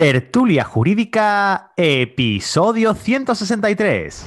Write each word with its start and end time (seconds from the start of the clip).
Tertulia 0.00 0.62
Jurídica, 0.62 1.72
episodio 1.76 2.94
163. 2.94 4.26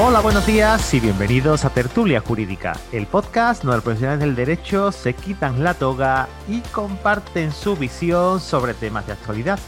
Hola, 0.00 0.20
buenos 0.20 0.46
días 0.46 0.94
y 0.94 1.00
bienvenidos 1.00 1.66
a 1.66 1.68
Tertulia 1.68 2.22
Jurídica, 2.22 2.72
el 2.92 3.06
podcast 3.06 3.62
donde 3.62 3.76
los 3.76 3.84
profesionales 3.84 4.20
del 4.20 4.36
derecho 4.36 4.90
se 4.90 5.12
quitan 5.12 5.62
la 5.62 5.74
toga 5.74 6.28
y 6.48 6.62
comparten 6.72 7.52
su 7.52 7.76
visión 7.76 8.40
sobre 8.40 8.72
temas 8.72 9.06
de 9.06 9.12
actualidad. 9.12 9.58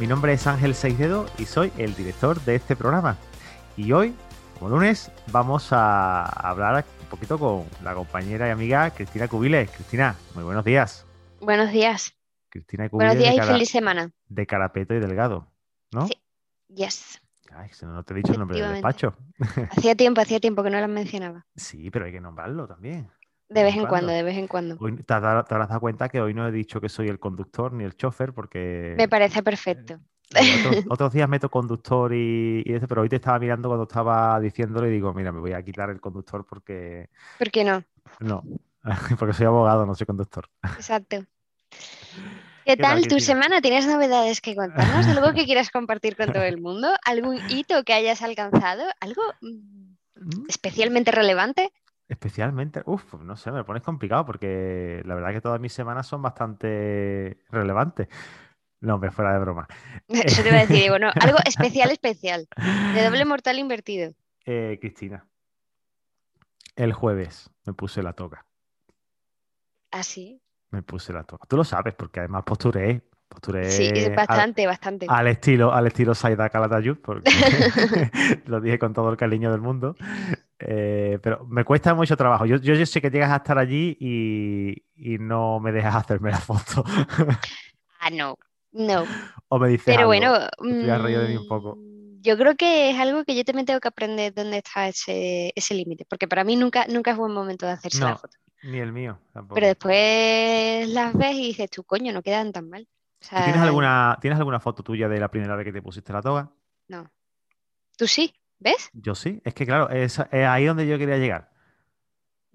Mi 0.00 0.08
nombre 0.08 0.32
es 0.32 0.44
Ángel 0.48 0.74
Seidedo 0.74 1.26
y 1.38 1.44
soy 1.44 1.72
el 1.78 1.94
director 1.94 2.40
de 2.40 2.56
este 2.56 2.74
programa. 2.74 3.16
Y 3.76 3.92
hoy, 3.92 4.16
como 4.58 4.70
lunes, 4.70 5.12
vamos 5.30 5.68
a 5.70 6.24
hablar 6.24 6.84
poquito 7.08 7.38
con 7.38 7.66
la 7.82 7.94
compañera 7.94 8.48
y 8.48 8.50
amiga 8.50 8.90
Cristina 8.90 9.28
Cubiles. 9.28 9.70
Cristina, 9.70 10.16
muy 10.34 10.44
buenos 10.44 10.64
días. 10.64 11.06
Buenos 11.40 11.70
días. 11.72 12.14
Cristina 12.50 12.86
y 12.86 12.88
Buenos 12.88 13.14
Cubiles 13.14 13.34
días 13.34 13.46
y 13.46 13.52
feliz 13.52 13.68
semana. 13.70 14.10
de 14.28 14.46
carapeto 14.46 14.94
y 14.94 15.00
delgado, 15.00 15.50
¿no? 15.92 16.06
Sí. 16.06 16.14
Yes. 16.68 17.20
Ay, 17.50 17.70
si 17.72 17.86
no, 17.86 17.92
no 17.92 18.02
te 18.04 18.12
he 18.12 18.16
dicho 18.18 18.32
el 18.32 18.38
nombre 18.38 18.60
del 18.60 18.72
despacho. 18.72 19.16
Hacía 19.70 19.94
tiempo, 19.94 20.20
hacía 20.20 20.38
tiempo 20.40 20.62
que 20.62 20.70
no 20.70 20.78
las 20.80 20.88
mencionaba. 20.88 21.46
Sí, 21.56 21.90
pero 21.90 22.04
hay 22.04 22.12
que 22.12 22.20
nombrarlo 22.20 22.66
también. 22.66 23.10
De 23.48 23.62
vez 23.62 23.74
en 23.76 23.86
cuando, 23.86 24.12
de 24.12 24.22
vez 24.22 24.36
en 24.36 24.46
cuando. 24.46 24.76
Hoy 24.78 24.94
te, 25.02 25.14
has- 25.14 25.46
te 25.46 25.54
habrás 25.54 25.68
dado 25.68 25.80
cuenta 25.80 26.10
que 26.10 26.20
hoy 26.20 26.34
no 26.34 26.46
he 26.46 26.52
dicho 26.52 26.80
que 26.82 26.90
soy 26.90 27.08
el 27.08 27.18
conductor 27.18 27.72
ni 27.72 27.84
el 27.84 27.96
chofer 27.96 28.34
porque 28.34 28.92
Me 28.98 29.08
parece 29.08 29.42
perfecto. 29.42 29.98
otros, 30.46 30.78
otros 30.88 31.12
días 31.12 31.28
meto 31.28 31.50
conductor 31.50 32.12
y, 32.14 32.62
y 32.64 32.72
eso, 32.74 32.86
pero 32.88 33.02
hoy 33.02 33.08
te 33.08 33.16
estaba 33.16 33.38
mirando 33.38 33.68
cuando 33.68 33.84
estaba 33.84 34.38
diciéndolo 34.40 34.86
y 34.88 34.90
digo, 34.92 35.12
mira, 35.14 35.32
me 35.32 35.40
voy 35.40 35.52
a 35.52 35.62
quitar 35.62 35.90
el 35.90 36.00
conductor 36.00 36.44
porque 36.46 37.08
¿Por 37.36 37.50
qué 37.50 37.64
no? 37.64 37.84
no, 38.20 38.48
porque 39.18 39.34
soy 39.34 39.46
abogado, 39.46 39.86
no 39.86 39.94
soy 39.94 40.06
conductor. 40.06 40.48
Exacto. 40.76 41.26
¿Qué 42.64 42.76
tal, 42.76 43.00
tal 43.00 43.08
tu 43.08 43.18
Cristina? 43.18 43.28
semana? 43.28 43.60
¿Tienes 43.60 43.86
novedades 43.86 44.40
que 44.40 44.54
contarnos? 44.54 45.08
¿Algo 45.08 45.32
que 45.34 45.44
quieras 45.46 45.70
compartir 45.70 46.16
con 46.16 46.32
todo 46.32 46.42
el 46.44 46.58
mundo? 46.58 46.88
¿Algún 47.04 47.42
hito 47.46 47.82
que 47.84 47.94
hayas 47.94 48.22
alcanzado? 48.22 48.84
¿Algo 49.00 49.22
mm, 49.40 49.94
Mm, 50.16 50.48
especialmente 50.48 51.10
relevante? 51.12 51.72
Especialmente, 52.08 52.82
uff, 52.86 53.14
no 53.20 53.36
sé, 53.36 53.50
me 53.52 53.58
lo 53.58 53.66
pones 53.66 53.82
complicado 53.82 54.24
porque 54.24 55.02
la 55.04 55.14
verdad 55.14 55.30
que 55.32 55.42
todas 55.42 55.60
mis 55.60 55.74
semanas 55.74 56.06
son 56.06 56.22
bastante 56.22 57.36
relevantes. 57.50 58.08
No, 58.80 58.98
me 58.98 59.10
fuera 59.10 59.32
de 59.32 59.38
broma. 59.40 59.66
Eso 60.08 60.42
te 60.42 60.48
iba 60.48 60.58
a 60.58 60.60
decir, 60.60 60.76
digo, 60.82 60.98
no, 60.98 61.10
algo 61.20 61.38
especial, 61.44 61.90
especial. 61.90 62.48
De 62.94 63.04
doble 63.04 63.24
mortal 63.26 63.58
invertido. 63.58 64.12
Eh, 64.44 64.78
Cristina, 64.80 65.26
el 66.76 66.92
jueves 66.92 67.50
me 67.66 67.72
puse 67.74 68.02
la 68.02 68.12
toga. 68.12 68.44
¿Así? 69.90 70.40
Me 70.70 70.82
puse 70.82 71.12
la 71.12 71.24
toga. 71.24 71.44
Tú 71.48 71.56
lo 71.56 71.64
sabes 71.64 71.94
porque 71.94 72.20
además 72.20 72.44
posturé. 72.44 73.02
Posturé 73.28 73.70
Sí, 73.70 73.90
al- 74.06 74.14
bastante, 74.14 74.66
bastante. 74.66 75.06
al, 75.08 75.26
estilo, 75.26 75.72
al 75.72 75.86
estilo 75.86 76.14
Saida 76.14 76.48
Calatayud, 76.48 76.96
porque 76.98 77.30
lo 78.46 78.58
dije 78.60 78.78
con 78.78 78.94
todo 78.94 79.10
el 79.10 79.18
cariño 79.18 79.50
del 79.50 79.60
mundo. 79.60 79.96
Eh, 80.58 81.18
pero 81.22 81.44
me 81.46 81.64
cuesta 81.64 81.94
mucho 81.94 82.16
trabajo. 82.16 82.46
Yo, 82.46 82.56
yo, 82.56 82.74
yo 82.74 82.86
sé 82.86 83.02
que 83.02 83.10
llegas 83.10 83.30
a 83.30 83.36
estar 83.36 83.58
allí 83.58 83.96
y, 84.00 84.82
y 84.96 85.18
no 85.18 85.60
me 85.60 85.72
dejas 85.72 85.94
hacerme 85.96 86.30
la 86.30 86.38
foto. 86.38 86.84
Ah, 88.00 88.08
no, 88.10 88.38
no. 88.72 89.04
o 89.48 89.58
me 89.58 89.68
dices 89.68 89.84
Pero 89.86 90.00
algo. 90.00 90.08
bueno, 90.08 90.32
de 90.60 91.28
mí 91.28 91.36
un 91.36 91.46
poco. 91.48 91.76
mm, 91.76 92.20
yo 92.22 92.36
creo 92.36 92.54
que 92.56 92.90
es 92.90 92.98
algo 92.98 93.24
que 93.24 93.34
yo 93.36 93.44
también 93.44 93.66
tengo 93.66 93.80
que 93.80 93.88
aprender 93.88 94.34
dónde 94.34 94.58
está 94.58 94.88
ese, 94.88 95.52
ese 95.54 95.74
límite, 95.74 96.04
porque 96.08 96.28
para 96.28 96.44
mí 96.44 96.56
nunca, 96.56 96.86
nunca 96.88 97.12
es 97.12 97.16
buen 97.16 97.32
momento 97.32 97.66
de 97.66 97.72
hacerse 97.72 98.00
la 98.00 98.16
foto. 98.16 98.36
ni 98.62 98.78
el 98.78 98.92
mío 98.92 99.18
tampoco. 99.32 99.54
Pero 99.54 99.66
después 99.68 100.88
las 100.88 101.14
ves 101.14 101.34
y 101.34 101.46
dices, 101.48 101.70
tú 101.70 101.84
coño, 101.84 102.12
no 102.12 102.22
quedan 102.22 102.52
tan 102.52 102.68
mal. 102.68 102.86
O 103.20 103.36
¿Tú 103.36 103.42
¿Tienes 103.42 103.60
alguna, 103.62 104.18
¿Tienes 104.20 104.38
alguna 104.38 104.60
foto 104.60 104.82
tuya 104.82 105.08
de 105.08 105.18
la 105.18 105.28
primera 105.28 105.56
vez 105.56 105.64
que 105.64 105.72
te 105.72 105.82
pusiste 105.82 106.12
la 106.12 106.22
toga? 106.22 106.50
No. 106.88 107.10
Tú 107.96 108.06
sí, 108.06 108.32
¿ves? 108.58 108.90
Yo 108.92 109.14
sí. 109.14 109.40
Es 109.44 109.54
que 109.54 109.66
claro, 109.66 109.90
es, 109.90 110.18
es 110.18 110.46
ahí 110.46 110.66
donde 110.66 110.86
yo 110.86 110.98
quería 110.98 111.16
llegar. 111.18 111.50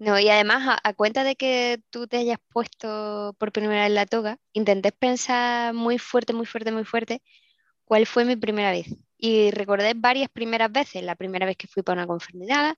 No, 0.04 0.18
y 0.18 0.28
además, 0.28 0.66
a, 0.68 0.88
a 0.88 0.92
cuenta 0.94 1.24
de 1.24 1.36
que 1.36 1.80
tú 1.90 2.06
te 2.06 2.18
hayas 2.18 2.38
puesto 2.52 3.34
por 3.38 3.52
primera 3.52 3.82
vez 3.84 3.92
la 3.92 4.06
toga, 4.06 4.38
intenté 4.52 4.92
pensar 4.92 5.72
muy 5.74 5.98
fuerte, 5.98 6.32
muy 6.34 6.46
fuerte, 6.46 6.72
muy 6.72 6.84
fuerte, 6.84 7.22
cuál 7.84 8.06
fue 8.06 8.24
mi 8.24 8.36
primera 8.36 8.72
vez. 8.72 8.88
Y 9.18 9.50
recordé 9.52 9.94
varias 9.96 10.30
primeras 10.30 10.72
veces. 10.72 11.04
La 11.04 11.16
primera 11.16 11.46
vez 11.46 11.56
que 11.56 11.68
fui 11.68 11.82
para 11.82 12.02
una 12.02 12.08
confirmidad, 12.08 12.76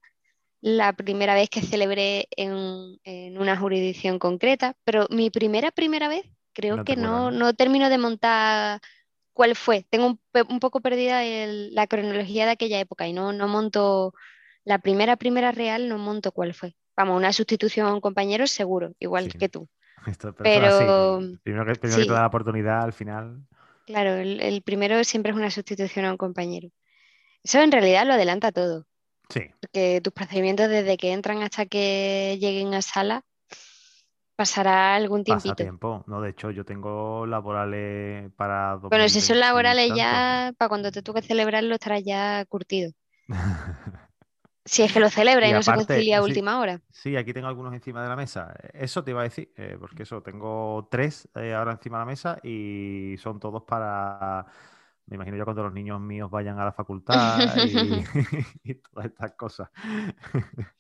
la 0.63 0.95
primera 0.95 1.35
vez 1.35 1.51
que 1.51 1.63
celebré 1.63 2.29
en, 2.37 2.99
en 3.05 3.39
una 3.39 3.57
jurisdicción 3.59 4.19
concreta, 4.19 4.77
pero 4.85 5.07
mi 5.11 5.31
primera, 5.31 5.71
primera 5.73 6.09
vez, 6.09 6.25
creo 6.55 6.79
No 6.79 6.85
que 6.85 6.97
no, 6.97 7.31
no 7.33 7.55
termino 7.55 7.91
de 7.91 7.99
montar 7.99 8.81
cuál 9.35 9.57
fue. 9.57 9.85
Tengo 9.91 10.19
un, 10.49 10.61
poco 10.61 10.81
perdida 10.81 11.25
el- 11.25 11.75
la 11.75 11.87
cronología 11.89 12.47
de 12.47 12.53
aquella 12.53 12.81
época 12.81 13.09
y 13.09 13.13
no, 13.15 13.33
no 13.33 13.49
monto 13.49 14.15
la 14.65 14.79
primera, 14.81 15.17
primera 15.17 15.53
real, 15.53 15.89
no 15.89 15.99
monto 15.99 16.33
cuál 16.33 16.55
fue. 16.55 16.77
Vamos, 16.97 17.17
una 17.17 17.33
sustitución 17.33 17.87
a 17.87 17.95
un 17.95 18.01
compañero 18.01 18.47
seguro, 18.47 18.93
igual 18.99 19.31
Sí. 19.31 19.39
que 19.39 19.49
tú. 19.49 19.69
Esto, 20.07 20.35
pero 20.35 20.79
Pero. 20.79 21.19
Primero 21.43 21.65
que, 21.67 21.75
primero 21.75 21.99
que 21.99 22.03
sí. 22.03 22.07
te 22.09 22.13
da 22.13 22.21
la 22.21 22.27
oportunidad, 22.27 22.83
al 22.83 22.93
final. 22.93 23.43
Claro, 23.87 24.15
el, 24.15 24.41
el 24.41 24.63
primero 24.63 25.03
siempre 25.05 25.31
es 25.33 25.37
una 25.39 25.51
sustitución 25.51 26.05
a 26.07 26.11
un 26.11 26.17
compañero. 26.17 26.69
Eso 27.45 27.61
en 27.61 27.71
realidad 27.71 28.07
lo 28.07 28.15
adelanta 28.15 28.51
todo, 28.51 28.87
Sí. 29.29 29.43
porque 29.61 30.01
tus 30.03 30.13
procedimientos 30.13 30.69
desde 30.69 30.97
que 30.97 31.13
entran 31.13 31.43
hasta 31.43 31.67
que 31.67 32.37
lleguen 32.41 32.75
a 32.75 32.83
sala 32.83 33.23
pasará 34.35 34.95
algún 34.97 35.25
Pasa 35.25 35.55
tiempito. 35.55 35.57
tiempo. 35.57 36.05
No, 36.07 36.21
de 36.21 36.31
hecho, 36.31 36.51
yo 36.51 36.65
tengo 36.65 37.27
laborales 37.27 38.31
para 38.37 38.77
Bueno, 38.77 39.09
si 39.09 39.21
son 39.21 39.37
2020 39.39 39.39
y 39.39 39.41
laborales 39.41 39.93
ya, 39.97 40.53
para 40.59 40.69
cuando 40.69 40.91
te 40.91 41.03
toque 41.03 41.23
celebrarlo 41.23 41.75
estarás 41.75 42.03
ya 42.05 42.45
curtido. 42.47 42.93
Si 44.67 44.83
es 44.83 44.93
que 44.93 45.01
lo 45.01 45.09
celebra 45.11 45.49
y, 45.49 45.51
Y 45.51 45.53
no 45.53 45.63
se 45.63 45.73
concilia 45.73 46.19
a 46.19 46.23
sí. 46.23 46.25
última 46.25 46.61
hora. 46.61 46.83
Sí, 46.91 47.17
aquí 47.17 47.33
tengo 47.35 47.49
algunos 47.49 47.75
encima 47.75 48.03
de 48.03 48.09
la 48.09 48.17
mesa. 48.17 48.55
Eso 48.73 49.05
te 49.05 49.13
iba 49.13 49.21
a 49.21 49.25
decir, 49.25 49.53
eh, 49.57 49.77
porque 49.79 50.05
eso, 50.05 50.23
tengo 50.23 50.89
tres 50.91 51.29
eh, 51.37 51.55
ahora 51.55 51.73
encima 51.73 51.99
de 51.99 52.03
la 52.03 52.07
mesa 52.07 52.39
y 52.43 53.17
son 53.19 53.39
todos 53.41 53.65
para, 53.65 54.47
me 55.07 55.17
imagino 55.17 55.37
yo 55.37 55.45
cuando 55.45 55.65
los 55.65 55.73
niños 55.75 56.01
míos 56.01 56.31
vayan 56.31 56.59
a 56.61 56.65
la 56.65 56.73
facultad 56.73 57.59
y, 57.59 58.05
y 58.65 58.75
todas 58.77 59.07
estas 59.07 59.33
cosas. 59.35 59.71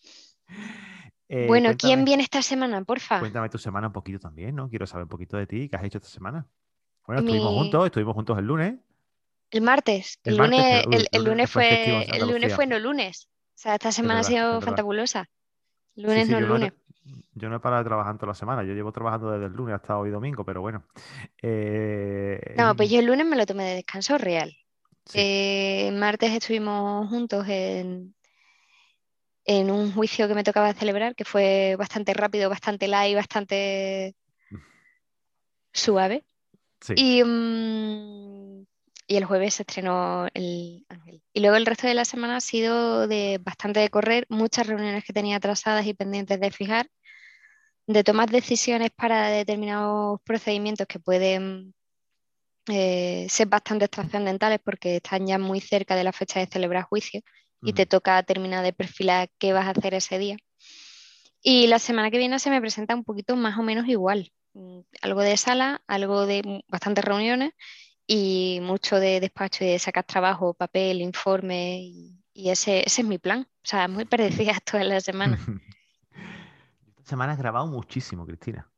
Eh, 1.28 1.46
Bueno, 1.46 1.64
cuéntame, 1.64 1.76
¿quién 1.76 2.04
viene 2.04 2.22
esta 2.22 2.42
semana, 2.42 2.84
porfa? 2.84 3.18
cuéntame 3.18 3.48
tu 3.48 3.58
semana 3.58 3.88
un 3.88 3.92
poquito 3.92 4.18
también, 4.18 4.54
¿no? 4.54 4.68
Quiero 4.68 4.86
saber 4.86 5.04
un 5.04 5.08
poquito 5.08 5.36
de 5.36 5.46
ti, 5.46 5.68
¿qué 5.68 5.76
has 5.76 5.84
hecho 5.84 5.98
esta 5.98 6.10
semana? 6.10 6.46
Bueno, 7.06 7.20
estuvimos 7.20 7.52
juntos, 7.54 7.86
estuvimos 7.86 8.14
juntos 8.14 8.38
el 8.38 8.46
lunes. 8.46 8.76
El 9.50 9.62
martes. 9.62 10.20
El 10.24 10.34
El, 10.34 10.38
martes, 10.38 10.84
lunes, 10.84 11.06
el, 11.10 11.24
lunes 11.24 11.50
lunes 11.50 11.50
fue 11.50 12.04
el 12.16 12.28
lunes 12.28 12.54
fue 12.54 12.66
no 12.68 12.78
lunes. 12.78 13.28
O 13.56 13.58
sea, 13.58 13.74
esta 13.74 13.90
semana 13.90 14.16
verdad, 14.16 14.28
ha 14.28 14.34
sido 14.34 14.58
es 14.58 14.64
fantabulosa. 14.66 15.30
Lunes 15.96 16.26
sí, 16.26 16.32
no 16.32 16.38
he 16.38 16.42
lunes. 16.42 16.72
yo 17.34 17.48
no 17.48 17.56
he 17.56 17.60
parado 17.60 17.82
de 17.82 17.88
trabajar 17.88 18.16
toda 18.16 18.28
la 18.28 18.34
semana. 18.34 18.62
Yo 18.62 18.74
llevo 18.74 18.92
trabajando 18.92 19.30
desde 19.30 19.46
el 19.46 19.52
lunes 19.52 19.74
hasta 19.74 19.96
hoy 19.96 20.10
domingo, 20.10 20.44
pero 20.44 20.60
bueno. 20.60 20.84
Eh, 21.40 22.54
No, 22.58 22.76
pues 22.76 22.90
yo 22.90 22.98
el 22.98 23.06
lunes 23.06 23.26
me 23.26 23.34
lo 23.34 23.46
tomé 23.46 23.64
de 23.64 23.74
descanso 23.76 24.18
real. 24.18 24.54
sí. 25.06 25.20
Eh, 25.20 25.90
martes 25.92 26.32
estuvimos 26.32 27.08
juntos 27.08 27.48
en, 27.48 28.14
en 29.46 29.70
un 29.70 29.90
juicio 29.94 30.28
que 30.28 30.34
me 30.34 30.44
tocaba 30.44 30.74
celebrar, 30.74 31.14
que 31.14 31.24
fue 31.24 31.76
bastante 31.78 32.12
rápido, 32.12 32.50
bastante 32.50 32.88
light, 32.88 33.16
bastante 33.16 34.16
suave. 35.72 36.26
Sí. 36.82 36.92
Y, 36.94 37.24
mm, 37.24 38.45
y 39.06 39.16
el 39.16 39.24
jueves 39.24 39.54
se 39.54 39.62
estrenó 39.62 40.26
El 40.34 40.84
Ángel. 40.88 41.22
Y 41.32 41.40
luego 41.40 41.56
el 41.56 41.66
resto 41.66 41.86
de 41.86 41.94
la 41.94 42.04
semana 42.04 42.36
ha 42.36 42.40
sido 42.40 43.06
de 43.06 43.38
bastante 43.42 43.80
de 43.80 43.88
correr, 43.88 44.26
muchas 44.28 44.66
reuniones 44.66 45.04
que 45.04 45.12
tenía 45.12 45.36
atrasadas 45.36 45.86
y 45.86 45.94
pendientes 45.94 46.40
de 46.40 46.50
fijar, 46.50 46.88
de 47.86 48.02
tomar 48.02 48.30
decisiones 48.30 48.90
para 48.90 49.28
determinados 49.28 50.20
procedimientos 50.24 50.86
que 50.88 50.98
pueden 50.98 51.74
eh, 52.68 53.26
ser 53.28 53.46
bastante 53.46 53.86
trascendentales 53.86 54.58
porque 54.64 54.96
están 54.96 55.26
ya 55.26 55.38
muy 55.38 55.60
cerca 55.60 55.94
de 55.94 56.02
la 56.04 56.12
fecha 56.12 56.40
de 56.40 56.46
celebrar 56.46 56.84
juicio 56.84 57.20
y 57.62 57.72
te 57.72 57.86
toca 57.86 58.22
terminar 58.24 58.64
de 58.64 58.72
perfilar 58.72 59.28
qué 59.38 59.52
vas 59.52 59.66
a 59.66 59.70
hacer 59.70 59.94
ese 59.94 60.18
día. 60.18 60.36
Y 61.42 61.68
la 61.68 61.78
semana 61.78 62.10
que 62.10 62.18
viene 62.18 62.40
se 62.40 62.50
me 62.50 62.60
presenta 62.60 62.94
un 62.94 63.04
poquito 63.04 63.36
más 63.36 63.56
o 63.56 63.62
menos 63.62 63.86
igual. 63.86 64.32
Mm, 64.54 64.80
Algo 65.02 65.20
de 65.20 65.36
sala, 65.36 65.80
algo 65.86 66.26
de 66.26 66.42
mm, 66.44 66.60
bastantes 66.68 67.04
reuniones 67.04 67.52
y 68.06 68.60
mucho 68.62 68.98
de 69.00 69.20
despacho 69.20 69.64
y 69.64 69.68
de 69.68 69.78
sacar 69.78 70.04
trabajo, 70.04 70.54
papel, 70.54 71.00
informe 71.00 71.78
y, 71.80 72.22
y 72.32 72.50
ese, 72.50 72.80
ese 72.86 73.02
es 73.02 73.06
mi 73.08 73.18
plan. 73.18 73.40
O 73.42 73.68
sea, 73.68 73.88
muy 73.88 74.04
parecida 74.06 74.54
todas 74.64 74.86
las 74.86 75.04
semanas. 75.04 75.40
Esta 76.98 77.10
semana 77.10 77.34
he 77.34 77.36
grabado 77.36 77.66
muchísimo, 77.66 78.26
Cristina. 78.26 78.68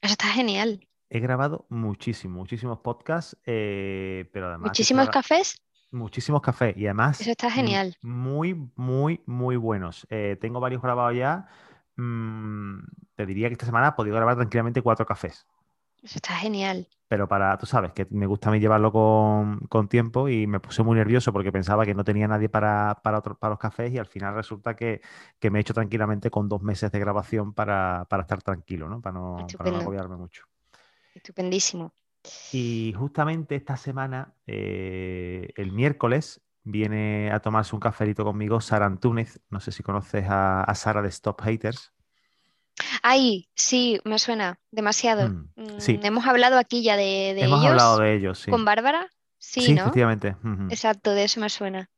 Eso 0.00 0.12
está 0.12 0.28
genial. 0.28 0.86
He 1.10 1.20
grabado 1.20 1.66
muchísimo, 1.68 2.38
muchísimos 2.38 2.78
podcasts, 2.80 3.36
eh, 3.44 4.28
pero 4.32 4.46
además 4.48 4.68
Muchísimos 4.70 5.08
cafés. 5.10 5.60
muchísimos 5.90 6.40
cafés 6.40 6.76
y 6.76 6.86
además 6.86 7.20
Eso 7.20 7.32
está 7.32 7.50
genial. 7.50 7.96
muy, 8.00 8.54
muy, 8.76 9.20
muy 9.26 9.56
buenos. 9.56 10.06
Eh, 10.08 10.38
tengo 10.40 10.60
varios 10.60 10.80
grabados 10.80 11.16
ya, 11.16 11.48
mm, 11.96 12.78
te 13.16 13.26
diría 13.26 13.48
que 13.48 13.54
esta 13.54 13.66
semana 13.66 13.88
he 13.88 13.92
podido 13.92 14.14
grabar 14.16 14.36
tranquilamente 14.36 14.82
cuatro 14.82 15.04
cafés. 15.04 15.46
Eso 16.02 16.16
está 16.16 16.34
genial. 16.36 16.88
Pero 17.10 17.26
para, 17.28 17.58
tú 17.58 17.66
sabes, 17.66 17.92
que 17.92 18.06
me 18.10 18.26
gusta 18.26 18.50
a 18.50 18.52
mí 18.52 18.60
llevarlo 18.60 18.92
con, 18.92 19.60
con 19.68 19.88
tiempo 19.88 20.28
y 20.28 20.46
me 20.46 20.60
puse 20.60 20.82
muy 20.84 20.96
nervioso 20.96 21.32
porque 21.32 21.50
pensaba 21.52 21.84
que 21.84 21.94
no 21.94 22.04
tenía 22.04 22.28
nadie 22.28 22.48
para, 22.48 23.00
para, 23.02 23.18
otro- 23.18 23.36
para 23.36 23.50
los 23.50 23.58
cafés 23.58 23.92
y 23.92 23.98
al 23.98 24.06
final 24.06 24.34
resulta 24.34 24.76
que, 24.76 25.00
que 25.40 25.50
me 25.50 25.58
he 25.58 25.62
hecho 25.62 25.74
tranquilamente 25.74 26.30
con 26.30 26.48
dos 26.48 26.62
meses 26.62 26.92
de 26.92 27.00
grabación 27.00 27.52
para, 27.54 28.06
para 28.08 28.22
estar 28.22 28.42
tranquilo, 28.42 28.88
¿no? 28.88 29.00
Para 29.02 29.14
no, 29.14 29.54
para 29.58 29.70
no 29.70 29.78
agobiarme 29.78 30.16
mucho. 30.16 30.44
Estupendísimo. 31.14 31.92
Y 32.52 32.94
justamente 32.96 33.54
esta 33.56 33.76
semana, 33.76 34.34
eh, 34.46 35.52
el 35.56 35.72
miércoles, 35.72 36.42
viene 36.64 37.30
a 37.32 37.40
tomarse 37.40 37.74
un 37.74 37.80
cafelito 37.80 38.24
conmigo 38.24 38.60
Sara 38.60 38.86
Antúnez. 38.86 39.40
No 39.50 39.60
sé 39.60 39.72
si 39.72 39.82
conoces 39.82 40.26
a, 40.28 40.62
a 40.64 40.74
Sara 40.74 41.02
de 41.02 41.08
Stop 41.08 41.40
Haters. 41.42 41.92
Ay, 43.02 43.48
sí, 43.54 44.00
me 44.04 44.18
suena 44.18 44.58
demasiado. 44.70 45.28
Mm, 45.28 45.44
Mm, 45.56 45.78
sí. 45.80 46.00
hemos 46.02 46.26
hablado 46.26 46.58
aquí 46.58 46.82
ya 46.82 46.96
de, 46.96 47.34
de 47.34 47.44
Hemos 47.44 47.60
ellos 47.60 47.70
hablado 47.70 47.98
de 47.98 48.14
ellos, 48.14 48.38
sí. 48.38 48.50
con 48.50 48.64
Bárbara. 48.64 49.08
Sí, 49.38 49.62
Sí, 49.62 49.74
¿no? 49.74 49.82
efectivamente. 49.82 50.36
ujú. 50.44 50.66
Exacto, 50.70 51.12
de 51.12 51.24
eso 51.24 51.40
me 51.40 51.48
suena. 51.48 51.90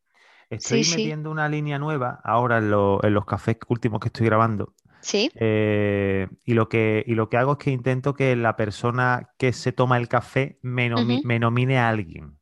Estoy 0.51 0.85
Sí, 0.85 0.91
metiendo 0.91 1.31
una 1.31 1.49
línea 1.49 1.79
nueva 1.79 2.21
ahora 2.25 2.59
en, 2.59 2.71
lo- 2.71 3.03
en 3.05 3.15
los 3.15 3.25
cafés 3.25 3.57
últimos 3.69 4.01
que 4.01 4.09
estoy 4.09 4.27
grabando. 4.27 4.75
Sí, 5.01 5.31
Eh, 5.35 6.29
y 6.45 6.55
lo 6.55 6.69
que, 6.69 7.03
y 7.07 7.15
lo 7.15 7.29
que 7.29 7.37
hago 7.39 7.53
es 7.53 7.59
que 7.59 7.71
intento 7.71 8.15
que 8.15 8.37
la 8.37 8.55
persona 8.57 9.31
que 9.39 9.53
se 9.53 9.73
toma 9.73 9.97
el 9.97 10.09
café 10.09 10.59
me, 10.63 10.91
nomi- 10.91 11.19
Ujú. 11.19 11.27
me 11.27 11.39
nomine 11.39 11.79
a 11.79 11.89
alguien. 11.89 12.39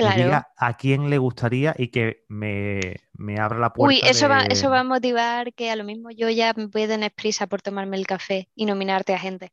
Me 0.00 0.12
claro. 0.12 0.14
diga 0.14 0.48
a 0.56 0.76
quién 0.76 1.10
le 1.10 1.18
gustaría 1.18 1.74
y 1.78 1.88
que 1.88 2.24
me, 2.28 2.96
me 3.14 3.38
abra 3.40 3.58
la 3.58 3.72
Uy, 3.76 4.00
puerta 4.00 4.10
eso 4.12 4.28
va, 4.28 4.42
eso 4.50 4.68
va 4.68 4.80
a 4.80 4.84
motivar 4.84 5.52
que 5.54 5.70
a 5.70 5.76
lo 5.76 5.84
mismo 5.84 6.10
yo 6.10 6.28
ya 6.28 6.52
me 6.56 6.66
voy 6.66 6.82
a 6.82 6.88
tener 6.88 7.12
prisa 7.14 7.46
por 7.46 7.62
tomarme 7.62 7.96
el 7.96 8.04
café 8.06 8.48
y 8.56 8.66
nominarte 8.66 9.14
a 9.14 9.18
gente. 9.20 9.52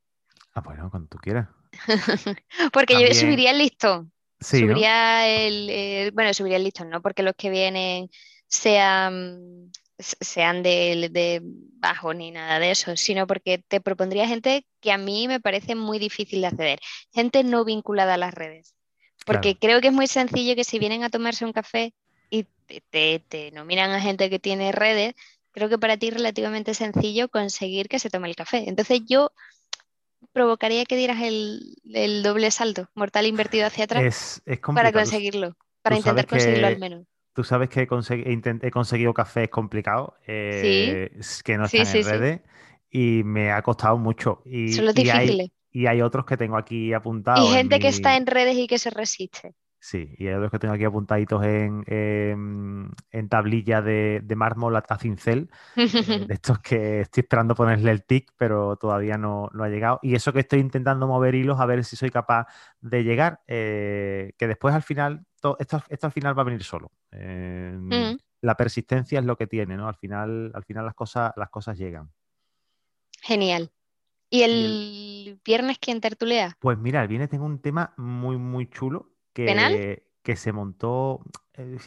Ah, 0.54 0.62
bueno, 0.62 0.90
cuando 0.90 1.10
tú 1.10 1.18
quieras. 1.18 1.48
Porque 2.74 3.00
yo 3.00 3.14
subiría 3.14 3.52
el 3.52 3.58
listón. 3.60 4.12
Sí, 4.40 4.66
¿no? 4.68 4.82
Subiría 4.82 5.28
el, 5.28 5.70
el- 5.70 6.12
bueno, 6.12 6.34
subiría 6.34 6.58
el 6.58 6.64
listón, 6.66 6.90
no 6.90 7.02
porque 7.02 7.24
los 7.24 7.36
que 7.36 7.50
vienen 7.50 8.10
sean, 8.48 9.72
se- 9.98 10.18
sean 10.20 10.62
de, 10.64 11.10
de 11.12 11.42
bajo 11.44 12.14
ni 12.14 12.32
nada 12.32 12.60
de 12.60 12.72
eso, 12.72 12.96
sino 12.98 13.28
porque 13.28 13.60
te 13.60 13.80
propondría 13.82 14.28
gente 14.28 14.66
que 14.82 14.92
a 14.92 14.98
mí 14.98 15.28
me 15.28 15.40
parece 15.40 15.76
muy 15.76 16.00
difícil 16.00 16.42
de 16.42 16.48
acceder, 16.48 16.80
gente 17.14 17.44
no 17.44 17.64
vinculada 17.66 18.16
a 18.16 18.18
las 18.18 18.34
redes. 18.34 18.76
Porque 19.26 19.56
Claro. 19.56 19.60
creo 19.60 19.82
que 19.82 19.88
es 19.88 19.94
muy 19.94 20.08
sencillo 20.08 20.56
que 20.56 20.64
si 20.64 20.80
vienen 20.80 21.04
a 21.04 21.10
tomarse 21.10 21.46
un 21.46 21.54
café 21.54 21.94
y 22.30 22.46
te, 22.68 22.82
te- 22.90 23.20
te 23.28 23.52
nominan 23.52 23.92
a 23.92 24.02
gente 24.02 24.30
que 24.30 24.40
tiene 24.40 24.72
redes, 24.72 25.14
creo 25.52 25.70
que 25.70 25.78
para 25.80 25.98
ti 25.98 26.08
es 26.10 26.14
relativamente 26.16 26.74
sencillo 26.74 27.30
conseguir 27.30 27.88
que 27.90 28.00
se 28.00 28.10
tome 28.10 28.30
el 28.30 28.36
café. 28.36 28.66
Entonces 28.68 29.02
yo 29.08 29.32
provocaría 30.34 30.86
que 30.86 30.96
dieras 30.96 31.22
el, 31.22 31.76
el 31.94 32.24
doble 32.24 32.52
salto 32.52 32.90
mortal 32.96 33.26
invertido 33.28 33.68
hacia 33.68 33.86
atrás 33.86 34.04
Es, 34.04 34.42
es 34.46 34.60
para 34.74 34.92
conseguirlo, 34.92 35.56
para 35.82 35.98
intentar 35.98 36.28
conseguirlo 36.28 36.68
que- 36.68 36.74
al 36.74 36.80
menos. 36.80 37.06
Tú 37.34 37.46
sabes 37.46 37.70
que 37.70 37.82
he, 37.84 37.88
consegui- 37.88 38.60
he 38.62 38.72
conseguido 38.72 39.14
cafés 39.14 39.50
complicados 39.50 40.14
eh, 40.28 41.18
que 41.46 41.58
no 41.58 41.66
están 41.66 41.88
sí, 41.88 41.98
en 41.98 42.04
sí. 42.04 42.10
redes 42.12 42.42
y 42.90 43.24
me 43.24 43.52
ha 43.54 43.62
costado 43.62 43.98
mucho. 43.98 44.42
Y, 44.46 44.76
Son 44.76 44.86
los 44.86 44.96
y 44.96 45.10
hay, 45.10 45.28
difíciles. 45.28 45.50
Y 45.72 45.88
hay 45.88 46.02
otros 46.02 46.26
que 46.26 46.38
tengo 46.38 46.58
aquí 46.58 46.94
apuntados. 46.94 47.44
Y 47.46 47.48
en 47.48 47.54
gente 47.54 47.80
que 47.80 47.88
está 47.90 48.16
en 48.18 48.26
redes 48.28 48.56
y 48.58 48.68
que 48.68 48.78
se 48.80 48.90
resiste. 48.90 49.56
Sí, 49.84 50.14
y 50.20 50.28
hay 50.28 50.36
otros 50.36 50.52
que 50.52 50.60
tengo 50.60 50.76
aquí 50.76 50.84
apuntaditos 50.84 51.44
en, 51.44 51.84
en, 51.88 52.92
en 53.10 53.30
tablilla 53.30 53.82
de, 53.82 54.22
de 54.24 54.36
mármol 54.36 54.76
a 54.76 54.84
a 54.88 54.98
cincel, 55.00 55.50
eh, 55.76 55.88
de 56.28 56.34
estos 56.36 56.60
que 56.60 57.02
estoy 57.02 57.22
esperando 57.22 57.56
ponerle 57.56 57.90
el 57.90 58.04
tic, 58.04 58.32
pero 58.38 58.76
todavía 58.76 59.18
no, 59.18 59.50
no 59.54 59.64
ha 59.64 59.70
llegado. 59.70 60.00
Y 60.04 60.14
eso 60.14 60.34
que 60.34 60.42
estoy 60.42 60.60
intentando 60.60 61.08
mover 61.08 61.34
hilos 61.34 61.60
a 61.60 61.66
ver 61.66 61.84
si 61.84 61.96
soy 61.96 62.12
capaz 62.12 62.46
de 62.80 63.04
llegar, 63.04 63.42
eh, 63.48 64.34
que 64.38 64.46
después 64.48 64.76
al 64.76 64.84
final, 64.84 65.26
to- 65.42 65.58
esto, 65.60 65.82
esto 65.90 66.06
al 66.06 66.14
final 66.14 66.38
va 66.38 66.44
a 66.44 66.46
venir 66.46 66.64
solo. 66.64 66.92
Eh, 67.12 67.76
Mm. 67.76 68.18
La 68.44 68.56
persistencia 68.58 69.20
es 69.20 69.26
lo 69.26 69.36
que 69.38 69.46
tiene, 69.48 69.78
¿no? 69.78 69.88
Al 69.88 69.96
final, 69.96 70.52
al 70.54 70.64
final 70.64 70.86
las 70.86 70.96
cosas, 70.96 71.32
las 71.36 71.50
cosas 71.50 71.78
llegan. 71.78 72.10
Genial. 73.22 73.72
¿Y 74.32 74.44
el 74.44 75.40
viernes 75.46 75.78
quién 75.80 76.02
tertulea? 76.02 76.58
Pues 76.60 76.78
mira, 76.78 77.02
el 77.02 77.08
viernes 77.08 77.30
tengo 77.30 77.46
un 77.46 77.62
tema 77.62 77.94
muy, 77.98 78.38
muy 78.38 78.68
chulo 78.70 79.12
que, 79.34 79.46
¿Penal? 79.46 79.74
que 80.24 80.36
se 80.36 80.52
montó. 80.54 81.22
eh, 81.54 81.78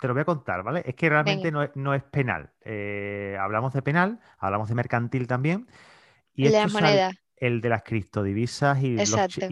te 0.00 0.08
lo 0.08 0.14
voy 0.14 0.22
a 0.22 0.24
contar, 0.24 0.62
¿vale? 0.62 0.82
Es 0.86 0.94
que 0.94 1.08
realmente 1.08 1.50
no 1.50 1.62
es, 1.62 1.70
no 1.74 1.94
es 1.94 2.02
penal. 2.04 2.52
Eh, 2.62 3.36
hablamos 3.40 3.72
de 3.72 3.82
penal, 3.82 4.20
hablamos 4.38 4.68
de 4.68 4.74
mercantil 4.74 5.26
también. 5.26 5.68
Y 6.34 6.44
de 6.44 6.48
esto 6.48 6.60
las 6.64 6.72
sal- 6.72 6.82
monedas. 6.84 7.14
El 7.36 7.60
de 7.60 7.68
las 7.68 7.82
criptodivisas 7.82 8.82
y, 8.82 8.96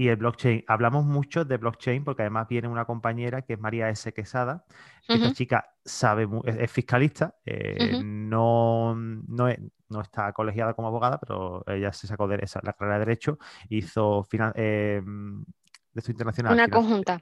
el 0.09 0.17
blockchain. 0.17 0.65
Hablamos 0.67 1.05
mucho 1.05 1.45
de 1.45 1.57
blockchain 1.59 2.03
porque 2.03 2.23
además 2.23 2.49
viene 2.49 2.69
una 2.69 2.85
compañera 2.87 3.43
que 3.43 3.53
es 3.55 3.61
María 3.61 3.89
S. 3.91 4.13
Quesada, 4.13 4.65
que 5.07 5.15
esta 5.15 5.33
chica 5.33 5.71
sabe, 5.85 6.27
es, 6.45 6.71
fiscalista, 6.71 7.35
eh, 7.45 8.01
no, 8.03 8.95
no, 8.97 9.49
es- 9.49 9.61
no 9.91 10.01
está 10.01 10.33
colegiada 10.33 10.73
como 10.75 10.89
abogada, 10.89 11.19
pero 11.19 11.63
ella 11.67 11.93
se 11.93 12.07
sacó 12.07 12.27
de 12.27 12.39
esa- 12.43 12.61
la 12.63 12.73
carrera 12.73 12.95
de 12.99 13.05
Derecho, 13.05 13.39
hizo 13.69 14.27
eh, 14.55 15.03
de 15.05 16.01
esto 16.01 16.11
internacional. 16.11 16.55
Una 16.55 16.69
conjunta. 16.69 17.21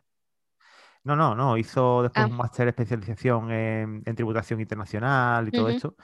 No, 1.05 1.17
no, 1.17 1.35
no, 1.35 1.57
hizo 1.57 2.05
después 2.05 2.25
Ah. 2.25 2.29
un 2.29 2.37
máster 2.37 2.67
de 2.67 2.71
especialización 2.71 3.51
en, 3.51 4.03
en 4.07 4.15
tributación 4.15 4.61
internacional 4.61 5.49
y 5.49 5.51
todo 5.51 5.69
esto. 5.69 5.97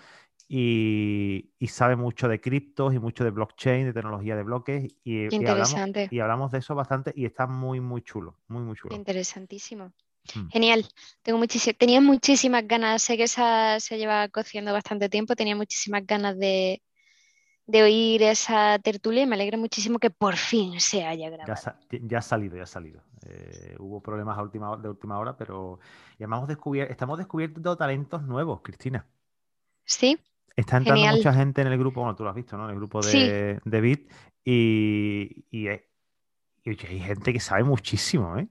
Y, 0.51 1.51
y 1.59 1.67
sabe 1.69 1.95
mucho 1.95 2.27
de 2.27 2.41
criptos 2.41 2.95
y 2.95 2.99
mucho 2.99 3.23
de 3.23 3.31
blockchain, 3.31 3.85
de 3.85 3.93
tecnología 3.93 4.35
de 4.35 4.43
bloques. 4.43 4.85
Y, 5.05 5.25
y 5.25 5.25
hablamos, 5.27 5.33
interesante. 5.33 6.09
y 6.11 6.21
hablamos 6.21 6.51
de 6.53 6.59
eso 6.59 6.75
bastante 6.75 7.13
y 7.15 7.27
está 7.27 7.47
muy, 7.47 7.81
muy 7.81 8.01
chulo, 8.03 8.39
muy, 8.49 8.63
muy 8.63 8.75
chulo. 8.75 8.97
Interesantísimo. 8.97 9.93
Mm. 10.35 10.49
Genial. 10.49 10.87
Tengo 11.23 11.39
muchísimas, 11.39 11.77
tenía 11.79 12.01
muchísimas 12.01 12.67
ganas, 12.67 13.03
sé 13.03 13.17
que 13.19 13.25
esa 13.25 13.79
se 13.81 13.99
lleva 13.99 14.29
cociendo 14.29 14.73
bastante 14.73 15.09
tiempo, 15.11 15.37
tenía 15.37 15.55
muchísimas 15.55 16.07
ganas 16.07 16.39
de, 16.39 16.83
de 17.67 17.83
oír 17.83 18.23
esa 18.23 18.79
tertulia 18.79 19.25
y 19.25 19.27
me 19.27 19.35
alegra 19.35 19.59
muchísimo 19.59 19.99
que 19.99 20.09
por 20.11 20.37
fin 20.37 20.81
se 20.81 21.05
haya 21.05 21.29
Ya, 21.29 21.37
grabado. 21.37 21.57
sa- 21.61 21.79
ya 21.91 22.19
ha 22.19 22.23
salido, 22.23 22.57
ya 22.57 22.63
ha 22.63 22.67
salido. 22.67 23.03
Eh, 23.27 23.77
hubo 23.79 24.01
problemas 24.03 24.39
a 24.39 24.43
última, 24.43 24.77
de 24.79 24.89
última 24.89 25.19
hora, 25.19 25.37
pero 25.37 25.79
y 26.19 26.23
además 26.23 26.39
hemos 26.39 26.49
descubier- 26.49 26.91
estamos 26.91 27.19
descubriendo 27.19 27.77
talentos 27.77 28.23
nuevos, 28.23 28.63
Cristina. 28.63 29.07
¿Sí? 29.85 30.19
Está 30.59 30.77
entrando 30.79 31.01
Genial. 31.03 31.17
mucha 31.19 31.33
gente 31.33 31.61
en 31.63 31.69
el 31.69 31.79
grupo, 31.79 32.01
bueno, 32.01 32.17
tú 32.17 32.25
lo 32.25 32.31
has 32.31 32.35
visto, 32.37 32.57
¿no? 32.57 32.65
En 32.65 32.71
el 32.71 32.77
grupo 32.77 33.01
Sí. 33.01 33.17
de, 33.19 33.61
de 33.65 33.81
Bit 33.81 34.11
y, 34.45 35.45
y, 35.51 35.69
hay- 35.69 35.83
y, 36.65 36.71
hay 36.71 37.01
gente 37.01 37.33
que 37.33 37.39
sabe 37.41 37.63
muchísimo, 37.63 38.37
¿eh? 38.37 38.49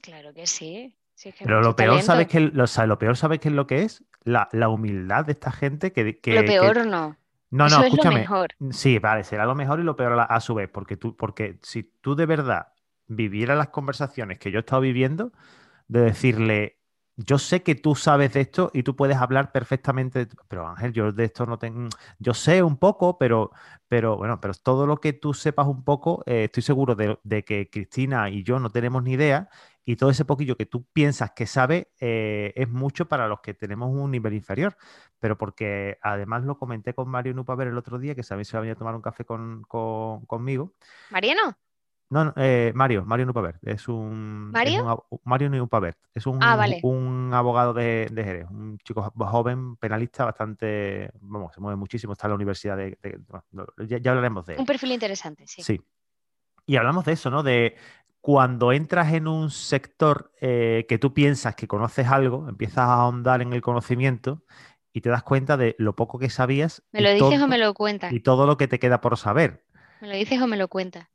Claro 0.00 0.32
que 0.32 0.46
sí. 0.46 0.96
Sí, 1.14 1.28
es 1.28 1.34
que 1.34 1.44
hay 1.44 1.46
Pero 1.46 1.60
lo 1.60 1.76
peor, 1.76 2.00
¿sabes 2.00 2.26
qué, 2.28 2.40
lo, 2.40 2.64
lo 2.86 2.98
peor, 2.98 3.16
¿sabes 3.18 3.38
qué 3.38 3.48
es 3.48 3.54
lo 3.54 3.66
que 3.66 3.82
es? 3.82 4.02
La, 4.24 4.48
la 4.52 4.70
humildad 4.70 5.26
de 5.26 5.32
esta 5.32 5.52
gente 5.52 5.92
que... 5.92 6.18
que- 6.20 6.34
Lo 6.34 6.40
que- 6.40 6.46
peor 6.46 6.86
no. 6.86 7.16
No, 7.50 7.66
Eso 7.66 7.76
no, 7.80 7.84
es 7.84 7.90
lo 7.92 7.96
escúchame. 7.96 8.20
mejor. 8.20 8.48
Sí, 8.70 8.98
vale, 8.98 9.22
será 9.24 9.44
lo 9.44 9.54
mejor 9.54 9.78
y 9.78 9.82
lo 9.82 9.94
peor 9.94 10.12
a, 10.12 10.16
la- 10.16 10.22
a 10.24 10.40
su 10.40 10.54
vez, 10.54 10.70
porque 10.70 10.96
tú, 10.96 11.14
porque 11.16 11.58
si 11.62 11.82
tú 11.82 12.14
de 12.16 12.24
verdad 12.24 12.68
vivieras 13.08 13.58
las 13.58 13.68
conversaciones 13.68 14.38
que 14.38 14.50
yo 14.50 14.58
he 14.58 14.60
estado 14.60 14.80
viviendo, 14.80 15.32
de 15.86 16.00
decirle, 16.00 16.78
yo 17.16 17.38
sé 17.38 17.62
que 17.62 17.74
tú 17.74 17.94
sabes 17.94 18.32
de 18.32 18.40
esto 18.42 18.70
y 18.74 18.82
tú 18.82 18.96
puedes 18.96 19.16
hablar 19.16 19.52
perfectamente, 19.52 20.26
pero 20.48 20.66
Ángel, 20.66 20.92
yo 20.92 21.12
de 21.12 21.24
esto 21.24 21.46
no 21.46 21.58
tengo, 21.58 21.88
yo 22.18 22.34
sé 22.34 22.62
un 22.62 22.76
poco, 22.78 23.18
pero, 23.18 23.50
pero 23.88 24.16
bueno, 24.16 24.40
pero 24.40 24.54
todo 24.54 24.86
lo 24.86 24.98
que 24.98 25.12
tú 25.12 25.34
sepas 25.34 25.66
un 25.66 25.84
poco, 25.84 26.22
eh, 26.26 26.44
estoy 26.44 26.62
seguro 26.62 26.94
de, 26.94 27.18
que 27.44 27.68
Cristina 27.70 28.30
y 28.30 28.42
yo 28.42 28.58
no 28.58 28.70
tenemos 28.70 29.02
ni 29.02 29.12
idea 29.12 29.48
y 29.84 29.96
todo 29.96 30.10
ese 30.10 30.24
poquillo 30.24 30.56
que 30.56 30.66
tú 30.66 30.84
piensas 30.92 31.32
que 31.32 31.46
sabe 31.46 31.90
eh, 32.00 32.52
es 32.56 32.68
mucho 32.68 33.08
para 33.08 33.26
los 33.28 33.40
que 33.40 33.52
tenemos 33.54 33.90
un 33.90 34.10
nivel 34.12 34.32
inferior 34.34 34.76
pero 35.18 35.38
porque 35.38 35.98
además 36.02 36.44
lo 36.44 36.58
comenté 36.58 36.94
con 36.94 37.08
Mario 37.08 37.34
Nupaver 37.34 37.68
el 37.68 37.78
otro 37.78 37.98
día, 37.98 38.14
que 38.14 38.22
sabéis 38.22 38.48
se 38.48 38.56
va 38.56 38.58
a 38.58 38.62
venir 38.62 38.74
a 38.74 38.78
tomar 38.78 38.94
un 38.94 39.02
café 39.02 39.24
con, 39.24 39.62
con- 39.62 40.26
conmigo. 40.26 40.72
¿Mariano? 41.10 41.56
No, 42.12 42.26
no, 42.26 42.32
eh, 42.36 42.72
Mario, 42.74 43.06
Mario 43.06 43.24
Nupaver, 43.24 43.58
es 43.62 43.88
un, 43.88 44.48
es 44.48 44.52
¿Mario? 44.52 44.82
un 44.84 44.88
ab- 44.90 45.20
Mario 45.24 45.48
Nupaver, 45.48 45.96
es 46.12 46.26
un, 46.26 46.38
Ah, 46.42 46.56
vale. 46.56 46.78
un 46.82 47.30
abogado 47.32 47.72
de, 47.72 48.06
de 48.12 48.22
Jerez, 48.24 48.46
un 48.50 48.76
chico 48.84 49.00
jo- 49.02 49.24
joven, 49.26 49.76
penalista, 49.76 50.26
bastante, 50.26 51.10
vamos, 51.22 51.54
se 51.54 51.60
mueve 51.62 51.76
muchísimo, 51.76 52.12
está 52.12 52.26
en 52.26 52.32
la 52.32 52.34
universidad 52.34 52.76
de, 52.76 52.98
de- 53.02 53.18
bueno, 53.28 53.66
ya, 53.88 53.96
ya 53.96 54.10
hablaremos 54.10 54.44
de 54.44 54.52
él. 54.54 54.60
Un 54.60 54.66
perfil 54.66 54.92
interesante, 54.92 55.46
sí. 55.46 55.62
Sí. 55.62 55.80
Y 56.66 56.76
hablamos 56.76 57.06
de 57.06 57.12
eso, 57.12 57.30
¿no? 57.30 57.42
De 57.42 57.76
cuando 58.20 58.72
entras 58.72 59.12
en 59.14 59.26
un 59.26 59.50
sector 59.50 60.32
eh, 60.38 60.84
que 60.90 60.98
tú 60.98 61.14
piensas 61.14 61.54
que 61.56 61.66
conoces 61.66 62.08
algo, 62.08 62.46
empiezas 62.46 62.88
a 62.88 62.92
ahondar 62.94 63.40
en 63.40 63.54
el 63.54 63.62
conocimiento 63.62 64.44
y 64.92 65.00
te 65.00 65.08
das 65.08 65.22
cuenta 65.22 65.56
de 65.56 65.74
lo 65.78 65.96
poco 65.96 66.18
que 66.18 66.28
sabías 66.28 66.82
¿Me 66.92 67.00
lo 67.00 67.08
dices 67.10 67.30
todo, 67.30 67.44
o 67.46 67.48
me 67.48 67.56
lo 67.56 67.72
cuentas? 67.72 68.12
y 68.12 68.20
todo 68.20 68.46
lo 68.46 68.58
que 68.58 68.68
te 68.68 68.78
queda 68.78 69.00
por 69.00 69.16
saber. 69.16 69.64
¿Me 70.02 70.08
lo 70.08 70.14
dices 70.14 70.42
o 70.42 70.46
me 70.46 70.56
lo 70.56 70.68
cuentas? 70.68 71.08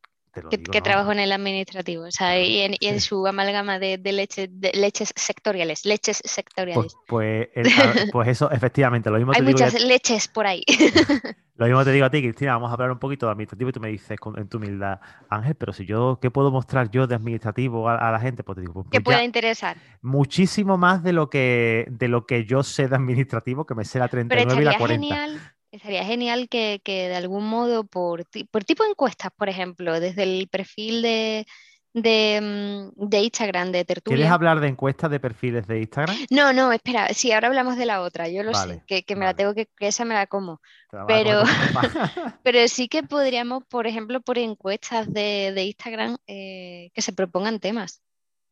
Que, 0.49 0.81
trabajo 0.81 1.11
en 1.11 1.19
el 1.19 1.31
administrativo, 1.31 2.05
o 2.05 2.11
sea, 2.11 2.39
y, 2.41 2.77
en, 2.79 3.01
su 3.01 3.25
amalgama 3.25 3.79
de, 3.79 3.99
leche, 4.11 4.47
de, 4.49 4.71
leches 4.73 5.13
sectoriales, 5.15 5.85
leches 5.85 6.21
sectoriales. 6.23 6.95
Pues, 7.07 7.47
pues, 7.53 7.69
pues 8.11 8.27
eso, 8.29 8.51
efectivamente, 8.51 9.09
lo 9.09 9.17
mismo 9.17 9.33
Hay 9.35 9.41
muchas 9.41 9.81
leches 9.81 10.27
por 10.27 10.47
ahí. 10.47 10.63
Lo 11.57 11.65
mismo 11.65 11.83
te 11.83 11.91
digo 11.91 12.05
a 12.05 12.11
ti, 12.11 12.21
Cristina, 12.21 12.53
vamos 12.53 12.69
a 12.69 12.73
hablar 12.73 12.91
un 12.91 12.99
poquito 12.99 13.25
de 13.25 13.31
administrativo 13.31 13.71
y 13.71 13.73
tú 13.73 13.79
me 13.79 13.89
dices 13.89 14.19
con, 14.19 14.37
en 14.37 14.47
tu 14.47 14.57
humildad, 14.57 14.99
Ángel, 15.27 15.55
pero 15.55 15.73
si 15.73 15.87
yo, 15.87 16.19
¿qué 16.21 16.29
puedo 16.29 16.51
mostrar 16.51 16.91
yo 16.91 17.07
de 17.07 17.15
administrativo 17.15 17.89
a, 17.89 18.11
la 18.11 18.19
gente? 18.19 18.43
Pues 18.43 18.57
te 18.57 18.61
digo, 18.61 18.73
pues, 18.73 18.89
que 18.91 19.01
pueda 19.01 19.23
interesar. 19.23 19.75
Muchísimo 20.03 20.77
más 20.77 21.01
de 21.01 21.13
lo 21.13 21.31
que 21.31 21.87
de 21.89 22.09
lo 22.09 22.27
que 22.27 22.45
yo 22.45 22.61
sé 22.61 22.87
de 22.87 22.95
administrativo, 22.95 23.65
que 23.65 23.73
me 23.73 23.85
sé 23.85 23.97
la 23.97 24.07
39 24.07 24.61
y 24.61 24.65
la 24.65 24.77
40. 24.77 25.15
Genial 25.15 25.41
Sería 25.71 26.03
genial 26.05 26.47
que, 26.49 26.81
de 26.85 27.15
algún 27.15 27.47
modo, 27.47 27.85
por, 27.85 28.23
por 28.51 28.63
tipo 28.63 28.83
de 28.83 28.91
encuestas, 28.91 29.31
por 29.35 29.49
ejemplo, 29.49 29.99
desde 29.99 30.23
el 30.23 30.47
perfil 30.47 31.01
de, 31.01 31.45
de, 31.93 32.91
mm, 32.95 33.13
Instagram, 33.13 33.71
de 33.71 33.83
Tertulia. 33.83 34.17
¿Quieres 34.17 34.31
hablar 34.31 34.59
de 34.59 34.67
encuestas 34.67 35.11
de 35.11 35.19
perfiles 35.19 35.67
de 35.67 35.79
Instagram? 35.79 36.15
No, 36.29 36.53
no, 36.53 36.71
espera, 36.71 37.13
sí, 37.13 37.31
ahora 37.31 37.47
hablamos 37.47 37.77
de 37.77 37.85
la 37.85 38.01
otra, 38.01 38.29
yo 38.29 38.43
lo 38.43 38.53
sé, 38.53 38.83
que, 38.87 39.03
me 39.15 39.25
la 39.25 39.33
tengo 39.33 39.53
que, 39.53 39.65
que 39.65 39.87
esa 39.87 40.05
me 40.05 40.13
la 40.13 40.27
como. 40.27 40.61
Pero, 41.07 41.43
pero 42.43 42.67
sí 42.67 42.87
que 42.87 43.03
podríamos, 43.03 43.63
por 43.65 43.87
ejemplo, 43.87 44.21
por 44.21 44.37
encuestas 44.37 45.11
de, 45.11 45.53
Instagram, 45.65 46.17
eh, 46.27 46.91
que 46.93 47.01
se 47.01 47.13
propongan 47.13 47.59
temas. 47.59 48.01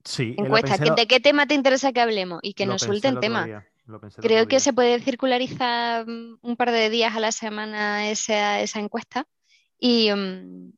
Sí, 0.03 0.35
encuestas, 0.37 0.79
¿de 0.79 1.07
qué 1.07 1.19
tema 1.19 1.47
te 1.47 1.55
interesa 1.55 1.91
que 1.91 2.01
hablemos? 2.01 2.39
Y 2.43 2.53
que 2.53 2.65
nos 2.65 2.81
suelten 2.81 3.19
temas. 3.19 3.49
Creo 4.21 4.47
que 4.47 4.59
se 4.59 4.73
puede 4.73 4.99
circularizar 4.99 6.07
mm, 6.07 6.39
un 6.41 6.55
par 6.55 6.71
de 6.71 6.89
días 6.89 7.15
a 7.15 7.19
la 7.19 7.31
semana 7.31 8.09
esa, 8.09 8.59
esa 8.59 8.79
encuesta 8.79 9.27
y, 9.79 10.11
mm, 10.11 10.73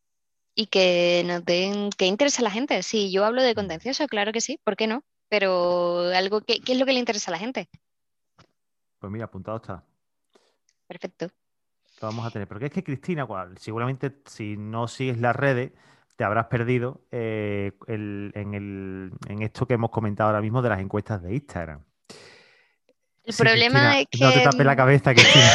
y 0.56 0.66
que 0.68 1.24
nos 1.26 1.46
den, 1.46 1.90
que 1.92 2.06
interesa 2.06 2.42
a 2.42 2.44
la 2.44 2.52
gente. 2.52 2.84
Si 2.84 3.12
yo 3.12 3.24
hablo 3.24 3.44
de 3.44 3.56
contencioso, 3.56 4.08
claro 4.08 4.34
que 4.34 4.42
sí, 4.42 4.60
¿por 4.64 4.76
qué 4.76 4.88
no? 4.88 5.04
Pero 5.30 6.10
algo 6.10 6.42
que, 6.42 6.60
¿qué 6.60 6.74
es 6.74 6.80
lo 6.80 6.86
que 6.86 6.94
le 6.94 7.00
interesa 7.00 7.32
a 7.32 7.34
la 7.34 7.40
gente? 7.40 7.70
Pues 9.00 9.12
mira, 9.12 9.26
apuntado 9.26 9.58
está. 9.58 9.84
Perfecto. 10.88 11.28
Lo 12.02 12.08
vamos 12.08 12.26
a 12.26 12.32
tener. 12.32 12.48
Porque 12.48 12.66
es 12.66 12.72
que 12.72 12.84
Cristina, 12.84 13.28
seguramente 13.58 14.22
si 14.26 14.58
no 14.58 14.88
sigues 14.88 15.20
las 15.20 15.36
redes, 15.36 15.72
te 16.16 16.24
habrás 16.24 16.48
perdido 16.48 17.02
eh, 17.12 17.72
en, 17.88 18.32
en 18.36 19.42
esto 19.42 19.66
que 19.66 19.76
hemos 19.76 19.92
comentado 19.92 20.30
ahora 20.30 20.42
mismo 20.42 20.62
de 20.62 20.70
las 20.70 20.80
encuestas 20.80 21.22
de 21.22 21.34
Instagram. 21.36 21.84
El 23.28 23.36
problema 23.36 24.00
es 24.00 24.08
que. 24.10 24.24
No 24.24 24.32
te 24.32 24.42
tapé 24.42 24.64
la 24.64 24.76
cabeza, 24.76 25.14
Cristina. 25.14 25.46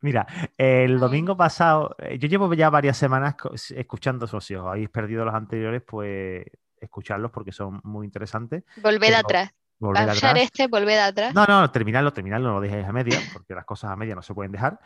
Mira, 0.00 0.26
el 0.58 0.98
domingo 0.98 1.36
pasado, 1.36 1.94
eh, 1.98 2.18
yo 2.18 2.26
llevo 2.26 2.52
ya 2.54 2.70
varias 2.70 2.96
semanas 2.96 3.36
escuchando 3.70 4.24
esos 4.24 4.44
Si 4.44 4.56
os 4.56 4.66
habéis 4.66 4.88
perdido 4.88 5.24
los 5.24 5.34
anteriores, 5.34 5.82
pues 5.86 6.44
escucharlos 6.80 7.30
porque 7.30 7.52
son 7.52 7.80
muy 7.84 8.04
interesantes. 8.04 8.64
Volved 8.82 9.14
atrás. 9.14 9.50
Atrás. 9.80 10.20
este, 10.36 10.66
volved 10.66 10.98
atrás. 10.98 11.32
No, 11.34 11.46
no, 11.46 11.70
terminarlo, 11.70 12.12
terminarlo, 12.12 12.48
no 12.48 12.54
lo 12.54 12.60
dejéis 12.60 12.86
a 12.86 12.92
media, 12.92 13.20
porque 13.32 13.54
las 13.54 13.64
cosas 13.64 13.92
a 13.92 13.96
media 13.96 14.16
no 14.16 14.22
se 14.22 14.34
pueden 14.34 14.50
dejar. 14.50 14.80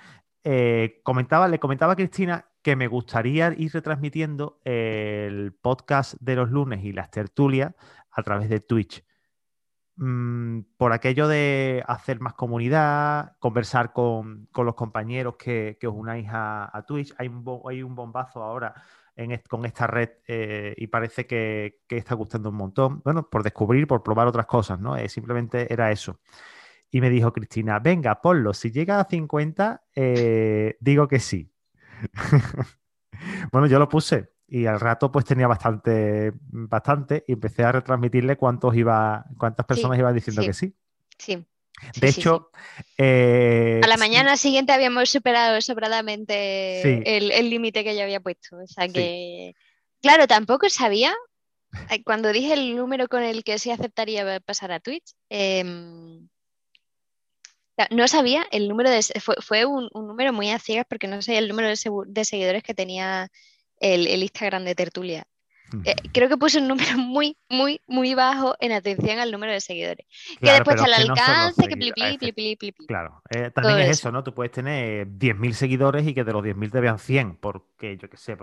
Eh, 0.45 1.01
comentaba, 1.03 1.49
le 1.49 1.59
comentaba 1.59 1.95
a 1.95 1.97
Cristina 1.97 2.47
que 2.63 2.77
me 2.77 2.89
gustaría 2.89 3.55
ir 3.57 3.73
retransmitiendo 3.73 4.61
el 4.65 5.55
podcast 5.55 6.15
de 6.21 6.37
los 6.37 6.51
lunes 6.51 6.85
y 6.85 6.93
las 6.93 7.11
tertulias 7.11 7.73
a 8.11 8.23
través 8.23 8.51
de 8.51 8.61
Twitch. 8.61 9.03
Mm, 9.99 10.61
por 10.77 10.93
aquello 10.93 11.27
de 11.27 11.83
hacer 11.87 12.21
más 12.21 12.35
comunidad, 12.35 13.37
conversar 13.39 13.95
con, 13.95 14.49
los 14.55 14.75
compañeros 14.75 15.37
que, 15.37 15.79
os 15.87 15.95
unáis 15.95 16.29
a, 16.31 16.85
Twitch. 16.87 17.15
Hay 17.19 17.29
un, 17.29 17.45
hay 17.69 17.83
un 17.83 17.95
bombazo 17.95 18.43
ahora 18.43 18.75
con 19.49 19.65
esta 19.65 19.87
red 19.87 20.11
eh, 20.29 20.75
y 20.77 20.89
parece 20.89 21.27
que, 21.27 21.81
está 21.89 22.15
gustando 22.15 22.51
un 22.51 22.57
montón. 22.57 23.01
Bueno, 23.05 23.29
por 23.29 23.43
descubrir, 23.43 23.87
por 23.87 24.03
probar 24.03 24.27
otras 24.27 24.47
cosas, 24.47 24.79
¿no? 24.79 24.97
Eh, 24.97 25.09
simplemente 25.09 25.73
era 25.73 25.91
eso. 25.91 26.21
Y 26.91 27.01
me 27.01 27.11
dijo 27.11 27.33
Cristina, 27.33 27.79
venga, 27.79 28.21
ponlo, 28.21 28.53
si 28.53 28.71
llega 28.71 29.01
a 29.01 29.05
50, 29.05 29.85
eh, 29.95 30.77
digo 30.81 31.09
que 31.09 31.21
sí. 31.21 31.51
bueno, 33.53 33.67
yo 33.67 33.79
lo 33.79 33.89
puse 33.89 34.36
y 34.49 34.67
al 34.67 34.81
rato 34.81 35.11
pues 35.11 35.25
tenía 35.25 35.47
bastante, 35.47 36.33
bastante 36.41 37.25
y 37.27 37.33
empecé 37.33 37.65
a 37.65 37.73
retransmitirle 37.73 38.37
cuántos 38.37 38.77
iba, 38.77 39.25
cuántas 39.39 39.67
personas 39.67 39.99
iban 39.99 40.15
diciendo 40.15 40.43
que 40.43 40.53
sí. 40.53 40.75
Sí. 41.19 41.45
De 42.01 42.09
hecho, 42.09 42.51
eh, 42.97 43.81
a 43.83 43.87
la 43.87 43.99
mañana 43.99 44.37
siguiente 44.37 44.73
habíamos 44.73 45.11
superado 45.11 45.61
sobradamente 45.61 47.17
el 47.17 47.51
límite 47.51 47.85
que 47.85 47.95
yo 47.95 48.03
había 48.03 48.21
puesto. 48.21 48.57
O 48.57 48.67
sea 48.67 48.89
que, 48.89 49.55
claro, 50.01 50.27
tampoco 50.27 50.71
sabía, 50.71 51.15
eh, 51.91 52.03
cuando 52.03 52.33
dije 52.33 52.55
el 52.55 52.77
número 52.77 53.09
con 53.09 53.23
el 53.23 53.45
que 53.45 53.59
sí 53.59 53.71
aceptaría 53.71 54.41
pasar 54.41 54.73
a 54.73 54.81
Twitch, 54.81 55.13
em, 55.29 56.29
no 57.91 58.09
sabía 58.09 58.47
el 58.53 58.69
número 58.69 58.89
de... 58.89 59.03
Fue, 59.21 59.67
un, 59.67 59.91
número 59.93 60.33
muy 60.33 60.51
a 60.51 60.59
ciegas 60.59 60.87
porque 60.89 61.09
no 61.09 61.21
sabía 61.21 61.41
el 61.41 61.49
número 61.49 61.69
de 61.69 62.25
seguidores 62.25 62.63
que 62.63 62.73
tenía 62.73 63.31
el, 63.81 64.23
Instagram 64.23 64.65
de 64.65 64.75
Tertulia. 64.75 65.27
Eh, 65.85 65.97
creo 66.13 66.29
que 66.29 66.37
puse 66.37 66.59
un 66.59 66.69
número 66.69 66.87
muy, 66.99 67.37
muy, 67.49 67.81
muy 67.89 68.15
bajo 68.15 68.55
en 68.61 68.73
atención 68.73 69.19
al 69.19 69.33
número 69.33 69.53
de 69.53 69.61
seguidores. 69.61 70.07
que 70.41 70.51
después 70.51 70.81
al 70.81 70.93
alcance, 70.93 71.67
que 71.67 71.77
pli, 71.77 71.93
pli, 71.93 72.33
pli, 72.33 72.57
pli, 72.57 72.73
Claro, 72.87 73.23
eh, 73.31 73.51
también 73.51 73.81
es 73.81 73.91
eso. 73.91 74.13
¿no? 74.13 74.23
Tú 74.23 74.33
puedes 74.33 74.53
tener 74.53 75.09
10.000 75.09 75.53
seguidores 75.53 76.07
y 76.07 76.15
que 76.15 76.25
de 76.25 76.33
los 76.33 76.45
10.000 76.45 76.71
te 76.71 76.81
vean 76.81 76.99
100, 76.99 77.37
porque 77.37 77.97
yo 77.97 78.09
qué 78.09 78.17
sé, 78.17 78.37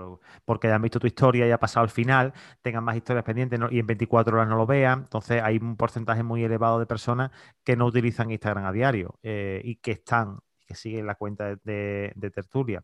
porque 0.45 0.67
hayan 0.67 0.81
visto 0.81 0.99
tu 0.99 1.07
historia 1.07 1.47
y 1.47 1.51
ha 1.51 1.57
pasado 1.57 1.83
al 1.83 1.89
final, 1.89 2.33
tengan 2.61 2.83
más 2.83 2.97
historias 2.97 3.23
pendientes 3.23 3.59
y 3.71 3.79
en 3.79 3.87
24 3.87 4.35
horas 4.35 4.49
no 4.49 4.57
lo 4.57 4.65
vean. 4.65 4.99
Entonces 5.03 5.41
hay 5.41 5.57
un 5.57 5.77
porcentaje 5.77 6.23
muy 6.23 6.43
elevado 6.43 6.79
de 6.79 6.85
personas 6.85 7.31
que 7.63 7.75
no 7.75 7.85
utilizan 7.85 8.31
Instagram 8.31 8.65
a 8.65 8.71
diario 8.71 9.19
eh, 9.23 9.61
y 9.63 9.77
que 9.77 9.91
están, 9.91 10.39
que 10.67 10.75
siguen 10.75 11.07
la 11.07 11.15
cuenta 11.15 11.55
de 11.55 12.31
Tertulia. 12.33 12.83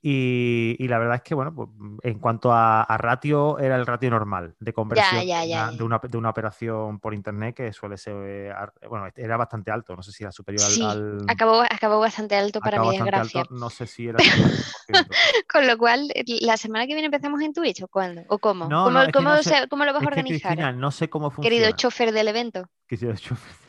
Y, 0.00 0.86
la 0.88 0.98
verdad 0.98 1.16
es 1.16 1.22
que, 1.22 1.34
bueno, 1.34 1.52
pues, 1.54 1.68
en 2.02 2.18
cuanto 2.20 2.52
a, 2.52 2.84
ratio, 2.98 3.58
era 3.58 3.76
el 3.76 3.84
ratio 3.84 4.10
normal 4.10 4.54
de 4.60 4.72
conversión 4.72 5.26
De, 5.26 5.82
una, 5.82 5.98
de, 5.98 6.16
una, 6.16 6.30
operación 6.30 7.00
por 7.00 7.14
internet 7.14 7.56
que 7.56 7.72
suele 7.72 7.96
ser, 7.96 8.14
eh, 8.24 8.52
bueno, 8.88 9.08
era 9.16 9.36
bastante 9.36 9.72
alto, 9.72 9.96
no 9.96 10.02
sé 10.02 10.12
si 10.12 10.22
era 10.22 10.30
superior 10.30 10.62
al, 10.84 11.18
Acabó, 11.28 11.62
acabó 11.62 11.98
bastante 11.98 12.36
alto 12.36 12.60
para 12.60 12.80
mi 12.80 12.96
desgracia. 12.96 13.44
no 13.50 13.70
sé 13.70 13.86
si 13.86 14.08
era. 14.08 14.18
Con 15.52 15.66
lo 15.66 15.76
cual, 15.76 16.12
¿la 16.42 16.56
semana 16.56 16.86
que 16.86 16.94
viene 16.94 17.06
empezamos 17.06 17.40
en 17.42 17.52
Twitch 17.52 17.82
o 17.82 17.88
cuándo? 17.88 18.22
¿O 18.28 18.38
cómo? 18.38 18.68
¿Cómo, 18.68 19.00
cómo, 19.12 19.84
lo 19.84 19.92
vas 19.92 20.02
a 20.02 20.06
organizar? 20.06 20.74
no 20.74 20.90
sé 20.90 21.10
cómo 21.10 21.30
funciona. 21.30 21.56
Querido 21.56 21.76
chofer 21.76 22.12
del 22.12 22.28
evento. 22.28 22.68
Querido 22.86 23.14
chofer 23.16 23.67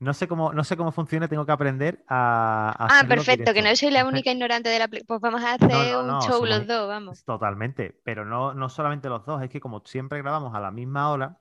no 0.00 0.14
sé 0.14 0.26
cómo, 0.26 0.52
no 0.54 0.64
sé 0.64 0.78
cómo 0.78 0.92
funciona, 0.92 1.28
tengo 1.28 1.44
que 1.44 1.52
aprender 1.52 2.02
a. 2.08 2.74
ah, 2.78 3.04
perfecto, 3.06 3.52
que 3.52 3.60
no 3.60 3.76
soy 3.76 3.90
la 3.90 4.06
única 4.06 4.32
ignorante 4.32 4.70
de 4.70 4.78
la. 4.78 4.88
Pues 4.88 5.20
vamos 5.20 5.42
a 5.42 5.54
hacer 5.54 5.96
un 5.96 6.20
show 6.22 6.44
los 6.46 6.66
dos, 6.66 6.88
vamos. 6.88 7.22
Totalmente, 7.24 7.94
pero 8.02 8.24
no, 8.24 8.54
no 8.54 8.70
solamente 8.70 9.10
los 9.10 9.26
dos, 9.26 9.42
es 9.42 9.50
que 9.50 9.60
como 9.60 9.82
siempre 9.84 10.18
grabamos 10.22 10.54
a 10.54 10.60
la 10.60 10.70
misma 10.70 11.10
hora. 11.10 11.36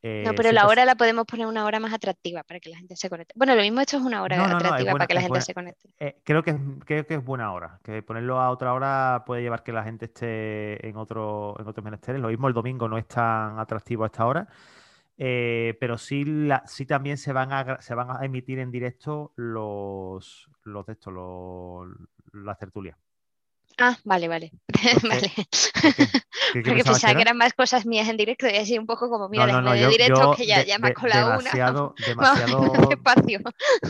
Eh, 0.00 0.22
no, 0.24 0.34
pero 0.34 0.52
la 0.52 0.68
hora 0.68 0.84
la 0.84 0.94
podemos 0.94 1.24
poner 1.24 1.46
una 1.46 1.64
hora 1.64 1.80
más 1.80 1.92
atractiva 1.92 2.42
para 2.44 2.60
que 2.60 2.70
la 2.70 2.76
gente 2.76 2.94
se 2.94 3.08
conecte. 3.08 3.32
Bueno, 3.36 3.56
lo 3.56 3.62
mismo 3.62 3.80
esto 3.80 3.96
es 3.96 4.02
una 4.02 4.22
hora 4.22 4.44
atractiva 4.44 4.92
para 4.92 5.06
que 5.06 5.14
la 5.14 5.22
gente 5.22 5.40
se 5.40 5.54
conecte. 5.54 5.88
Eh, 5.98 6.20
creo, 6.22 6.42
que, 6.42 6.54
creo 6.84 7.06
que 7.06 7.14
es 7.14 7.24
buena 7.24 7.52
hora, 7.52 7.80
que 7.82 8.02
ponerlo 8.02 8.38
a 8.38 8.50
otra 8.50 8.74
hora 8.74 9.24
puede 9.26 9.42
llevar 9.42 9.62
que 9.62 9.72
la 9.72 9.82
gente 9.82 10.04
esté 10.04 10.86
en, 10.86 10.96
otro, 10.98 11.56
en 11.58 11.66
otros 11.66 11.82
menesteres. 11.82 12.20
Lo 12.20 12.28
mismo 12.28 12.46
el 12.46 12.54
domingo 12.54 12.86
no 12.86 12.98
es 12.98 13.08
tan 13.08 13.58
atractivo 13.58 14.04
a 14.04 14.06
esta 14.06 14.26
hora. 14.26 14.46
Eh, 15.16 15.76
pero 15.80 15.96
sí, 15.96 16.24
sí 16.66 16.86
también 16.86 17.18
se 17.18 17.32
van, 17.32 17.52
a, 17.52 17.80
se 17.80 17.94
van 17.94 18.10
a 18.10 18.24
emitir 18.24 18.58
en 18.58 18.70
directo 18.70 19.32
los, 19.36 20.48
los 20.64 20.86
de 20.86 20.96
los, 21.12 21.88
las 22.32 22.58
tertulias. 22.58 22.96
Ah, 23.78 23.96
vale, 24.04 24.28
vale. 24.28 24.52
vale. 25.02 25.32
Porque 26.52 26.84
pensaba 26.84 27.14
que, 27.14 27.22
eran 27.22 27.36
más 27.36 27.52
cosas 27.54 27.86
mías 27.86 28.08
en 28.08 28.16
directo 28.16 28.46
y 28.46 28.56
así 28.56 28.78
un 28.78 28.86
poco 28.86 29.08
como, 29.08 29.28
mira, 29.28 29.60
no, 29.60 29.72
de 29.72 29.88
directo 29.88 30.34
que 30.36 30.46
ya, 30.46 30.62
ya 30.62 30.78
me 30.78 30.94
colado 30.94 31.30
demasiado, 31.30 31.94
una. 31.98 32.06
Demasiado, 32.06 32.90
espacio. 32.90 33.40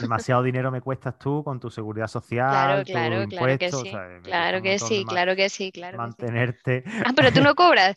demasiado 0.00 0.42
dinero 0.42 0.70
me 0.70 0.80
cuestas 0.80 1.18
tú 1.18 1.44
con 1.44 1.60
tu 1.60 1.70
seguridad 1.70 2.06
social, 2.06 2.84
claro, 2.84 2.84
claro, 2.84 3.28
claro 3.28 3.58
que 3.58 3.70
sí. 3.70 3.90
claro 4.22 4.62
que 4.62 4.78
sí, 4.78 5.04
claro 5.04 5.36
que 5.36 5.48
sí, 5.48 5.72
claro 5.72 5.98
Mantenerte. 5.98 6.84
Ah, 7.04 7.12
pero 7.14 7.32
tú 7.32 7.42
no 7.42 7.54
cobras. 7.54 7.94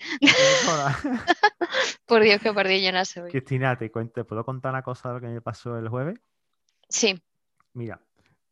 por 2.05 2.21
Dios, 2.21 2.41
que 2.41 2.51
por 2.51 2.67
Dios 2.67 2.81
yo 2.81 2.91
no 2.91 3.05
soy. 3.05 3.31
Cristina, 3.31 3.77
te, 3.77 3.91
cuento, 3.91 4.13
¿te 4.13 4.23
puedo 4.25 4.43
contar 4.43 4.73
una 4.73 4.81
cosa 4.81 5.09
de 5.09 5.15
lo 5.15 5.21
que 5.21 5.27
me 5.27 5.41
pasó 5.41 5.77
el 5.77 5.87
jueves? 5.87 6.19
Sí. 6.89 7.21
Mira, 7.73 8.01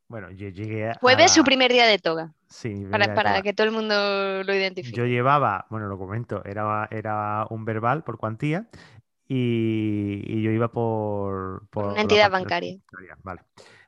bueno, 0.07 0.31
yo 0.31 0.49
llegué 0.49 0.89
a. 0.89 0.93
Jueves 0.95 1.31
su 1.31 1.43
primer 1.43 1.71
día 1.71 1.87
de 1.87 1.97
toga. 1.97 2.33
Sí. 2.47 2.85
Para, 2.91 3.41
que 3.41 3.53
todo 3.53 3.67
el 3.67 3.73
mundo 3.73 4.43
lo 4.43 4.53
identifique. 4.53 4.95
Yo 4.95 5.05
llevaba, 5.05 5.65
bueno, 5.69 5.87
lo 5.87 5.97
comento, 5.97 6.43
era, 6.45 6.87
era 6.91 7.47
un 7.49 7.65
verbal 7.65 8.03
por 8.03 8.17
cuantía 8.17 8.67
y, 9.27 10.41
yo 10.41 10.51
iba 10.51 10.67
por. 10.67 11.67
por 11.69 11.93
una 11.93 12.01
entidad 12.01 12.29
bancaria. 12.29 12.77
Vale. 13.23 13.41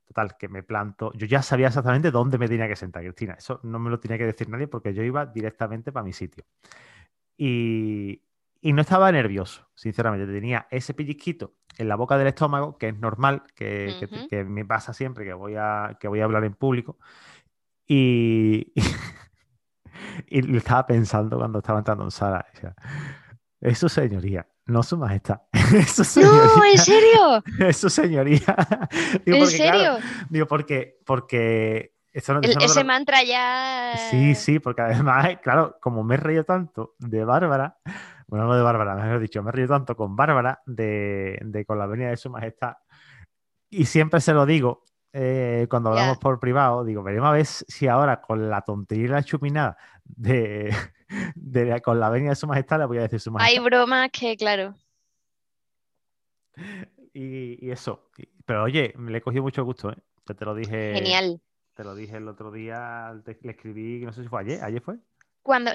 Total, 0.07 0.37
que 0.37 0.47
me 0.47 0.63
planto. 0.63 1.11
Yo 1.13 1.27
ya 1.27 1.41
sabía 1.41 1.67
exactamente 1.67 2.11
dónde 2.11 2.37
me 2.37 2.47
tenía 2.47 2.67
que 2.67 2.75
sentar, 2.75 3.03
Cristina. 3.03 3.33
Eso 3.33 3.59
no 3.63 3.77
me 3.77 3.89
lo 3.89 3.99
tenía 3.99 4.17
que 4.17 4.25
decir 4.25 4.49
nadie 4.49 4.67
porque 4.67 4.93
yo 4.93 5.03
iba 5.03 5.25
directamente 5.25 5.91
para 5.91 6.03
mi 6.03 6.13
sitio. 6.13 6.45
Y, 7.37 8.23
no 8.63 8.81
estaba 8.81 9.11
nervioso, 9.11 9.67
sinceramente. 9.75 10.31
Tenía 10.31 10.67
ese 10.71 10.93
pellizquito 10.93 11.53
en 11.77 11.87
la 11.87 11.95
boca 11.95 12.17
del 12.17 12.27
estómago, 12.27 12.77
que 12.77 12.89
es 12.89 12.97
normal, 12.97 13.43
que, 13.55 14.45
me 14.47 14.65
pasa 14.65 14.93
siempre 14.93 15.25
que 15.25 15.33
voy, 15.33 15.55
a, 15.55 15.97
que 15.99 16.07
voy 16.07 16.21
a 16.21 16.23
hablar 16.23 16.43
en 16.43 16.53
público. 16.53 16.97
Y, 17.85 18.73
y, 20.27 20.41
lo 20.41 20.57
estaba 20.57 20.85
pensando 20.85 21.37
cuando 21.37 21.59
estaba 21.59 21.79
entrando 21.79 22.03
en 22.03 22.11
sala. 22.11 22.45
Eso, 23.61 23.89
señoría, 23.89 24.47
no 24.65 24.83
su 24.83 24.97
majestad. 24.97 25.41
Eso, 25.53 26.21
no, 26.21 26.65
¿en 26.65 26.77
serio? 26.77 27.43
Eso, 27.59 27.89
señoría. 27.89 28.55
¿En 29.25 29.47
serio? 29.47 29.97
digo, 30.29 30.47
porque, 30.47 30.99
porque 31.05 31.97
ese 32.17 32.83
mantra 32.83 33.23
ya. 33.23 33.93
Sí, 34.09 34.33
sí, 34.33 34.59
porque 34.59 34.81
además, 34.81 35.37
claro, 35.43 35.77
como 35.79 36.03
me 36.03 36.15
he 36.15 36.17
reído 36.17 36.43
tanto 36.45 36.95
de 36.97 37.23
Bárbara, 37.23 37.77
bueno, 38.27 38.45
no 38.45 38.55
de 38.55 38.61
Bárbara, 38.61 38.95
mejor 38.95 39.19
dicho, 39.19 39.41
me 39.41 39.51
reído 39.51 39.69
tanto 39.69 39.95
con 39.95 40.15
Bárbara 40.15 40.61
de, 40.65 41.39
de 41.43 41.65
con 41.65 41.79
la 41.79 41.87
venida 41.87 42.09
de 42.09 42.17
su 42.17 42.29
majestad, 42.29 42.75
y 43.69 43.85
siempre 43.85 44.21
se 44.21 44.33
lo 44.33 44.45
digo 44.45 44.83
eh, 45.13 45.65
cuando 45.69 45.89
hablamos 45.89 46.17
por 46.19 46.39
privado, 46.39 46.83
digo, 46.83 47.01
veremos 47.01 47.29
a 47.29 47.31
ver 47.31 47.45
si 47.45 47.87
ahora 47.87 48.21
con 48.21 48.49
la 48.49 48.61
tontería 48.61 49.05
y 49.05 49.07
la 49.07 49.23
chuminada 49.23 49.77
de, 50.03 50.71
de, 51.35 51.81
con 51.81 51.99
la 51.99 52.09
venida 52.09 52.29
de 52.31 52.35
su 52.35 52.45
majestad 52.45 52.79
le 52.79 52.85
voy 52.85 52.99
a 52.99 53.01
decir 53.01 53.19
su 53.19 53.31
majestad. 53.31 53.57
Hay 53.57 53.63
bromas 53.63 54.09
que, 54.11 54.37
claro. 54.37 54.75
Y, 57.13 57.71
eso. 57.71 58.11
Pero 58.45 58.63
oye, 58.63 58.93
le 58.97 59.17
he 59.17 59.21
cogido 59.21 59.43
mucho 59.43 59.63
gusto, 59.63 59.91
¿eh? 59.91 59.97
te 60.23 60.45
lo 60.45 60.53
dije. 60.53 60.93
Genial. 60.93 61.41
Te 61.73 61.83
lo 61.83 61.95
dije 61.95 62.17
el 62.17 62.27
otro 62.27 62.51
día, 62.51 63.13
le 63.25 63.51
escribí, 63.51 64.03
no 64.03 64.11
sé 64.11 64.23
si 64.23 64.29
fue 64.29 64.41
ayer, 64.41 64.63
¿ayer 64.63 64.81
fue? 64.81 64.97
Cuando, 65.41 65.71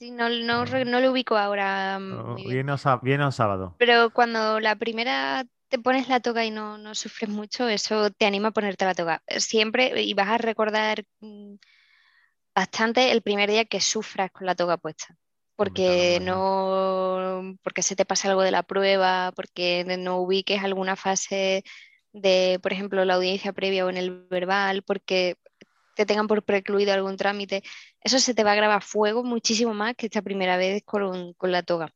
sí, 0.00 0.10
no, 0.10 0.28
no, 0.28 0.62
ah. 0.62 0.84
no 0.84 1.00
lo 1.00 1.12
ubico 1.12 1.36
ahora. 1.36 1.98
Mm, 1.98 2.36
viene, 2.36 2.72
o, 2.72 3.30
sábado. 3.30 3.76
Pero 3.78 4.10
cuando 4.10 4.58
la 4.58 4.74
primera 4.76 5.44
te 5.68 5.78
pones 5.78 6.08
la 6.08 6.20
toga 6.20 6.44
y 6.44 6.50
no, 6.50 6.78
no 6.78 6.94
sufres 6.94 7.30
mucho, 7.30 7.68
eso 7.68 8.10
te 8.10 8.26
anima 8.26 8.48
a 8.48 8.52
ponerte 8.52 8.84
la 8.84 8.94
toga. 8.94 9.22
Siempre, 9.28 10.02
y 10.02 10.14
vas 10.14 10.28
a 10.28 10.38
recordar 10.38 11.04
mm, 11.20 11.54
bastante 12.54 13.12
el 13.12 13.22
primer 13.22 13.48
día 13.50 13.64
que 13.66 13.80
sufras 13.80 14.30
con 14.32 14.46
la 14.46 14.54
toga 14.54 14.78
puesta. 14.78 15.16
Porque 15.54 16.20
no, 16.22 17.54
porque 17.62 17.82
se 17.82 17.94
te 17.94 18.06
pasa 18.06 18.30
algo 18.30 18.40
de 18.40 18.50
la 18.50 18.62
prueba, 18.62 19.30
porque 19.36 19.84
no 19.98 20.16
ubiques 20.16 20.64
alguna 20.64 20.96
fase 20.96 21.64
de, 22.12 22.58
por 22.62 22.72
ejemplo, 22.72 23.04
la 23.04 23.14
audiencia 23.14 23.52
previa 23.52 23.84
o 23.84 23.90
en 23.90 23.98
el 23.98 24.26
verbal, 24.26 24.82
porque 24.82 25.36
te 26.00 26.06
tengan 26.06 26.26
por 26.26 26.42
precluido 26.42 26.94
algún 26.94 27.18
trámite, 27.18 27.62
eso 28.00 28.18
se 28.18 28.32
te 28.32 28.42
va 28.42 28.52
a 28.52 28.54
grabar 28.54 28.82
fuego 28.82 29.22
muchísimo 29.22 29.74
más 29.74 29.94
que 29.96 30.06
esta 30.06 30.22
primera 30.22 30.56
vez 30.56 30.82
con, 30.82 31.34
la 31.42 31.62
toga. 31.62 31.92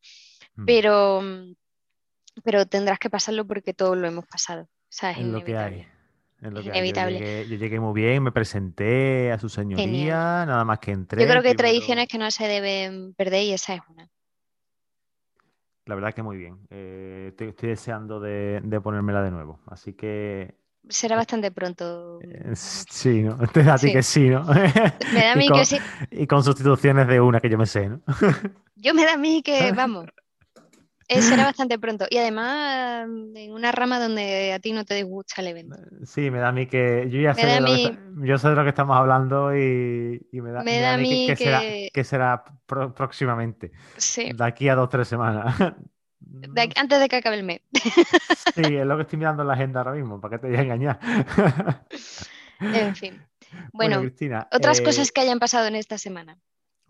Mm. 0.57 0.65
Pero, 0.67 1.23
pero 2.43 2.67
tendrás 2.67 2.99
que 2.99 3.09
pasarlo 3.09 3.47
porque 3.47 3.73
todos 3.73 3.97
lo 3.97 4.07
hemos 4.07 4.27
pasado. 4.27 4.69
es, 4.91 5.19
lo 5.21 5.43
que 5.43 5.57
hay. 5.57 5.87
inevitable. 6.43 7.47
Yo 7.49 7.57
llegué, 7.57 7.81
muy 7.81 7.95
bien, 7.95 8.23
me 8.23 8.31
presenté 8.31 9.33
a 9.33 9.39
su 9.39 9.49
señoría, 9.49 10.45
nada 10.45 10.65
más 10.67 10.81
que 10.81 10.91
entré. 10.91 11.23
Yo 11.23 11.29
creo 11.29 11.43
que 11.43 11.49
hay 11.49 11.55
tradiciones 11.55 12.07
que 12.07 12.19
no 12.19 12.31
se 12.31 12.47
deben 12.47 13.15
perder 13.15 13.45
y 13.45 13.53
esa 13.55 13.75
es 13.75 13.81
una. 13.89 14.07
La 15.87 15.95
verdad 15.95 16.13
que 16.13 16.23
muy 16.23 16.37
bien. 16.37 16.59
Eh, 16.69 17.35
estoy, 17.39 17.69
deseando 17.69 18.21
de, 18.21 18.61
ponérmela 18.83 19.23
de 19.23 19.31
nuevo. 19.31 19.61
Así 19.67 19.95
que. 19.95 20.63
Será 20.89 21.17
bastante 21.17 21.51
pronto. 21.51 22.21
Eh, 22.23 22.53
sí, 22.55 23.23
¿no? 23.23 23.39
Te 23.53 23.63
da 23.63 23.75
a 23.75 23.79
ti 23.79 23.93
que 23.93 24.03
sí, 24.03 24.29
¿no? 24.29 24.45
Me 25.15 25.21
da 25.21 25.33
a 25.33 25.37
mí 25.37 25.49
que 25.49 25.65
sí. 25.65 25.79
Y 26.11 26.27
con 26.27 26.43
sustituciones 26.43 27.09
de 27.09 27.21
una 27.21 27.41
que 27.41 27.49
yo 27.49 27.59
me 27.59 27.67
sé, 27.67 27.89
¿no? 27.89 28.01
yo 28.77 28.95
me 28.95 29.05
da 29.05 29.15
a 29.15 29.17
mí 29.17 29.43
que, 29.43 29.73
vamos, 29.73 30.07
eh, 31.09 31.23
será 31.23 31.45
bastante 31.45 31.79
pronto. 31.79 32.07
Y 32.11 32.19
además 32.19 33.07
en 33.35 33.53
una 33.53 33.73
rama 33.73 33.99
donde 33.99 34.53
a 34.53 34.59
ti 34.59 34.73
no 34.73 34.85
te 34.85 34.95
disgusta 34.95 35.41
el 35.41 35.49
evento. 35.49 35.77
Sí, 36.05 36.31
me 36.31 36.39
da 36.39 36.49
a 36.49 36.53
mí 36.53 36.67
que. 36.67 37.09
Yo 37.11 37.21
ya 37.21 37.35
sé, 37.35 37.47
de, 37.47 37.61
lo 37.61 37.67
que, 37.67 37.99
yo 38.27 38.39
sé 38.39 38.49
de 38.49 38.55
lo 38.55 38.63
que 38.63 38.71
estamos 38.71 38.97
hablando 38.97 39.57
y, 39.57 40.21
me 40.33 40.51
da, 40.51 40.61
a 40.95 40.97
mí 40.97 41.27
que, 41.27 41.37
Será, 41.37 41.61
que 41.93 42.05
será 42.05 42.45
próximamente. 42.67 43.73
Sí. 43.97 44.33
De 44.35 44.45
aquí 44.45 44.69
a 44.69 44.75
dos 44.75 44.87
o 44.87 44.89
tres 44.89 45.09
semanas. 45.09 45.55
Antes 46.77 47.01
de 47.01 47.09
que 47.09 47.17
acabe 47.17 47.37
el 47.37 47.45
mes. 47.45 47.61
sí, 48.55 48.63
es 48.63 48.87
lo 48.87 48.97
que 48.97 49.03
estoy 49.03 49.19
mirando 49.19 49.43
en 49.43 49.49
la 49.49 49.55
agenda 49.55 49.81
ahora 49.81 49.93
mismo, 49.93 50.21
para 50.21 50.37
que 50.37 50.43
te 50.43 50.49
voy 50.49 50.57
a 50.57 50.63
engañar. 50.63 51.01
en 52.61 52.97
fin. 52.97 53.23
Bueno, 53.73 54.01
Cristina, 54.01 54.49
otras 54.53 54.81
eh, 54.81 54.85
cosas 54.85 55.13
que 55.13 55.21
hayan 55.21 55.39
pasado 55.39 55.67
en 55.67 55.77
esta 55.77 55.99
semana. 55.99 56.39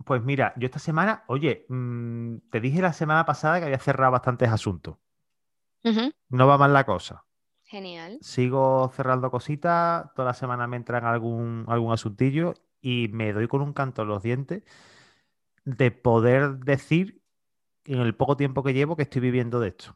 Pues 0.04 0.22
mira, 0.22 0.52
yo 0.56 0.66
esta 0.66 0.78
semana, 0.78 1.24
oye, 1.28 1.66
mm, 1.68 2.36
te 2.50 2.60
dije 2.60 2.82
la 2.82 2.92
semana 2.92 3.24
pasada 3.24 3.58
que 3.58 3.66
había 3.66 3.78
cerrado 3.78 4.12
bastantes 4.12 4.48
asuntos. 4.48 4.96
No 6.30 6.46
va 6.46 6.56
mal 6.56 6.72
la 6.72 6.84
cosa. 6.84 7.26
Genial. 7.64 8.18
Sigo 8.22 8.90
cerrando 8.94 9.30
cositas, 9.30 10.06
toda 10.14 10.28
la 10.28 10.34
semana 10.34 10.66
me 10.66 10.76
entran 10.76 11.04
algún, 11.04 11.64
algún 11.68 11.92
asuntillo 11.92 12.54
y 12.80 13.08
me 13.08 13.32
doy 13.32 13.48
con 13.48 13.60
un 13.60 13.72
canto 13.72 14.02
en 14.02 14.08
los 14.08 14.22
dientes 14.22 14.62
de 15.64 15.90
poder 15.90 16.58
decir 16.58 17.23
en 17.84 18.00
el 18.00 18.14
poco 18.14 18.36
tiempo 18.36 18.62
que 18.62 18.72
llevo 18.72 18.96
que 18.96 19.02
estoy 19.02 19.20
viviendo 19.20 19.60
de 19.60 19.68
esto. 19.68 19.94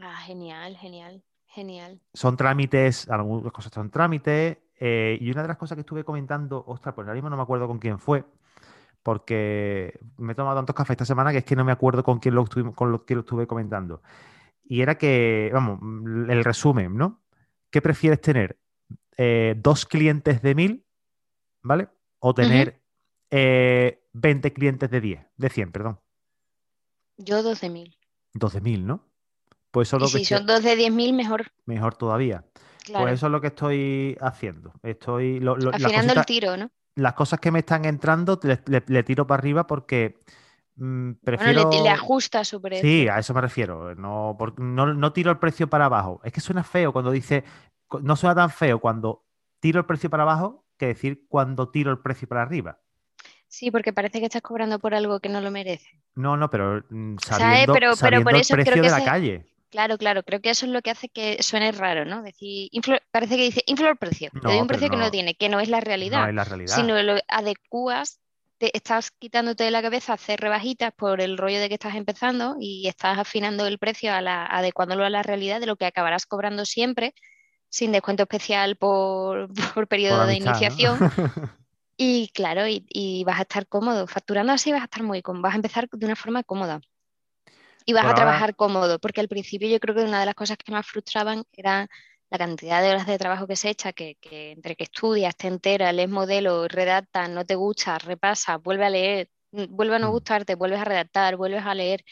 Ah, 0.00 0.16
genial, 0.24 0.76
genial, 0.76 1.22
genial. 1.46 2.00
Son 2.12 2.36
trámites, 2.36 3.08
algunas 3.08 3.52
cosas 3.52 3.72
son 3.72 3.90
trámites, 3.90 4.58
eh, 4.78 5.16
y 5.20 5.30
una 5.30 5.42
de 5.42 5.48
las 5.48 5.56
cosas 5.56 5.76
que 5.76 5.80
estuve 5.80 6.04
comentando, 6.04 6.62
ostras, 6.66 6.94
pues 6.94 7.06
ahora 7.06 7.14
mismo 7.14 7.30
no 7.30 7.36
me 7.36 7.42
acuerdo 7.42 7.66
con 7.66 7.78
quién 7.78 7.98
fue, 7.98 8.24
porque 9.02 9.98
me 10.18 10.32
he 10.32 10.34
tomado 10.34 10.56
tantos 10.56 10.74
cafés 10.74 10.94
esta 10.94 11.04
semana 11.04 11.32
que 11.32 11.38
es 11.38 11.44
que 11.44 11.56
no 11.56 11.64
me 11.64 11.72
acuerdo 11.72 12.02
con 12.02 12.18
quién 12.18 12.34
lo, 12.34 12.44
con 12.74 12.92
lo 12.92 13.04
que 13.04 13.14
lo 13.14 13.20
estuve 13.20 13.46
comentando. 13.46 14.02
Y 14.64 14.82
era 14.82 14.98
que, 14.98 15.50
vamos, 15.52 15.80
el 16.28 16.44
resumen, 16.44 16.96
¿no? 16.96 17.22
¿Qué 17.70 17.80
prefieres 17.80 18.20
tener? 18.20 18.58
Eh, 19.16 19.54
¿Dos 19.58 19.86
clientes 19.86 20.42
de 20.42 20.54
mil? 20.54 20.86
¿Vale? 21.62 21.88
O 22.18 22.34
tener 22.34 22.82
20 23.30 24.48
eh, 24.48 24.52
clientes 24.52 24.90
de 24.90 25.00
10, 25.00 25.26
de 25.36 25.48
100, 25.48 25.72
perdón. 25.72 26.00
Yo 27.16 27.42
12.000. 27.42 27.96
12.000, 28.34 28.82
¿no? 28.82 29.04
Pues 29.70 29.92
eso 29.92 30.04
y 30.04 30.08
si 30.08 30.24
son 30.24 30.46
dos 30.46 30.62
de 30.62 30.76
10.000, 30.76 31.14
mejor. 31.14 31.52
Mejor 31.66 31.94
todavía. 31.94 32.44
Pues 32.92 33.14
eso 33.14 33.26
es 33.26 33.32
lo 33.32 33.40
que 33.40 33.48
estoy 33.48 34.16
haciendo. 34.20 34.72
Estoy. 34.82 35.40
Lo, 35.40 35.56
Afinando 35.72 36.14
el 36.14 36.24
tiro, 36.24 36.56
¿no? 36.56 36.70
las 36.96 37.12
cosas 37.12 37.38
que 37.40 37.50
me 37.50 37.60
están 37.60 37.84
entrando 37.84 38.40
le, 38.42 39.02
tiro 39.02 39.26
para 39.26 39.38
arriba 39.38 39.66
porque 39.66 40.18
mm, 40.76 41.12
prefiero... 41.22 41.70
le, 41.70 41.88
ajusta 41.88 42.44
su 42.44 42.60
precio. 42.60 42.82
Sí, 42.82 43.06
a 43.06 43.18
eso 43.18 43.34
me 43.34 43.42
refiero. 43.42 43.94
No, 43.94 44.36
no, 44.56 45.12
tiro 45.12 45.30
el 45.30 45.38
precio 45.38 45.68
para 45.68 45.84
abajo. 45.84 46.20
Es 46.24 46.32
que 46.32 46.40
suena 46.40 46.64
feo 46.64 46.92
cuando 46.92 47.10
dice... 47.10 47.44
No 48.02 48.16
suena 48.16 48.34
tan 48.34 48.50
feo 48.50 48.80
cuando 48.80 49.26
tiro 49.60 49.78
el 49.78 49.86
precio 49.86 50.10
para 50.10 50.24
abajo 50.24 50.64
que 50.76 50.86
decir 50.86 51.26
cuando 51.28 51.68
tiro 51.68 51.90
el 51.92 51.98
precio 51.98 52.26
para 52.26 52.42
arriba. 52.42 52.80
Sí, 53.48 53.70
porque 53.70 53.92
parece 53.92 54.20
que 54.20 54.26
estás 54.26 54.42
cobrando 54.42 54.78
por 54.78 54.94
algo 54.94 55.20
que 55.20 55.28
no 55.28 55.40
lo 55.40 55.50
merece. 55.50 55.88
No, 56.14 56.36
no, 56.36 56.50
pero 56.50 56.82
mm, 56.90 57.16
sabiendo, 57.18 57.72
pero, 57.72 57.96
por 57.96 58.14
el 58.14 58.24
precio 58.24 58.82
de 58.82 58.90
la 58.90 59.04
calle. 59.04 59.46
Claro, 59.70 59.98
claro, 59.98 60.22
creo 60.22 60.40
que 60.40 60.50
eso 60.50 60.64
es 60.64 60.72
lo 60.72 60.80
que 60.80 60.90
hace 60.90 61.08
que 61.08 61.42
suene 61.42 61.72
raro, 61.72 62.04
¿no? 62.04 62.22
Decir, 62.22 62.70
parece 63.10 63.36
que 63.36 63.42
dice 63.42 63.62
infla 63.66 63.90
el 63.90 63.96
precio, 63.96 64.30
te 64.30 64.40
doy 64.40 64.58
un 64.58 64.66
precio 64.66 64.88
que 64.88 64.96
no 64.96 65.10
tiene, 65.10 65.34
que 65.34 65.48
no 65.48 65.60
es 65.60 65.68
la 65.68 65.80
realidad, 65.80 66.22
no 66.22 66.28
es 66.28 66.34
la 66.34 66.44
realidad. 66.44 66.76
sino 66.76 67.02
lo 67.02 67.18
adecuas, 67.28 68.20
te 68.58 68.74
estás 68.76 69.10
quitándote 69.10 69.64
de 69.64 69.70
la 69.70 69.82
cabeza 69.82 70.14
hacer 70.14 70.40
rebajitas 70.40 70.92
por 70.94 71.20
el 71.20 71.36
rollo 71.36 71.60
de 71.60 71.68
que 71.68 71.74
estás 71.74 71.94
empezando 71.96 72.56
y 72.60 72.86
estás 72.86 73.18
afinando 73.18 73.66
el 73.66 73.78
precio, 73.78 74.14
a 74.14 74.20
la, 74.20 74.46
adecuándolo 74.46 75.04
a 75.04 75.10
la 75.10 75.22
realidad 75.22 75.60
de 75.60 75.66
lo 75.66 75.76
que 75.76 75.84
acabarás 75.84 76.26
cobrando 76.26 76.64
siempre, 76.64 77.12
sin 77.68 77.92
descuento 77.92 78.22
especial 78.22 78.76
por, 78.76 79.48
por 79.74 79.88
periodo 79.88 80.26
de 80.26 80.36
iniciación. 80.36 80.98
y 81.96 82.28
claro, 82.34 82.66
y, 82.66 82.86
y, 82.88 83.24
vas 83.24 83.38
a 83.38 83.42
estar 83.42 83.66
cómodo, 83.66 84.06
facturando 84.06 84.52
así 84.52 84.72
vas 84.72 84.82
a 84.82 84.84
estar 84.84 85.02
muy 85.02 85.22
cómodo, 85.22 85.42
vas 85.42 85.54
a 85.54 85.56
empezar 85.56 85.88
de 85.90 86.06
una 86.06 86.16
forma 86.16 86.42
cómoda 86.42 86.80
y 87.86 87.92
vas 87.92 88.04
a 88.04 88.14
trabajar 88.14 88.56
cómodo, 88.56 88.98
porque 88.98 89.20
al 89.20 89.28
principio 89.28 89.68
yo 89.68 89.78
creo 89.78 89.94
que 89.94 90.02
una 90.02 90.18
de 90.20 90.26
las 90.26 90.34
cosas 90.34 90.58
que 90.58 90.72
más 90.72 90.84
frustraban 90.84 91.44
era 91.52 91.88
la 92.30 92.38
cantidad 92.38 92.82
de 92.82 92.90
horas 92.90 93.06
de 93.06 93.16
trabajo 93.16 93.46
que 93.46 93.54
se 93.54 93.70
echa, 93.70 93.92
que, 93.92 94.16
entre 94.30 94.74
que 94.74 94.84
estudias, 94.84 95.36
te 95.36 95.46
enteras, 95.46 95.94
lees 95.94 96.10
modelo, 96.10 96.66
redactas, 96.66 97.30
no 97.30 97.44
te 97.46 97.54
gusta, 97.54 97.98
repasas, 97.98 98.60
vuelve 98.60 98.84
a 98.86 98.90
leer, 98.90 99.30
mm, 99.52 99.66
vuelve 99.70 99.96
a 99.96 99.98
no 100.00 100.08
mm. 100.08 100.10
gustarte, 100.10 100.54
vuelves 100.56 100.80
a 100.80 100.84
redactar, 100.84 101.36
vuelves 101.36 101.64
a 101.64 101.74
leer. 101.74 102.04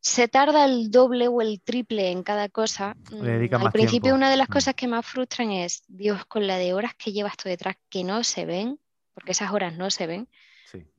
Se 0.00 0.28
tarda 0.28 0.64
el 0.64 0.90
doble 0.90 1.28
o 1.28 1.42
el 1.42 1.60
triple 1.60 2.10
en 2.10 2.22
cada 2.22 2.48
cosa. 2.48 2.96
Mm, 3.10 3.54
al 3.54 3.72
principio 3.72 4.14
una 4.14 4.30
de 4.30 4.36
las 4.36 4.48
cosas 4.48 4.74
que 4.74 4.88
más 4.88 5.04
frustran 5.04 5.50
es, 5.50 5.82
Dios, 5.88 6.24
con 6.24 6.46
la 6.46 6.56
de 6.56 6.72
horas 6.72 6.94
que 6.94 7.12
llevas 7.12 7.36
tú 7.36 7.48
detrás 7.48 7.76
que 7.88 8.02
no 8.02 8.24
se 8.24 8.46
ven, 8.46 8.80
porque 9.12 9.32
esas 9.32 9.52
horas 9.52 9.76
no 9.76 9.90
se 9.90 10.06
ven, 10.06 10.28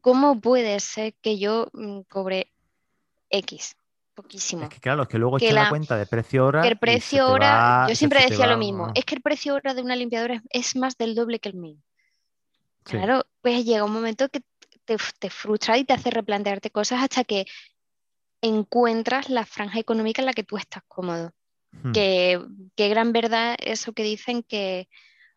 ¿cómo 0.01 0.39
puede 0.39 0.79
ser 0.79 1.15
que 1.21 1.39
yo 1.39 1.71
cobre 2.09 2.51
X. 3.31 3.75
Poquísimo. 4.13 4.63
Es 4.63 4.69
que 4.69 4.79
claro, 4.79 5.03
es 5.03 5.07
que 5.07 5.17
luego 5.17 5.37
echa 5.37 5.53
la, 5.53 5.69
cuenta 5.69 5.97
de 5.97 6.05
precio 6.05 6.45
hora. 6.45 6.61
Que 6.61 6.67
el 6.67 6.77
precio 6.77 7.29
hora, 7.29 7.85
yo 7.87 7.95
siempre 7.95 8.19
decía 8.27 8.45
lo 8.45 8.57
mismo, 8.57 8.91
es 8.93 9.05
que 9.05 9.15
el 9.15 9.21
precio 9.21 9.55
hora 9.55 9.73
de 9.73 9.81
una 9.81 9.95
limpiadora 9.95 10.43
es 10.49 10.75
más 10.75 10.97
del 10.97 11.15
doble 11.15 11.39
que 11.39 11.49
el 11.49 11.55
mío. 11.55 11.77
Claro, 12.83 13.25
pues 13.41 13.63
llega 13.63 13.85
un 13.85 13.93
momento 13.93 14.27
que 14.29 14.41
te, 14.85 14.97
te 15.19 15.29
frustra 15.29 15.77
y 15.77 15.85
te 15.85 15.93
hace 15.93 16.09
replantearte 16.11 16.71
cosas 16.71 17.01
hasta 17.01 17.23
que 17.23 17.45
encuentras 18.41 19.29
la 19.29 19.45
franja 19.45 19.79
económica 19.79 20.21
en 20.21 20.25
la 20.25 20.33
que 20.33 20.43
tú 20.43 20.57
estás 20.57 20.83
cómodo. 20.87 21.31
Hmm. 21.71 21.91
Que, 21.93 22.41
qué 22.75 22.89
gran 22.89 23.13
verdad 23.13 23.55
eso 23.59 23.93
que 23.93 24.03
dicen 24.03 24.43
que 24.43 24.89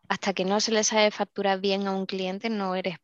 hasta 0.08 0.34
que 0.34 0.44
no 0.44 0.60
se 0.60 0.72
le 0.72 0.84
sabe 0.84 1.10
facturar 1.10 1.60
bien 1.60 1.86
a 1.86 1.92
un 1.92 2.06
cliente 2.06 2.50
no 2.50 2.74
eres 2.74 2.98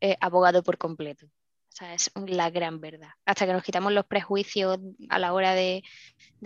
eh, 0.00 0.16
abogado 0.20 0.62
por 0.62 0.78
completo. 0.78 1.26
O 1.26 1.78
sea, 1.78 1.94
es 1.94 2.10
la 2.14 2.50
gran 2.50 2.80
verdad. 2.80 3.10
Hasta 3.24 3.46
que 3.46 3.52
nos 3.52 3.62
quitamos 3.62 3.92
los 3.92 4.06
prejuicios 4.06 4.78
a 5.10 5.18
la 5.18 5.32
hora 5.32 5.54
de, 5.54 5.82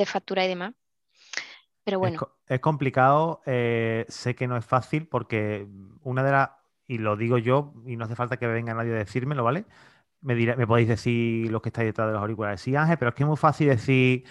factura 0.05 0.45
y 0.45 0.49
demás. 0.49 0.75
Pero 1.85 1.99
bueno. 2.01 2.21
Es, 2.47 2.61
complicado, 2.61 3.41
eh, 3.47 4.05
sé 4.09 4.35
que 4.35 4.49
no 4.49 4.57
es 4.57 4.65
fácil 4.65 5.07
porque 5.07 5.67
una 6.03 6.25
de 6.25 6.33
las, 6.33 6.51
y 6.87 6.99
lo 6.99 7.17
digo 7.17 7.39
yo, 7.39 7.75
y 7.87 7.97
no 7.97 8.05
hace 8.05 8.17
falta 8.17 8.39
que 8.39 8.47
venga 8.49 8.75
nadie 8.75 8.93
a 8.93 8.99
decírmelo, 8.99 9.45
¿vale? 9.45 9.67
Me, 10.23 10.35
me 10.35 10.67
podéis 10.67 10.89
decir 10.89 11.51
los 11.51 11.63
que 11.63 11.71
estáis 11.71 11.87
detrás 11.87 12.09
de 12.09 12.13
los 12.13 12.21
auriculares. 12.21 12.61
Sí, 12.61 12.77
Ángel, 12.77 12.99
pero 12.99 13.11
es 13.11 13.15
que 13.15 13.23
es 13.23 13.29
muy 13.29 13.37
fácil 13.37 13.69
decir, 13.69 14.25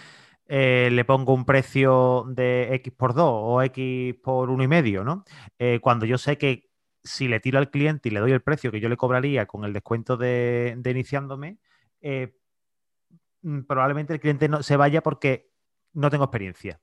eh, 0.51 0.89
le 0.91 1.05
pongo 1.05 1.31
un 1.35 1.45
precio 1.45 2.25
de 2.27 2.73
X 2.73 2.91
por 2.97 3.13
2 3.13 3.23
o 3.23 3.61
X 3.61 4.15
por 4.15 4.49
uno 4.49 4.63
y 4.63 4.67
medio, 4.67 5.03
¿no? 5.03 5.23
Eh, 5.59 5.79
cuando 5.79 6.07
yo 6.07 6.17
sé 6.17 6.39
que 6.39 6.71
si 7.03 7.27
le 7.27 7.39
tiro 7.39 7.59
al 7.59 7.69
cliente 7.69 8.09
y 8.09 8.11
le 8.11 8.19
doy 8.19 8.31
el 8.31 8.41
precio 8.41 8.71
que 8.71 8.79
yo 8.79 8.89
le 8.89 8.97
cobraría 8.97 9.45
con 9.45 9.63
el 9.63 9.73
descuento 9.73 10.17
de, 10.17 10.75
iniciándome, 10.83 11.59
eh, 12.01 12.33
mm, 13.43 13.61
probablemente 13.61 14.13
el 14.13 14.19
cliente 14.19 14.49
no 14.49 14.63
se 14.63 14.75
vaya 14.75 15.03
porque 15.03 15.51
no 15.93 16.09
tengo 16.09 16.23
experiencia. 16.23 16.81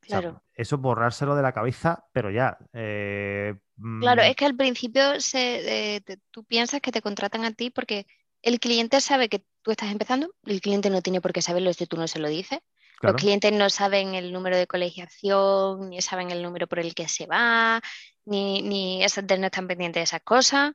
Claro. 0.00 0.42
eso 0.52 0.76
borrárselo 0.76 1.34
de 1.34 1.40
la 1.40 1.52
cabeza, 1.52 2.06
pero 2.12 2.30
ya. 2.30 2.58
claro, 2.72 3.58
mm. 3.76 4.24
es 4.24 4.36
que 4.36 4.44
al 4.46 4.56
principio 4.56 5.20
se, 5.20 6.02
tú 6.30 6.44
piensas 6.44 6.80
que 6.80 6.92
te 6.92 7.00
contratan 7.02 7.44
a 7.44 7.52
ti 7.52 7.70
porque 7.70 8.06
el 8.44 8.60
cliente 8.60 9.00
sabe 9.00 9.28
que 9.28 9.42
tú 9.62 9.70
estás 9.70 9.90
empezando, 9.90 10.28
el 10.44 10.60
cliente 10.60 10.90
no 10.90 11.00
tiene 11.00 11.20
por 11.20 11.32
qué 11.32 11.40
saberlo 11.40 11.72
si 11.72 11.86
tú 11.86 11.96
no 11.96 12.06
se 12.06 12.18
lo 12.18 12.28
dices. 12.28 12.60
Los 13.00 13.14
clientes 13.14 13.52
no 13.52 13.68
saben 13.68 14.14
el 14.14 14.32
número 14.32 14.56
de 14.56 14.66
colegiación, 14.66 15.90
ni 15.90 16.00
saben 16.00 16.30
el 16.30 16.42
número 16.42 16.66
por 16.66 16.78
el 16.78 16.94
que 16.94 17.06
se 17.06 17.26
va, 17.26 17.82
ni, 18.24 18.62
ni 18.62 19.00
no 19.00 19.04
están 19.46 19.66
pendientes 19.66 20.00
de 20.00 20.04
esas 20.04 20.22
cosas. 20.22 20.72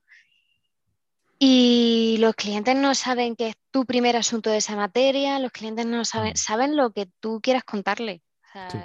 Y 1.39 2.17
los 2.19 2.35
clientes 2.35 2.75
no 2.75 2.93
saben 2.93 3.35
que 3.35 3.49
es 3.49 3.55
tu 3.71 3.85
primer 3.85 4.15
asunto 4.17 4.49
de 4.49 4.57
esa 4.57 4.75
materia, 4.75 5.39
los 5.39 5.51
clientes 5.51 5.85
no 5.85 6.05
saben, 6.05 6.33
mm. 6.33 6.35
saben 6.35 6.75
lo 6.75 6.91
que 6.91 7.07
tú 7.19 7.39
quieras 7.41 7.63
contarle, 7.63 8.21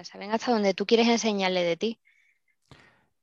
saben 0.05 0.31
hasta 0.31 0.53
dónde 0.53 0.73
tú 0.73 0.87
quieres 0.87 1.09
enseñarle 1.09 1.65
de 1.65 1.77
ti. 1.77 2.01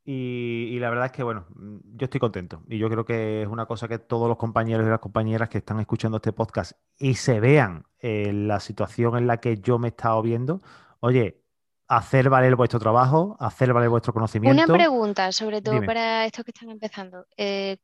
Y, 0.04 0.80
la 0.80 0.90
verdad 0.90 1.06
es 1.08 1.12
que, 1.12 1.24
bueno, 1.24 1.46
mm, 1.56 1.78
yo 1.96 2.06
estoy 2.06 2.20
contento. 2.20 2.64
Y 2.68 2.78
yo 2.78 2.90
creo 2.90 3.06
que 3.06 3.44
es 3.44 3.48
una 3.48 3.66
cosa 3.66 3.88
que 3.88 4.00
todos 4.00 4.28
los 4.28 4.38
compañeros 4.38 4.86
y 4.86 4.90
las 4.90 5.00
compañeras 5.00 5.50
que 5.50 5.60
están 5.60 5.80
escuchando 5.80 6.18
este 6.18 6.34
podcast 6.34 6.74
y 6.98 7.16
se 7.16 7.40
vean 7.40 7.86
la 8.02 8.60
situación 8.60 9.16
en 9.18 9.28
la 9.28 9.38
que 9.38 9.58
yo 9.58 9.78
me 9.78 9.90
he 9.90 9.92
estado 9.92 10.22
viendo, 10.24 10.60
oye, 11.02 11.42
hacer 11.92 12.30
valer 12.30 12.56
vuestro 12.56 12.80
trabajo, 12.80 13.36
hacer 13.40 13.74
valer 13.74 13.90
vuestro 13.90 14.14
conocimiento. 14.14 14.64
Una 14.64 14.74
pregunta, 14.74 15.32
sobre 15.34 15.62
todo 15.62 15.84
para 15.86 16.26
estos 16.26 16.46
que 16.46 16.52
están 16.52 16.70
empezando. 16.70 17.28
Eh, 17.36 17.78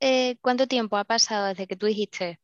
eh, 0.00 0.36
¿Cuánto 0.40 0.66
tiempo 0.68 0.96
ha 0.96 1.04
pasado 1.04 1.46
desde 1.46 1.66
que 1.66 1.74
tú 1.74 1.86
dijiste, 1.86 2.38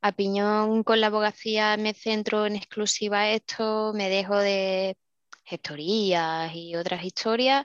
a 0.00 0.12
piñón 0.12 0.84
con 0.84 1.00
la 1.00 1.08
abogacía 1.08 1.76
me 1.76 1.92
centro 1.92 2.46
en 2.46 2.54
exclusiva 2.54 3.30
esto, 3.30 3.92
me 3.94 4.08
dejo 4.08 4.36
de 4.36 4.96
gestorías 5.44 6.54
y 6.54 6.76
otras 6.76 7.04
historias 7.04 7.64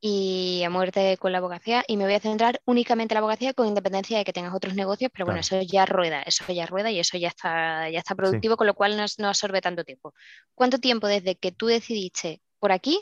y 0.00 0.62
a 0.64 0.70
muerte 0.70 1.16
con 1.18 1.32
la 1.32 1.38
abogacía 1.38 1.82
y 1.88 1.96
me 1.96 2.04
voy 2.04 2.14
a 2.14 2.20
centrar 2.20 2.60
únicamente 2.64 3.14
en 3.14 3.16
la 3.16 3.20
abogacía 3.20 3.52
con 3.52 3.66
independencia 3.66 4.18
de 4.18 4.24
que 4.24 4.32
tengas 4.32 4.54
otros 4.54 4.74
negocios, 4.74 5.10
pero 5.12 5.24
bueno, 5.24 5.40
eso 5.40 5.60
ya 5.62 5.86
rueda, 5.86 6.22
eso 6.22 6.44
ya 6.52 6.66
rueda 6.66 6.90
y 6.90 7.00
eso 7.00 7.18
ya 7.18 7.28
está, 7.28 7.90
ya 7.90 7.98
está 7.98 8.14
productivo, 8.14 8.56
con 8.56 8.68
lo 8.68 8.74
cual 8.74 8.96
no, 8.96 9.28
absorbe 9.28 9.60
tanto 9.60 9.84
tiempo. 9.84 10.14
¿Cuánto 10.54 10.78
tiempo 10.78 11.08
desde 11.08 11.36
que 11.36 11.50
tú 11.50 11.66
decidiste 11.66 12.40
por 12.60 12.70
aquí 12.70 13.00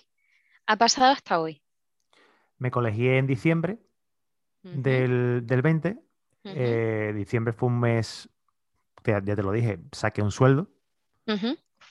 ha 0.67 0.77
pasado 0.77 1.13
hasta 1.13 1.39
hoy? 1.39 1.63
Me 2.59 2.71
colegié 2.71 3.19
en 3.19 3.27
diciembre 3.27 3.79
del, 4.63 5.43
20. 5.43 5.99
Eh, 6.45 7.13
diciembre 7.15 7.53
fue 7.53 7.69
un 7.69 7.81
mes, 7.81 8.29
ya 9.05 9.21
te 9.21 9.43
lo 9.43 9.53
dije, 9.53 9.81
saqué 9.93 10.23
un 10.23 10.31
sueldo. 10.31 10.71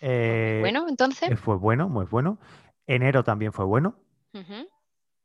Eh, 0.01 0.58
bueno, 0.62 0.86
entonces. 0.88 1.39
Fue 1.39 1.55
bueno, 1.55 1.89
muy 1.89 2.05
bueno. 2.05 2.39
Enero 2.88 3.23
también 3.23 3.53
fue 3.53 3.65
bueno. 3.65 3.95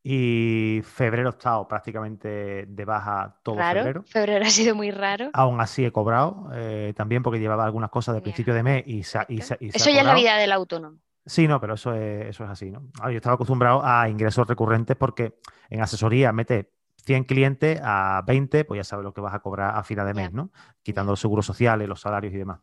Y 0.03 0.81
febrero 0.83 1.29
he 1.29 1.33
estado 1.33 1.69
prácticamente 1.69 2.65
de 2.67 2.85
baja 2.85 3.39
todo 3.43 3.57
febrero. 3.57 4.03
Febrero 4.05 4.45
ha 4.47 4.51
sido 4.51 4.75
muy 4.75 4.91
raro. 4.91 5.31
Aún 5.35 5.61
así 5.61 5.85
he 5.85 5.93
cobrado 5.93 6.49
eh, 6.55 6.95
también 6.97 7.23
porque 7.23 7.39
llevaba 7.39 7.65
algunas 7.65 7.91
cosas 7.91 8.15
de 8.15 8.23
principio 8.23 8.55
de 8.55 8.63
mes 8.63 8.85
y, 8.87 9.01
Eso 9.01 9.27
ya 9.29 10.01
es 10.01 10.05
la 10.05 10.15
vida 10.15 10.37
del 10.37 10.53
autónomo. 10.53 10.99
Sí, 11.27 11.47
no, 11.47 11.61
pero 11.61 11.75
eso 11.75 11.93
es, 11.93 12.29
eso 12.29 12.45
es 12.45 12.51
así, 12.51 12.71
¿no? 12.71 12.89
yo 13.05 13.17
estaba 13.17 13.35
acostumbrado 13.35 13.83
a 13.85 14.09
ingresos 14.09 14.49
recurrentes 14.49 14.97
porque 14.97 15.39
en 15.69 15.83
asesoría 15.83 16.33
mete 16.33 16.73
100 17.05 17.25
clientes 17.25 17.81
a 17.83 18.23
20, 18.27 18.65
pues 18.65 18.79
ya 18.79 18.85
sabes 18.85 19.05
lo 19.05 19.13
que 19.13 19.21
vas 19.21 19.35
a 19.35 19.41
cobrar 19.41 19.77
a 19.77 19.83
final 19.83 20.07
de 20.07 20.15
mes, 20.15 20.33
¿no? 20.33 20.51
Quitando 20.83 21.13
los 21.13 21.21
seguros 21.21 21.47
sociales, 21.47 21.89
los 21.89 22.01
salarios 22.01 22.33
y 22.33 22.39
demás. 22.39 22.61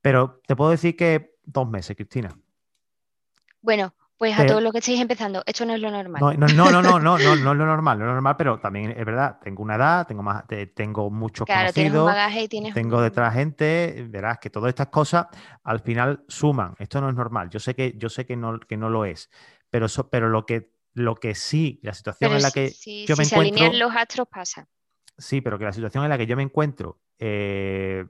Pero 0.00 0.40
te 0.46 0.56
puedo 0.56 0.70
decir 0.70 0.96
que 0.96 1.34
dos 1.42 1.68
meses, 1.68 1.96
Cristina. 1.96 2.36
Bueno, 3.60 3.94
pues 4.18 4.36
a 4.36 4.46
todos 4.46 4.60
los 4.60 4.72
que 4.72 4.78
estáis 4.78 5.00
empezando, 5.00 5.44
esto 5.46 5.64
no 5.64 5.74
es 5.74 5.80
lo 5.80 5.92
normal. 5.92 6.20
No, 6.20 6.32
no, 6.32 6.48
no, 6.48 6.82
no, 6.82 6.98
no, 6.98 6.98
no, 6.98 7.16
es 7.16 7.38
lo 7.38 7.54
normal, 7.54 7.98
no 7.98 8.04
es 8.04 8.08
lo 8.08 8.14
normal, 8.14 8.36
pero 8.36 8.58
también 8.58 8.90
es 8.90 9.04
verdad, 9.06 9.38
tengo 9.40 9.62
una 9.62 9.76
edad, 9.76 10.06
tengo 10.08 10.24
más, 10.24 10.44
tengo 10.74 11.08
muchos 11.08 11.46
claro, 11.46 11.72
conocidos, 11.72 12.12
tengo 12.74 13.00
detrás 13.00 13.34
gente, 13.34 14.06
verás 14.08 14.38
que 14.40 14.50
todas 14.50 14.70
estas 14.70 14.88
cosas 14.88 15.26
al 15.62 15.78
final 15.80 16.24
suman. 16.26 16.74
Esto 16.80 17.00
no 17.00 17.08
es 17.08 17.14
normal. 17.14 17.48
Yo 17.48 17.60
sé 17.60 17.74
que, 17.74 17.94
yo 17.96 18.08
sé 18.08 18.26
que 18.26 18.36
no, 18.36 18.58
que 18.58 18.76
no 18.76 18.90
lo 18.90 19.04
es, 19.04 19.30
pero, 19.70 19.86
pero 20.10 20.28
lo 20.28 20.44
que 20.46 20.72
lo 20.94 21.14
que 21.14 21.36
sí, 21.36 21.78
la 21.84 21.94
situación 21.94 22.32
en 22.32 22.42
la 22.42 22.50
que 22.50 22.70
yo 23.06 23.16
me 23.16 23.22
encuentro. 23.22 23.24
Si 23.24 23.24
se 23.24 23.36
alinean 23.36 23.78
los 23.78 23.94
astros 23.94 24.26
pasa. 24.26 24.68
Sí, 25.16 25.40
pero 25.40 25.58
que 25.58 25.64
la 25.64 25.72
situación 25.72 26.02
en 26.02 26.10
la 26.10 26.18
que 26.18 26.26
yo 26.26 26.36
me 26.36 26.42
encuentro 26.42 27.00
eh, 27.18 28.04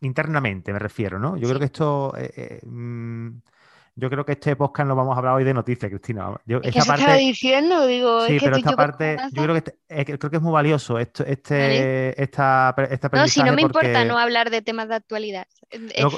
internamente 0.00 0.72
me 0.72 0.78
refiero, 0.78 1.18
¿no? 1.18 1.36
Yo 1.36 1.48
creo 1.48 1.58
que 1.58 1.64
esto, 1.66 2.14
eh, 2.16 2.32
eh, 2.36 2.60
mm, 2.66 3.28
yo 3.96 4.08
creo 4.08 4.24
que 4.24 4.32
este 4.32 4.54
podcast 4.54 4.88
no 4.88 4.94
vamos 4.94 5.16
a 5.16 5.18
hablar 5.18 5.34
hoy 5.34 5.44
de 5.44 5.52
noticias, 5.52 5.90
Cristina. 5.90 6.30
Yo, 6.46 6.60
esta 6.62 6.84
parte, 6.84 7.16
diciendo, 7.16 7.86
digo, 7.86 8.26
sí, 8.26 8.38
pero 8.40 8.56
esta 8.56 8.76
parte, 8.76 9.16
yo 9.32 9.42
creo 9.42 9.54
que, 9.54 9.74
este, 9.88 10.18
creo 10.18 10.30
que 10.30 10.36
es 10.36 10.42
muy 10.42 10.52
valioso 10.52 10.98
esto, 10.98 11.24
este, 11.24 12.20
esta, 12.22 12.74
esta 12.90 13.10
No, 13.12 13.28
si 13.28 13.42
no 13.42 13.52
me 13.52 13.62
importa 13.62 14.04
no 14.04 14.18
hablar 14.18 14.50
de 14.50 14.62
temas 14.62 14.88
de 14.88 14.94
actualidad. 14.94 15.46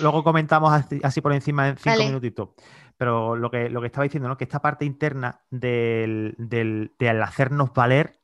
Luego, 0.01 0.23
comentamos 0.23 0.73
así, 1.03 1.21
por 1.21 1.33
encima 1.33 1.69
en 1.69 1.77
cinco 1.79 2.05
minutitos. 2.05 2.51
Pero 2.99 3.35
lo 3.35 3.51
que, 3.51 3.69
lo 3.69 3.81
que 3.81 3.87
estaba 3.87 4.05
diciendo, 4.05 4.29
¿no? 4.29 4.37
Que 4.37 4.45
esta 4.45 4.61
parte 4.61 4.85
interna 4.85 5.41
del, 5.51 6.37
del, 6.39 6.93
del 6.99 7.23
hacernos 7.23 7.73
valer 7.73 8.22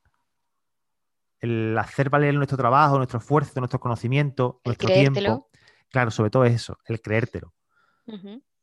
el 1.41 1.77
hacer 1.79 2.11
valer 2.11 2.35
nuestro 2.35 2.57
trabajo, 2.57 2.97
nuestro 2.97 3.19
esfuerzo, 3.19 3.61
nuestro 3.61 3.81
conocimiento, 3.81 4.61
nuestro 4.65 4.89
tiempo. 4.89 5.51
Claro, 5.91 6.11
sobre 6.11 6.31
todo 6.31 6.45
es 6.45 6.55
eso, 6.55 6.79
el 6.87 7.01
creértelo. 7.01 7.55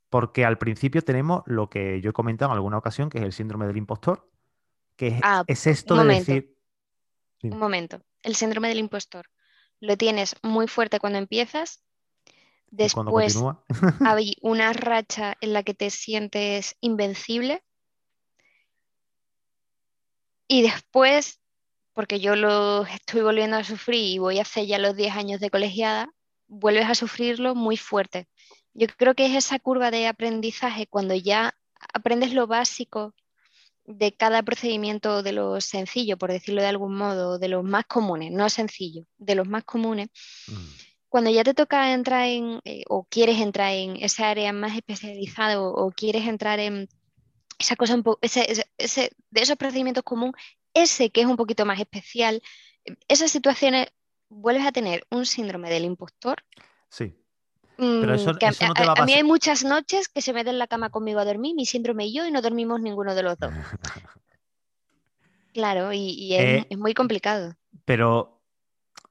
Porque 0.09 0.45
al 0.45 0.57
principio 0.57 1.01
tenemos 1.01 1.43
lo 1.45 1.69
que 1.69 2.01
yo 2.01 2.09
he 2.09 2.13
comentado 2.13 2.51
en 2.51 2.55
alguna 2.55 2.77
ocasión, 2.77 3.09
que 3.09 3.19
es 3.19 3.23
el 3.23 3.33
síndrome 3.33 3.67
del 3.67 3.77
impostor, 3.77 4.29
que 4.95 5.07
es, 5.07 5.19
ah, 5.23 5.43
esto 5.47 5.95
de 5.95 6.13
decir... 6.13 6.55
Un 7.43 7.59
momento, 7.59 8.01
el 8.23 8.35
síndrome 8.35 8.69
del 8.69 8.79
impostor. 8.79 9.29
Lo 9.79 9.97
tienes 9.97 10.35
muy 10.41 10.67
fuerte 10.67 10.99
cuando 10.99 11.19
empiezas, 11.19 11.83
después 12.71 13.37
hay 14.01 14.35
una 14.41 14.73
racha 14.73 15.35
en 15.41 15.53
la 15.53 15.63
que 15.63 15.73
te 15.73 15.89
sientes 15.89 16.75
invencible. 16.81 17.63
Y 20.47 20.61
después 20.61 21.39
porque 21.95 22.19
yo 22.19 22.35
lo 22.35 22.85
estoy 22.85 23.21
volviendo 23.21 23.55
a 23.55 23.63
sufrir 23.63 24.03
y 24.03 24.19
voy 24.19 24.37
a 24.37 24.41
hacer 24.43 24.67
ya 24.67 24.77
los 24.77 24.95
10 24.97 25.15
años 25.15 25.39
de 25.39 25.49
colegiada, 25.49 26.09
vuelves 26.47 26.87
a 26.87 26.93
sufrirlo 26.93 27.55
muy 27.55 27.77
fuerte. 27.77 28.27
Yo 28.73 28.87
creo 28.97 29.15
que 29.15 29.25
es 29.25 29.33
esa 29.33 29.57
curva 29.59 29.89
de 29.91 30.05
aprendizaje 30.05 30.87
cuando 30.87 31.15
ya 31.15 31.55
aprendes 31.93 32.33
lo 32.33 32.47
básico 32.47 33.15
de 33.85 34.13
cada 34.13 34.43
procedimiento 34.43 35.23
de 35.23 35.31
lo 35.31 35.61
sencillo, 35.61 36.17
por 36.17 36.31
decirlo 36.31 36.61
de 36.61 36.67
algún 36.67 36.97
modo, 36.97 37.39
de 37.39 37.47
los 37.47 37.63
más 37.63 37.85
comunes, 37.85 38.31
no 38.31 38.49
sencillo, 38.49 39.05
de 39.17 39.35
los 39.35 39.47
más 39.47 39.63
comunes. 39.63 40.09
Mm. 40.47 40.67
Cuando 41.07 41.29
ya 41.29 41.45
te 41.45 41.53
toca 41.53 41.93
entrar 41.93 42.27
en, 42.27 42.59
eh, 42.65 42.83
o 42.89 43.05
quieres 43.05 43.39
entrar 43.39 43.71
en 43.71 43.95
esa 44.03 44.29
área 44.29 44.51
más 44.51 44.75
especializada 44.75 45.61
o, 45.61 45.91
quieres 45.91 46.27
entrar 46.27 46.59
en 46.59 46.89
esa 47.57 47.77
cosa 47.77 47.95
un 47.95 48.03
poco, 48.03 48.19
ese, 48.21 48.65
de 48.77 49.41
esos 49.41 49.55
procedimientos 49.55 50.03
comunes, 50.03 50.35
ese 50.75 51.09
que 51.09 51.21
es 51.21 51.27
un 51.27 51.37
poquito 51.37 51.65
más 51.65 51.79
especial, 51.79 52.41
esas 53.07 53.31
situaciones 53.31 53.87
vuelves 54.29 54.65
a 54.67 54.71
tener 54.71 55.05
un 55.09 55.25
síndrome 55.25 55.69
del 55.71 55.85
impostor 55.85 56.37
Sí. 56.89 57.15
Mm, 57.77 58.09
eso- 58.11 58.35
que 58.35 58.45
a, 58.45 58.49
eso 58.49 58.67
no 58.67 58.73
te 58.73 58.85
va 58.85 58.93
a 58.93 59.01
a 59.01 59.05
mí 59.05 59.13
hay 59.13 59.23
muchas 59.23 59.63
noches 59.65 60.07
que 60.07 60.21
se 60.21 60.31
meten 60.33 60.53
en 60.53 60.59
la 60.59 60.67
cama 60.67 60.91
conmigo 60.91 61.19
a 61.19 61.25
dormir, 61.25 61.55
mi 61.55 61.65
síndrome 61.65 62.05
y 62.05 62.13
yo, 62.13 62.25
y 62.25 62.31
no 62.31 62.41
dormimos 62.41 62.79
ninguno 62.79 63.15
de 63.15 63.23
los 63.23 63.37
dos. 63.37 63.51
Claro, 65.53 65.93
y, 65.93 66.09
y 66.11 66.35
es, 66.35 66.41
Eh, 66.41 66.67
es 66.69 66.77
muy 66.77 66.93
complicado. 66.93 67.55
Pero 67.85 68.41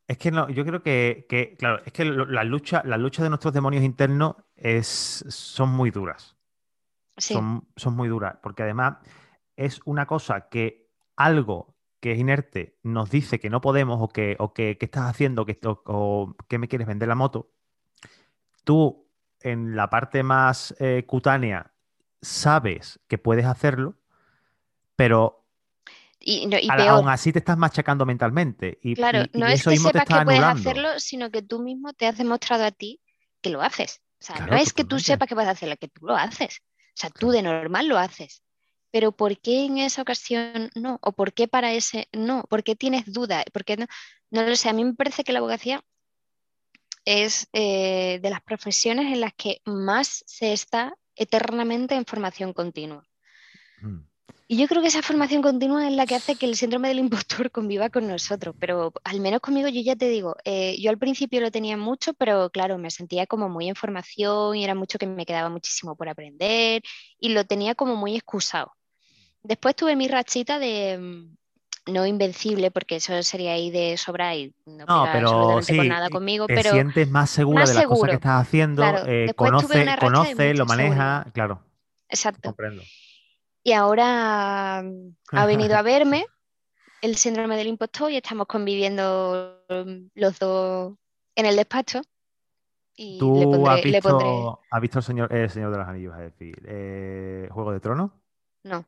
es 0.06 0.18
que 0.18 0.30
no, 0.30 0.48
yo 0.50 0.64
creo 0.66 0.82
que, 0.82 1.26
que, 1.28 1.56
claro, 1.56 1.82
es 1.86 1.92
que 1.92 2.04
lo- 2.04 2.26
la 2.26 2.44
lucha, 2.44 2.82
la 2.84 2.98
lucha 2.98 3.22
de 3.22 3.30
nuestros 3.30 3.54
demonios 3.54 3.82
internos 3.82 4.36
es, 4.56 5.24
son 5.28 5.70
muy 5.70 5.90
duras. 5.90 6.36
Sí, 7.16 7.32
Son, 7.34 7.66
son 7.76 7.94
muy 7.96 8.08
duras. 8.08 8.36
Porque 8.42 8.62
además 8.62 8.96
es 9.56 9.80
una 9.86 10.06
cosa 10.06 10.48
que 10.50 10.83
algo 11.16 11.74
que 12.00 12.12
es 12.12 12.18
inerte 12.18 12.76
nos 12.82 13.10
dice 13.10 13.40
que 13.40 13.48
no 13.50 13.60
podemos 13.60 13.98
o 14.00 14.08
que, 14.08 14.36
o 14.38 14.52
que, 14.52 14.76
¿qué 14.78 14.84
estás 14.86 15.08
haciendo 15.08 15.46
que, 15.46 15.58
o, 15.64 15.82
o 15.86 16.36
que 16.48 16.58
me 16.58 16.68
quieres 16.68 16.86
vender 16.86 17.08
la 17.08 17.14
moto. 17.14 17.50
Tú 18.64 19.06
en 19.40 19.76
la 19.76 19.90
parte 19.90 20.22
más 20.22 20.74
eh, 20.78 21.04
cutánea 21.06 21.72
sabes 22.22 23.00
que 23.08 23.18
puedes 23.18 23.44
hacerlo, 23.46 23.96
pero 24.96 25.46
y, 26.20 26.46
no- 26.46 26.58
y 26.58 26.68
a- 26.70 26.76
peor, 26.76 26.88
aún 26.90 27.08
así 27.08 27.32
te 27.32 27.38
estás 27.38 27.58
machacando 27.58 28.06
mentalmente. 28.06 28.78
Y, 28.82 28.94
claro, 28.94 29.22
y- 29.32 29.38
no 29.38 29.46
es 29.46 29.60
eso 29.60 29.70
que 29.70 29.76
sepas 29.76 30.04
que 30.04 30.24
puedes 30.24 30.40
anulando. 30.40 30.70
hacerlo, 30.70 30.88
sino 31.00 31.30
que 31.30 31.42
tú 31.42 31.60
mismo 31.62 31.92
te 31.92 32.06
has 32.06 32.16
demostrado 32.18 32.64
a 32.64 32.70
ti 32.70 33.00
que 33.40 33.50
lo 33.50 33.60
haces. 33.62 34.00
O 34.20 34.24
sea, 34.24 34.36
no 34.46 34.56
es 34.56 34.72
que 34.72 34.84
tú 34.84 34.98
sepas 35.00 35.28
que 35.28 35.34
puedes 35.34 35.50
hacerlo, 35.50 35.76
que 35.78 35.88
tú 35.88 36.06
lo 36.06 36.16
haces. 36.16 36.62
O 36.62 36.96
sea, 36.96 37.10
tú 37.10 37.30
de 37.30 37.42
normal 37.42 37.88
lo 37.88 37.98
haces. 37.98 38.42
Pero 38.94 39.10
¿por 39.10 39.40
qué 39.40 39.64
en 39.64 39.78
esa 39.78 40.02
ocasión 40.02 40.70
no? 40.76 41.00
¿O 41.02 41.10
por 41.10 41.32
qué 41.32 41.48
para 41.48 41.72
ese 41.72 42.06
no? 42.12 42.44
¿Por 42.48 42.62
qué 42.62 42.76
tienes 42.76 43.12
duda? 43.12 43.42
¿Por 43.52 43.64
qué 43.64 43.76
no? 43.76 43.86
No 44.30 44.44
lo 44.44 44.54
sé. 44.54 44.68
A 44.68 44.72
mí 44.72 44.84
me 44.84 44.94
parece 44.94 45.24
que 45.24 45.32
la 45.32 45.40
abogacía 45.40 45.82
es 47.04 47.48
eh, 47.52 48.20
de 48.22 48.30
las 48.30 48.40
profesiones 48.42 49.12
en 49.12 49.20
las 49.20 49.34
que 49.34 49.60
más 49.64 50.22
se 50.28 50.52
está 50.52 50.96
eternamente 51.16 51.96
en 51.96 52.06
formación 52.06 52.52
continua. 52.52 53.04
Mm. 53.80 54.02
Y 54.46 54.58
yo 54.58 54.68
creo 54.68 54.80
que 54.80 54.86
esa 54.86 55.02
formación 55.02 55.42
continua 55.42 55.88
es 55.88 55.92
la 55.92 56.06
que 56.06 56.14
hace 56.14 56.36
que 56.36 56.46
el 56.46 56.54
síndrome 56.54 56.86
del 56.86 57.00
impostor 57.00 57.50
conviva 57.50 57.90
con 57.90 58.06
nosotros, 58.06 58.54
pero 58.60 58.92
al 59.02 59.18
menos 59.18 59.40
conmigo 59.40 59.66
yo 59.70 59.80
ya 59.80 59.96
te 59.96 60.08
digo, 60.08 60.36
eh, 60.44 60.80
yo 60.80 60.90
al 60.90 60.98
principio 60.98 61.40
lo 61.40 61.50
tenía 61.50 61.76
mucho, 61.76 62.14
pero 62.14 62.48
claro, 62.50 62.78
me 62.78 62.92
sentía 62.92 63.26
como 63.26 63.48
muy 63.48 63.68
en 63.68 63.74
formación 63.74 64.54
y 64.54 64.62
era 64.62 64.76
mucho 64.76 64.98
que 65.00 65.08
me 65.08 65.26
quedaba 65.26 65.48
muchísimo 65.48 65.96
por 65.96 66.08
aprender 66.08 66.80
y 67.18 67.30
lo 67.30 67.44
tenía 67.44 67.74
como 67.74 67.96
muy 67.96 68.14
excusado. 68.14 68.70
Después 69.44 69.76
tuve 69.76 69.94
mi 69.94 70.08
rachita 70.08 70.58
de, 70.58 70.98
mm, 70.98 71.92
no 71.92 72.06
invencible, 72.06 72.70
porque 72.70 72.96
eso 72.96 73.22
sería 73.22 73.52
ahí 73.52 73.70
de 73.70 73.96
sobra 73.96 74.34
y 74.34 74.54
no, 74.64 74.86
No, 74.86 75.06
pero 75.12 75.28
absolutamente 75.28 75.76
con 75.76 75.84
sí, 75.84 75.88
nada 75.88 76.06
y 76.08 76.10
conmigo, 76.10 76.46
te 76.46 76.54
pero 76.54 76.70
sientes 76.70 77.10
más 77.10 77.30
segura 77.30 77.60
más 77.60 77.68
de 77.68 77.74
las 77.74 77.86
cosas 77.86 78.08
que 78.08 78.14
estás 78.14 78.40
haciendo, 78.40 78.82
claro. 78.82 79.06
eh, 79.06 79.32
conoce, 79.36 80.54
lo 80.54 80.64
maneja, 80.64 81.26
claro, 81.34 81.62
exacto. 82.08 82.48
comprendo. 82.48 82.82
Y 83.62 83.72
ahora 83.72 84.82
mm, 84.82 85.16
ha 85.32 85.46
venido 85.46 85.76
a 85.76 85.82
verme 85.82 86.26
el 87.02 87.16
síndrome 87.16 87.56
del 87.56 87.66
impostor 87.66 88.10
y 88.10 88.16
estamos 88.16 88.46
conviviendo 88.46 89.60
mm, 89.68 90.06
los 90.14 90.38
dos 90.38 90.94
en 91.36 91.46
el 91.46 91.56
despacho. 91.56 92.00
Y 92.96 93.14
le 93.14 93.18
¿Tú 93.18 93.66
has 93.68 93.80
pondré, 93.80 93.90
le 93.90 94.00
pondré, 94.00 94.28
visto, 94.28 94.60
has 94.70 94.80
visto 94.80 94.98
el 95.00 95.04
señor, 95.04 95.32
el 95.34 95.50
Señor 95.50 95.72
de 95.72 95.78
los 95.78 95.88
Anillos, 95.88 96.14
es 96.14 96.32
decir, 96.32 96.62
eh, 96.66 97.48
Juego 97.50 97.72
de 97.72 97.80
Tronos? 97.80 98.10
no, 98.62 98.86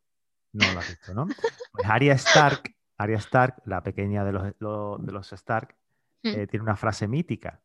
No 0.57 0.73
lo 0.73 0.81
has 0.81 0.89
visto, 0.89 1.13
¿no? 1.15 1.27
Pues 1.73 1.85
Arya 1.87 2.15
Stark, 2.15 2.75
Arya 2.97 3.19
Stark, 3.19 3.63
la 3.67 3.83
pequeña 3.83 4.25
de 4.25 4.33
los, 4.33 4.55
lo- 4.59 4.99
de 4.99 5.13
los 5.13 5.33
Stark, 5.33 5.77
Mm. 6.23 6.29
eh, 6.35 6.47
tiene 6.47 6.63
una 6.63 6.77
frase 6.77 7.07
mítica 7.07 7.61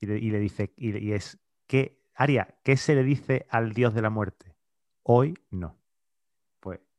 y 0.00 0.06
le, 0.06 0.18
y 0.18 0.30
le 0.30 0.38
dice, 0.38 0.72
y, 0.76 0.96
y 0.96 1.12
es, 1.12 1.38
que 1.66 2.00
Arya, 2.14 2.56
¿qué 2.62 2.76
se 2.76 2.94
le 2.94 3.02
dice 3.02 3.46
al 3.50 3.72
dios 3.72 3.94
de 3.94 4.02
la 4.02 4.10
muerte? 4.10 4.54
Hoy 5.02 5.34
no. 5.50 5.76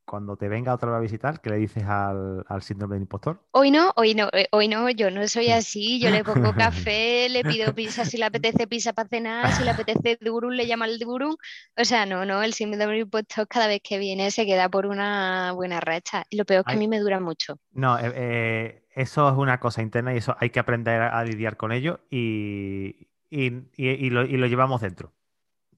Cuando 0.09 0.37
te 0.37 0.49
venga 0.49 0.73
otra 0.73 0.89
vez 0.91 0.97
a 0.97 1.01
visitar, 1.01 1.39
¿qué 1.41 1.49
le 1.51 1.57
dices 1.57 1.83
al, 1.85 2.43
al 2.47 2.61
síndrome 2.63 2.95
del 2.95 3.03
impostor? 3.03 3.41
Hoy 3.51 3.71
no, 3.71 3.91
hoy 3.95 4.13
no, 4.15 4.29
eh, 4.33 4.47
hoy 4.51 4.67
no, 4.67 4.89
yo 4.91 5.09
no 5.11 5.27
soy 5.27 5.49
así, 5.51 5.99
yo 5.99 6.09
le 6.11 6.23
pongo 6.23 6.53
café, 6.55 7.27
le 7.29 7.45
pido 7.45 7.73
pizza 7.73 8.05
si 8.05 8.17
le 8.17 8.25
apetece 8.25 8.67
pizza 8.67 8.93
para 8.93 9.09
cenar, 9.09 9.51
si 9.53 9.63
le 9.63 9.71
apetece 9.71 10.17
durum, 10.21 10.51
le 10.51 10.67
llama 10.67 10.85
al 10.85 10.99
durum. 10.99 11.35
O 11.77 11.85
sea, 11.85 12.05
no, 12.05 12.25
no, 12.25 12.43
el 12.43 12.53
síndrome 12.53 12.93
del 12.93 13.01
impostor 13.03 13.47
cada 13.47 13.67
vez 13.67 13.81
que 13.83 13.97
viene 13.97 14.29
se 14.31 14.45
queda 14.45 14.69
por 14.69 14.85
una 14.85 15.51
buena 15.53 15.79
racha. 15.79 16.25
Y 16.29 16.37
lo 16.37 16.45
peor 16.45 16.61
es 16.61 16.65
que 16.67 16.75
a 16.75 16.79
mí 16.79 16.87
me 16.87 16.99
dura 16.99 17.19
mucho. 17.19 17.59
No, 17.71 17.97
eh, 17.99 18.11
eh, 18.15 18.83
eso 18.95 19.27
es 19.29 19.35
una 19.37 19.59
cosa 19.59 19.81
interna 19.81 20.13
y 20.13 20.17
eso 20.17 20.35
hay 20.39 20.49
que 20.51 20.59
aprender 20.59 21.01
a, 21.01 21.19
a 21.19 21.23
lidiar 21.23 21.57
con 21.57 21.71
ello 21.71 22.01
y- 22.09 23.07
y- 23.31 23.53
y 23.77 24.09
lo, 24.09 24.25
y 24.25 24.37
lo 24.37 24.47
llevamos 24.47 24.81
dentro. 24.81 25.13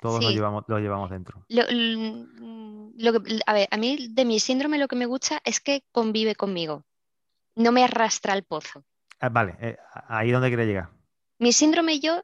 Todos 0.02 0.24
lo 0.24 0.32
llevamos, 0.32 0.64
lo 0.68 0.80
llevamos 0.80 1.12
dentro. 1.12 1.46
Lo, 1.48 1.64
que- 3.24 3.40
a 3.46 3.54
ver, 3.54 3.68
a 3.70 3.78
mí 3.78 4.08
de 4.10 4.26
mi 4.26 4.40
síndrome 4.40 4.80
lo 4.80 4.88
que 4.88 4.96
me 4.96 5.06
gusta 5.06 5.40
es 5.46 5.60
que 5.60 5.84
convive 5.92 6.34
conmigo, 6.36 6.84
no 7.56 7.72
me 7.72 7.84
arrastra 7.84 8.34
al 8.34 8.44
pozo. 8.44 8.84
Ah, 9.20 9.30
vale, 9.30 9.56
eh, 9.62 9.78
ahí 10.08 10.32
donde 10.32 10.48
quiere 10.48 10.66
llegar. 10.66 10.90
Mi 11.38 11.54
síndrome 11.54 11.94
y 11.94 12.00
yo, 12.00 12.24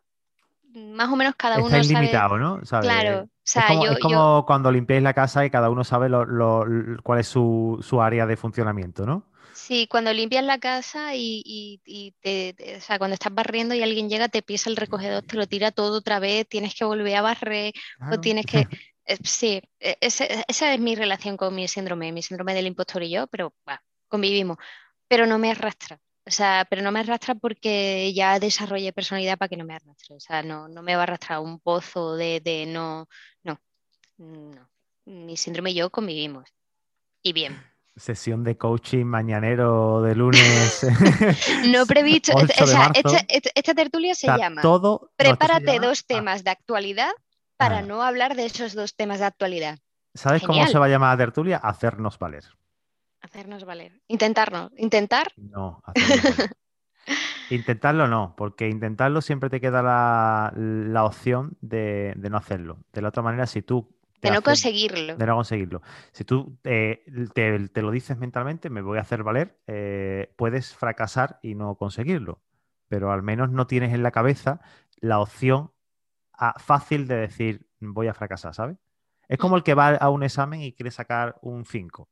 más 0.74 1.10
o 1.10 1.16
menos 1.16 1.36
cada 1.36 1.58
uno 1.60 1.68
Está 1.68 1.84
sabe. 1.84 1.94
ilimitado, 1.94 2.38
¿no? 2.40 2.62
Claro, 2.82 3.22
o 3.24 3.28
Es 3.44 3.66
como, 3.68 3.86
yo, 3.86 3.92
es 3.92 3.98
yo, 4.00 4.02
como 4.02 4.46
cuando 4.48 4.72
limpiáis 4.72 5.04
la 5.04 5.14
casa 5.14 5.46
y 5.46 5.52
cada 5.52 5.70
uno 5.70 5.84
sabe 5.84 6.10
lo- 6.10 6.66
cuál 7.04 7.20
es 7.20 7.28
su, 7.28 7.78
su 7.82 8.02
área 8.02 8.26
de 8.26 8.38
funcionamiento, 8.38 9.06
¿no? 9.06 9.24
Sí, 9.58 9.88
cuando 9.88 10.14
limpias 10.14 10.44
la 10.44 10.60
casa 10.60 11.16
y, 11.16 11.42
y- 11.46 11.82
y 11.86 12.12
te, 12.22 12.54
te- 12.54 12.78
o 12.78 12.82
sea, 12.82 12.98
cuando 13.00 13.14
estás 13.16 13.34
barriendo 13.34 13.76
y 13.76 13.82
alguien 13.84 14.10
llega, 14.10 14.30
te 14.30 14.42
pisa 14.42 14.70
el 14.70 14.76
recogedor, 14.78 15.24
te 15.24 15.38
lo 15.38 15.48
tira 15.48 15.72
todo 15.72 15.98
otra 15.98 16.20
vez, 16.20 16.48
tienes 16.48 16.76
que 16.76 16.86
volver 16.86 17.16
a 17.16 17.22
barrer 17.22 17.74
o 18.10 18.18
tienes 18.20 18.46
que. 18.46 18.68
eh, 19.06 19.18
sí, 19.24 19.62
ese- 19.80 20.44
esa 20.48 20.74
es 20.74 20.80
mi 20.80 20.96
relación 20.96 21.38
con 21.38 21.56
mi 21.56 21.68
síndrome, 21.68 22.12
mi 22.12 22.22
síndrome 22.24 22.54
del 22.54 22.68
impostor 22.68 23.04
y 23.04 23.10
yo, 23.12 23.28
pero 23.28 23.54
convivimos. 24.08 24.58
Pero 25.08 25.26
no 25.28 25.38
me 25.40 25.52
arrastra. 25.52 26.00
O 26.26 26.32
sea, 26.32 26.66
pero 26.70 26.82
no 26.82 26.92
me 26.92 27.00
arrastra 27.00 27.36
porque 27.36 28.14
ya 28.14 28.40
desarrollé 28.40 28.92
personalidad 28.94 29.38
para 29.38 29.50
que 29.50 29.58
no 29.58 29.66
me 29.66 29.76
arrastre. 29.76 30.16
O 30.18 30.20
sea, 30.20 30.44
no, 30.44 30.68
no 30.68 30.84
me 30.84 30.96
va 30.96 31.02
a 31.02 31.04
arrastrar 31.04 31.40
un 31.40 31.60
pozo 31.60 32.16
de, 32.18 32.42
de 32.42 32.66
no, 32.66 33.08
no, 33.44 33.60
no. 34.18 34.70
Mi 35.06 35.38
síndrome 35.38 35.72
y 35.72 35.76
yo 35.76 35.90
convivimos. 35.92 36.50
Y 37.24 37.34
bien. 37.34 37.58
Sesión 37.98 38.44
de 38.44 38.58
coaching 38.58 39.06
mañanero 39.06 40.02
de 40.04 40.16
lunes. 40.16 40.86
No 41.72 41.86
previsto. 41.86 42.32
8 42.36 42.46
esta- 42.50 42.64
o 42.64 42.68
sea, 42.68 42.92
esta, 42.94 43.18
esta- 43.28 43.50
esta 43.56 43.74
tertulia 43.74 44.14
se 44.16 44.28
Está 44.28 44.38
llama 44.38 44.62
todo. 44.62 45.00
no, 45.04 45.10
Prepárate 45.18 45.74
llama- 45.74 45.88
dos 45.88 46.02
ah, 46.02 46.06
temas 46.08 46.44
de 46.44 46.52
actualidad 46.52 47.10
para 47.58 47.80
Ah. 47.80 47.82
no 47.82 48.04
hablar 48.04 48.36
de 48.36 48.46
esos 48.46 48.74
dos 48.76 48.96
temas 48.96 49.20
de 49.20 49.26
actualidad. 49.26 49.80
¿Sabes 50.14 50.44
cómo 50.44 50.66
se 50.68 50.78
va 50.80 50.86
a 50.86 50.90
llamar 50.90 51.18
la 51.18 51.26
tertulia? 51.26 51.58
Hacernos 51.58 52.18
valer. 52.20 52.44
Hacernos 53.22 53.66
valer. 53.66 54.00
Intentarnos. 54.08 54.72
Intentar. 54.78 55.28
No, 55.36 55.82
valer. 55.86 56.52
Intentarlo 57.50 58.08
no, 58.08 58.36
porque 58.36 58.68
intentarlo 58.68 59.22
siempre 59.22 59.50
te 59.50 59.62
queda 59.62 59.82
la, 59.82 60.52
la 60.56 61.06
opción 61.06 61.58
de, 61.62 62.14
de 62.18 62.30
no 62.30 62.38
hacerlo. 62.38 62.80
De 62.92 63.02
la 63.02 63.08
otra 63.10 63.24
manera, 63.24 63.48
si 63.48 63.62
tú 63.62 63.97
De 64.22 64.32
no 64.32 64.42
conseguirlo. 64.42 65.16
de 65.16 65.26
no 65.26 65.36
conseguirlo. 65.36 65.82
Si 66.12 66.24
tú 66.24 66.58
eh, 66.64 67.04
te, 67.34 67.70
te 67.70 67.82
lo 67.82 67.92
dices 67.92 68.18
mentalmente, 68.18 68.70
me 68.70 68.82
voy 68.82 68.98
a 68.98 69.02
hacer 69.02 69.24
valer, 69.24 69.60
eh, 69.68 70.34
puedes 70.38 70.74
fracasar 70.76 71.40
y 71.42 71.56
no 71.56 71.76
conseguirlo. 71.76 72.42
Pero 72.88 73.12
al 73.12 73.22
menos 73.24 73.52
no 73.52 73.68
tienes 73.68 73.94
en 73.94 74.02
la 74.04 74.12
cabeza 74.12 74.60
la 75.00 75.20
opción 75.20 75.72
a- 76.34 76.58
fácil 76.60 77.08
de 77.08 77.16
decir 77.18 77.68
voy 77.80 78.08
a 78.08 78.14
fracasar, 78.14 78.54
¿sabes? 78.56 78.78
Es 79.28 79.38
como 79.38 79.56
el 79.58 79.64
que 79.64 79.74
va 79.74 79.90
a 79.96 80.10
un 80.10 80.24
examen 80.24 80.62
y 80.62 80.74
quiere 80.74 80.90
sacar 80.92 81.38
un 81.42 81.66
5. 81.66 82.10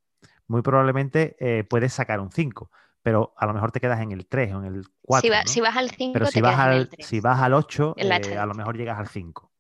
Muy 0.48 0.62
probablemente 0.62 1.36
eh, 1.40 1.64
puedes 1.64 1.94
sacar 1.94 2.20
un 2.20 2.32
5, 2.32 2.70
pero 3.02 3.34
a 3.38 3.46
lo 3.48 3.54
mejor 3.54 3.72
te 3.72 3.80
quedas 3.80 4.02
en 4.02 4.12
el 4.12 4.28
3 4.28 4.54
o 4.54 4.60
en 4.60 4.66
el 4.66 4.86
4. 5.02 5.22
si, 5.22 5.30
va- 5.30 5.44
¿no? 5.44 5.48
si 5.52 5.62
vas 5.62 5.76
al 5.78 5.90
5, 5.90 6.14
Pero 6.14 6.26
te 6.26 6.32
si 6.32 6.42
vas, 6.42 6.54
el 6.56 6.60
al, 6.60 6.90
3. 6.90 7.08
si 7.08 7.20
vas 7.20 7.40
al 7.42 7.54
8, 7.54 7.96
En 7.98 8.10
la 8.10 8.18
eh, 8.18 8.38
a 8.38 8.46
lo 8.46 8.54
mejor 8.54 8.78
llegas 8.78 9.00
al 9.00 9.08
5. 9.08 9.52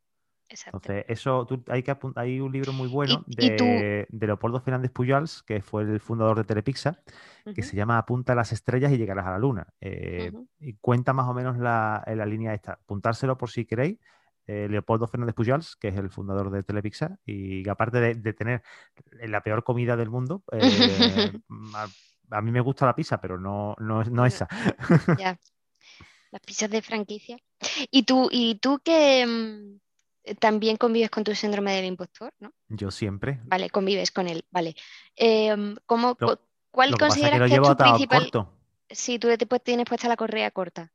Exacto. 0.56 0.78
Entonces, 0.78 1.06
eso 1.10 1.46
tú- 1.46 1.64
hay 1.68 1.84
que 1.84 1.96
hay 2.16 2.40
un 2.40 2.52
libro 2.52 2.72
muy 2.74 2.88
bueno 2.88 3.24
Y- 3.28 3.46
y 3.46 3.58
tú- 3.58 3.66
de, 3.66 4.08
de 4.10 4.28
Leopoldo 4.28 4.60
Fernández 4.62 4.92
Pujols, 4.92 5.44
que 5.44 5.62
fue 5.62 5.84
el 5.84 6.00
fundador 6.00 6.38
de 6.38 6.44
Telepizza, 6.46 7.00
que 7.44 7.62
Ujú, 7.62 7.64
se 7.70 7.76
llama 7.76 7.98
Apunta 7.98 8.34
a 8.34 8.36
las 8.36 8.52
estrellas 8.52 8.92
y 8.92 8.98
llegarás 8.98 9.26
a 9.28 9.32
la 9.32 9.40
luna. 9.40 9.68
Eh, 9.82 10.32
y 10.60 10.74
cuenta 10.76 11.14
más 11.14 11.28
o 11.28 11.34
menos 11.34 11.58
la, 11.58 12.04
en 12.08 12.18
la 12.18 12.26
línea 12.26 12.54
esta. 12.54 12.74
Apuntárselo 12.74 13.38
por 13.38 13.50
si 13.50 13.66
queréis. 13.66 14.00
Eh, 14.48 14.68
Leopoldo 14.70 15.08
Fernández 15.08 15.34
Pujols, 15.36 15.76
que 15.76 15.88
es 15.88 15.98
el 15.98 16.10
fundador 16.10 16.52
de 16.52 16.62
Telepizza, 16.64 17.18
y 17.26 17.64
que 17.64 17.70
aparte 17.70 18.00
de, 18.00 18.14
de 18.16 18.34
tener 18.34 18.62
la 19.28 19.42
peor 19.42 19.64
comida 19.64 19.96
del 19.98 20.10
mundo, 20.10 20.44
eh, 20.52 20.60
a, 21.76 21.88
a 22.30 22.42
mí 22.42 22.52
me 22.52 22.62
gusta 22.62 22.86
la 22.86 22.96
pizza, 22.96 23.20
pero 23.20 23.40
no, 23.40 23.76
no, 23.80 24.04
no 24.04 24.26
esa. 24.26 24.48
Ya. 25.18 25.38
Las 26.32 26.42
pizzas 26.42 26.70
de 26.70 26.82
franquicia. 26.82 27.38
¿Y 27.92 28.04
tú, 28.04 28.28
y 28.32 28.56
tú 28.60 28.80
que 28.84 29.26
mm, 29.26 29.76
eh, 29.76 29.80
también 30.40 30.78
convives 30.78 31.10
con 31.10 31.24
tu 31.24 31.36
síndrome 31.36 31.74
del 31.76 31.86
impostor, 31.86 32.34
¿no? 32.40 32.54
Yo 32.70 32.92
siempre. 32.92 33.40
Vale, 33.46 33.70
convives 33.70 34.12
con 34.12 34.28
él, 34.28 34.46
vale. 34.52 34.76
Em, 35.16 35.76
¿cómo, 35.86 36.18
Lo- 36.20 36.40
¿Cuál 36.72 36.92
Lo 36.92 36.98
que 36.98 37.04
consideras 37.06 37.40
que 37.40 37.48
que 37.50 37.56
es 37.56 37.62
tu 37.62 37.76
principal? 37.78 38.22
corto. 38.24 38.54
Si 38.90 39.20
tú 39.20 39.30
te 39.30 39.46
tienes 39.60 39.86
puesta 39.86 40.08
la 40.08 40.18
correa 40.18 40.52
corta. 40.52 40.92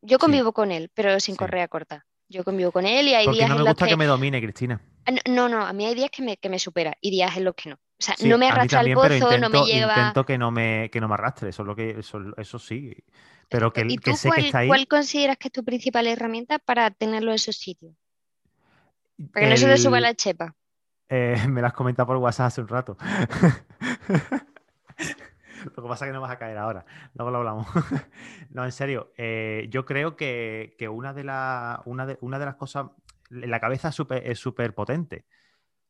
Yo 0.00 0.18
convivo 0.18 0.52
con 0.52 0.70
él, 0.70 0.90
pero 0.94 1.18
sin 1.18 1.34
correa 1.34 1.66
corta. 1.68 2.06
Yo 2.28 2.44
convivo 2.44 2.70
con 2.70 2.86
él 2.86 3.08
y 3.08 3.14
hay 3.14 3.24
Porque 3.26 3.38
días 3.38 3.48
no 3.48 3.54
me 3.56 3.60
en 3.60 3.64
los 3.64 3.72
gusta 3.72 3.84
que... 3.86 3.90
que... 3.90 3.96
me 3.96 4.06
domine, 4.06 4.40
Cristina. 4.40 4.80
Ah, 5.06 5.12
no- 5.26 5.48
No, 5.48 5.66
a 5.66 5.72
mí 5.72 5.86
hay 5.86 5.94
días 5.94 6.10
que 6.10 6.22
me, 6.22 6.36
que 6.36 6.48
me 6.48 6.58
supera 6.58 6.96
y 7.00 7.10
días 7.10 7.36
en 7.36 7.44
los 7.44 7.54
que 7.54 7.70
no. 7.70 7.76
O 7.76 7.78
sea, 7.98 8.14
Sí, 8.16 8.28
no 8.28 8.38
me 8.38 8.48
arrastra 8.48 8.80
al 8.80 8.92
pozo, 8.92 9.08
no 9.38 9.48
me 9.50 9.58
intento, 9.58 9.66
lleva... 9.66 9.98
intento 9.98 10.24
que 10.26 10.38
no 10.38 10.50
me, 10.52 10.88
que 10.92 11.00
no 11.00 11.08
me 11.08 11.14
arrastre, 11.14 11.48
eso 11.48 11.62
es 11.62 11.66
lo 11.66 11.74
que, 11.74 11.98
eso, 11.98 12.20
eso 12.36 12.58
sí. 12.60 12.94
Pero 13.48 13.72
que, 13.72 13.80
¿Y 13.88 13.96
que 13.96 14.12
tú 14.12 14.16
sé 14.16 14.28
cuál, 14.28 14.40
que 14.40 14.46
está 14.46 14.58
ahí. 14.58 14.68
cuál 14.68 14.86
consideras 14.86 15.36
que 15.36 15.48
es 15.48 15.52
tu 15.52 15.64
principal 15.64 16.06
herramienta 16.06 16.58
para 16.60 16.90
tenerlo 16.92 17.30
en 17.30 17.36
esos 17.36 17.56
sitios? 17.56 17.92
Para 19.32 19.46
que 19.46 19.50
no 19.50 19.56
se 19.56 19.66
te 19.66 19.78
suba 19.78 20.00
la 20.00 20.14
chepa. 20.14 20.54
Eh, 21.08 21.36
me 21.48 21.62
las 21.62 21.72
comentado 21.72 22.06
por 22.06 22.16
WhatsApp 22.18 22.46
hace 22.48 22.60
un 22.60 22.68
rato. 22.68 22.96
Lo 25.76 25.82
que 25.82 25.88
pasa 25.88 26.04
es 26.04 26.08
que 26.10 26.12
no 26.12 26.20
vas 26.20 26.30
a 26.30 26.38
caer 26.38 26.56
ahora. 26.56 26.84
Luego 27.14 27.30
lo 27.30 27.38
hablamos. 27.38 27.66
No, 28.50 28.64
en 28.64 28.72
serio. 28.72 29.12
eh, 29.18 29.66
yo 29.70 29.84
creo 29.84 30.16
que, 30.16 30.74
que 30.78 30.88
una, 30.88 31.12
de 31.12 31.22
la- 31.24 31.82
una, 31.84 32.06
de, 32.06 32.16
una 32.22 32.38
de 32.38 32.46
las 32.46 32.54
cosas. 32.56 32.86
La 33.30 33.60
cabeza 33.60 33.88
es 33.88 33.94
súper 33.94 34.26
es 34.26 34.38
súper 34.38 34.74
potente. 34.74 35.26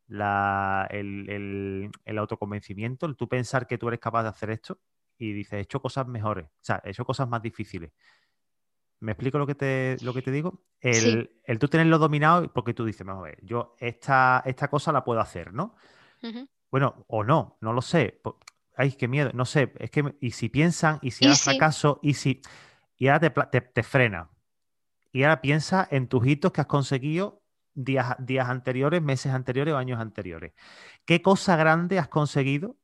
La- 0.09 0.87
el, 0.91 1.29
el- 1.31 1.91
el 2.05 2.19
autoconvencimiento, 2.19 3.07
el 3.07 3.17
tú 3.17 3.29
pensar 3.29 3.67
que 3.67 3.79
tú 3.79 3.89
eres 3.89 4.01
capaz 4.01 4.23
de 4.25 4.31
hacer 4.31 4.51
esto 4.51 4.81
y 5.19 5.33
dices, 5.33 5.53
he 5.55 5.61
hecho 5.61 5.81
cosas 5.81 6.07
mejores. 6.09 6.47
O 6.47 6.51
sea, 6.63 6.81
he 6.85 6.91
hecho 6.91 7.05
cosas 7.05 7.29
más 7.29 7.43
difíciles. 7.43 7.93
¿Me 9.01 9.13
explico 9.13 9.39
lo 9.39 9.47
que 9.47 9.55
te, 9.55 9.97
lo 10.03 10.13
que 10.15 10.23
te 10.23 10.31
digo? 10.33 10.65
El, 10.81 11.31
Sí. 11.31 11.41
el 11.45 11.59
tú 11.59 11.69
tenerlo 11.69 11.99
dominado, 11.99 12.53
porque 12.53 12.75
tú 12.75 12.85
dices, 12.85 13.07
vamos 13.07 13.23
a 13.23 13.27
ver, 13.27 13.39
yo 13.43 13.77
esta, 13.79 14.43
esta 14.45 14.69
cosa 14.69 14.93
la 14.93 15.05
puedo 15.05 15.21
hacer, 15.21 15.53
¿no? 15.53 15.77
Bueno, 16.71 17.05
o 17.09 17.25
no, 17.25 17.59
no 17.61 17.73
lo 17.73 17.81
sé. 17.83 18.21
Ay, 18.77 18.93
qué 18.93 19.09
miedo, 19.09 19.31
no 19.35 19.45
sé. 19.45 19.73
Es 19.79 19.91
que, 19.91 20.15
y 20.21 20.33
si 20.33 20.49
piensan, 20.49 20.99
y 21.03 21.11
si 21.13 21.25
si- 21.35 21.43
fracaso, 21.45 21.99
y 22.03 22.15
si. 22.15 22.43
Y 22.97 23.09
ahora 23.09 23.21
te, 23.21 23.31
te, 23.31 23.61
te 23.61 23.83
frena. 23.83 24.31
Y 25.13 25.23
ahora 25.25 25.41
piensa 25.41 25.87
en 25.91 26.09
tus 26.09 26.27
hitos 26.27 26.53
que 26.53 26.61
has 26.61 26.67
conseguido 26.67 27.43
días, 27.75 28.17
días 28.19 28.49
anteriores, 28.49 29.03
meses 29.03 29.33
anteriores 29.33 29.75
o 29.75 29.79
años 29.79 30.01
anteriores. 30.01 30.53
¿Qué 31.07 31.23
cosa 31.23 31.57
grande 31.57 31.99
has 31.99 32.09
conseguido 32.09 32.77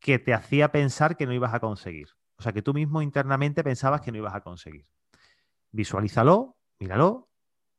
que 0.00 0.18
te 0.18 0.34
hacía 0.34 0.72
pensar 0.72 1.16
que 1.16 1.26
no 1.26 1.32
ibas 1.32 1.54
a 1.54 1.60
conseguir? 1.60 2.08
O 2.36 2.42
sea, 2.42 2.52
que 2.52 2.62
tú 2.62 2.74
mismo 2.74 3.02
internamente 3.02 3.64
pensabas 3.64 4.00
que 4.02 4.12
no 4.12 4.18
ibas 4.18 4.34
a 4.34 4.42
conseguir. 4.42 4.86
Visualízalo, 5.74 6.56
míralo 6.78 7.28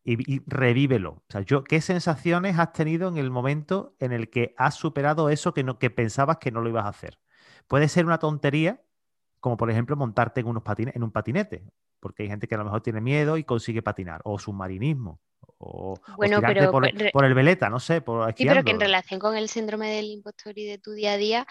y, 0.03 0.35
y 0.35 0.41
revívelo. 0.45 1.11
O 1.11 1.23
sea, 1.29 1.41
yo, 1.41 1.63
¿qué 1.63 1.79
sensaciones 1.79 2.59
has 2.59 2.73
tenido 2.73 3.07
en 3.07 3.17
el 3.17 3.31
momento 3.31 3.95
en 3.99 4.11
el 4.11 4.29
que 4.29 4.53
has 4.57 4.75
superado 4.75 5.29
eso 5.29 5.53
que, 5.53 5.63
no, 5.63 5.79
que 5.79 5.89
pensabas 5.89 6.37
que 6.37 6.51
no 6.51 6.59
lo 6.61 6.67
ibas 6.69 6.85
a 6.85 6.89
hacer? 6.89 7.19
Puede 7.67 7.87
ser 7.87 8.05
una 8.05 8.19
tontería, 8.19 8.81
como 9.39 9.55
por 9.55 9.71
ejemplo 9.71 9.95
montarte 9.95 10.41
en, 10.41 10.47
unos 10.47 10.63
patine- 10.63 10.91
en 10.93 11.03
un 11.03 11.11
patinete, 11.11 11.63
porque 12.01 12.23
hay 12.23 12.29
gente 12.29 12.47
que 12.49 12.55
a 12.55 12.57
lo 12.57 12.65
mejor 12.65 12.81
tiene 12.81 12.99
miedo 12.99 13.37
y 13.37 13.45
consigue 13.45 13.81
patinar, 13.81 14.19
o 14.25 14.37
submarinismo, 14.37 15.21
o, 15.57 15.93
o 15.93 16.15
Bueno, 16.17 16.37
tirarte 16.39 16.59
pero- 16.59 17.11
por, 17.13 17.25
el 17.25 17.33
veleta, 17.33 17.69
no 17.69 17.79
sé, 17.79 18.01
por 18.01 18.27
Sí, 18.35 18.45
pero 18.45 18.63
que 18.63 18.71
en 18.71 18.79
relación 18.81 19.21
con 19.21 19.37
el 19.37 19.47
síndrome 19.47 19.89
del 19.89 20.05
impostor 20.07 20.57
y 20.59 20.65
de 20.65 20.79
tu 20.79 20.91
día 20.91 21.13
a 21.13 21.17
día, 21.17 21.47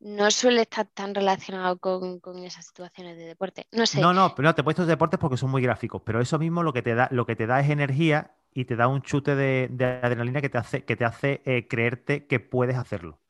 no 0.00 0.30
suele 0.30 0.62
estar 0.62 0.86
tan 0.86 1.14
relacionado 1.14 1.78
con, 1.78 2.20
con 2.20 2.38
esas 2.38 2.66
situaciones 2.66 3.16
de 3.16 3.24
deporte. 3.24 3.66
No 3.72 3.86
sé. 3.86 4.00
No, 4.00 4.12
no, 4.12 4.34
pero 4.34 4.48
no, 4.48 4.54
te 4.54 4.62
he 4.62 4.64
puesto 4.64 4.86
deportes 4.86 5.20
porque 5.20 5.36
son 5.36 5.50
muy 5.50 5.62
gráficos, 5.62 6.02
pero 6.04 6.20
eso 6.20 6.38
mismo 6.38 6.62
lo 6.62 6.72
que 6.72 6.82
te 6.82 6.94
da, 6.94 7.08
lo 7.10 7.26
que 7.26 7.36
te 7.36 7.46
da 7.46 7.60
es 7.60 7.70
energía 7.70 8.34
y 8.52 8.64
te 8.64 8.76
da 8.76 8.88
un 8.88 9.02
chute 9.02 9.36
de, 9.36 9.68
de 9.70 9.84
adrenalina 9.84 10.40
que 10.40 10.48
te 10.48 10.58
hace, 10.58 10.84
que 10.84 10.96
te 10.96 11.04
hace 11.04 11.42
eh, 11.44 11.68
creerte 11.68 12.26
que 12.26 12.40
puedes 12.40 12.76
hacerlo. 12.76 13.20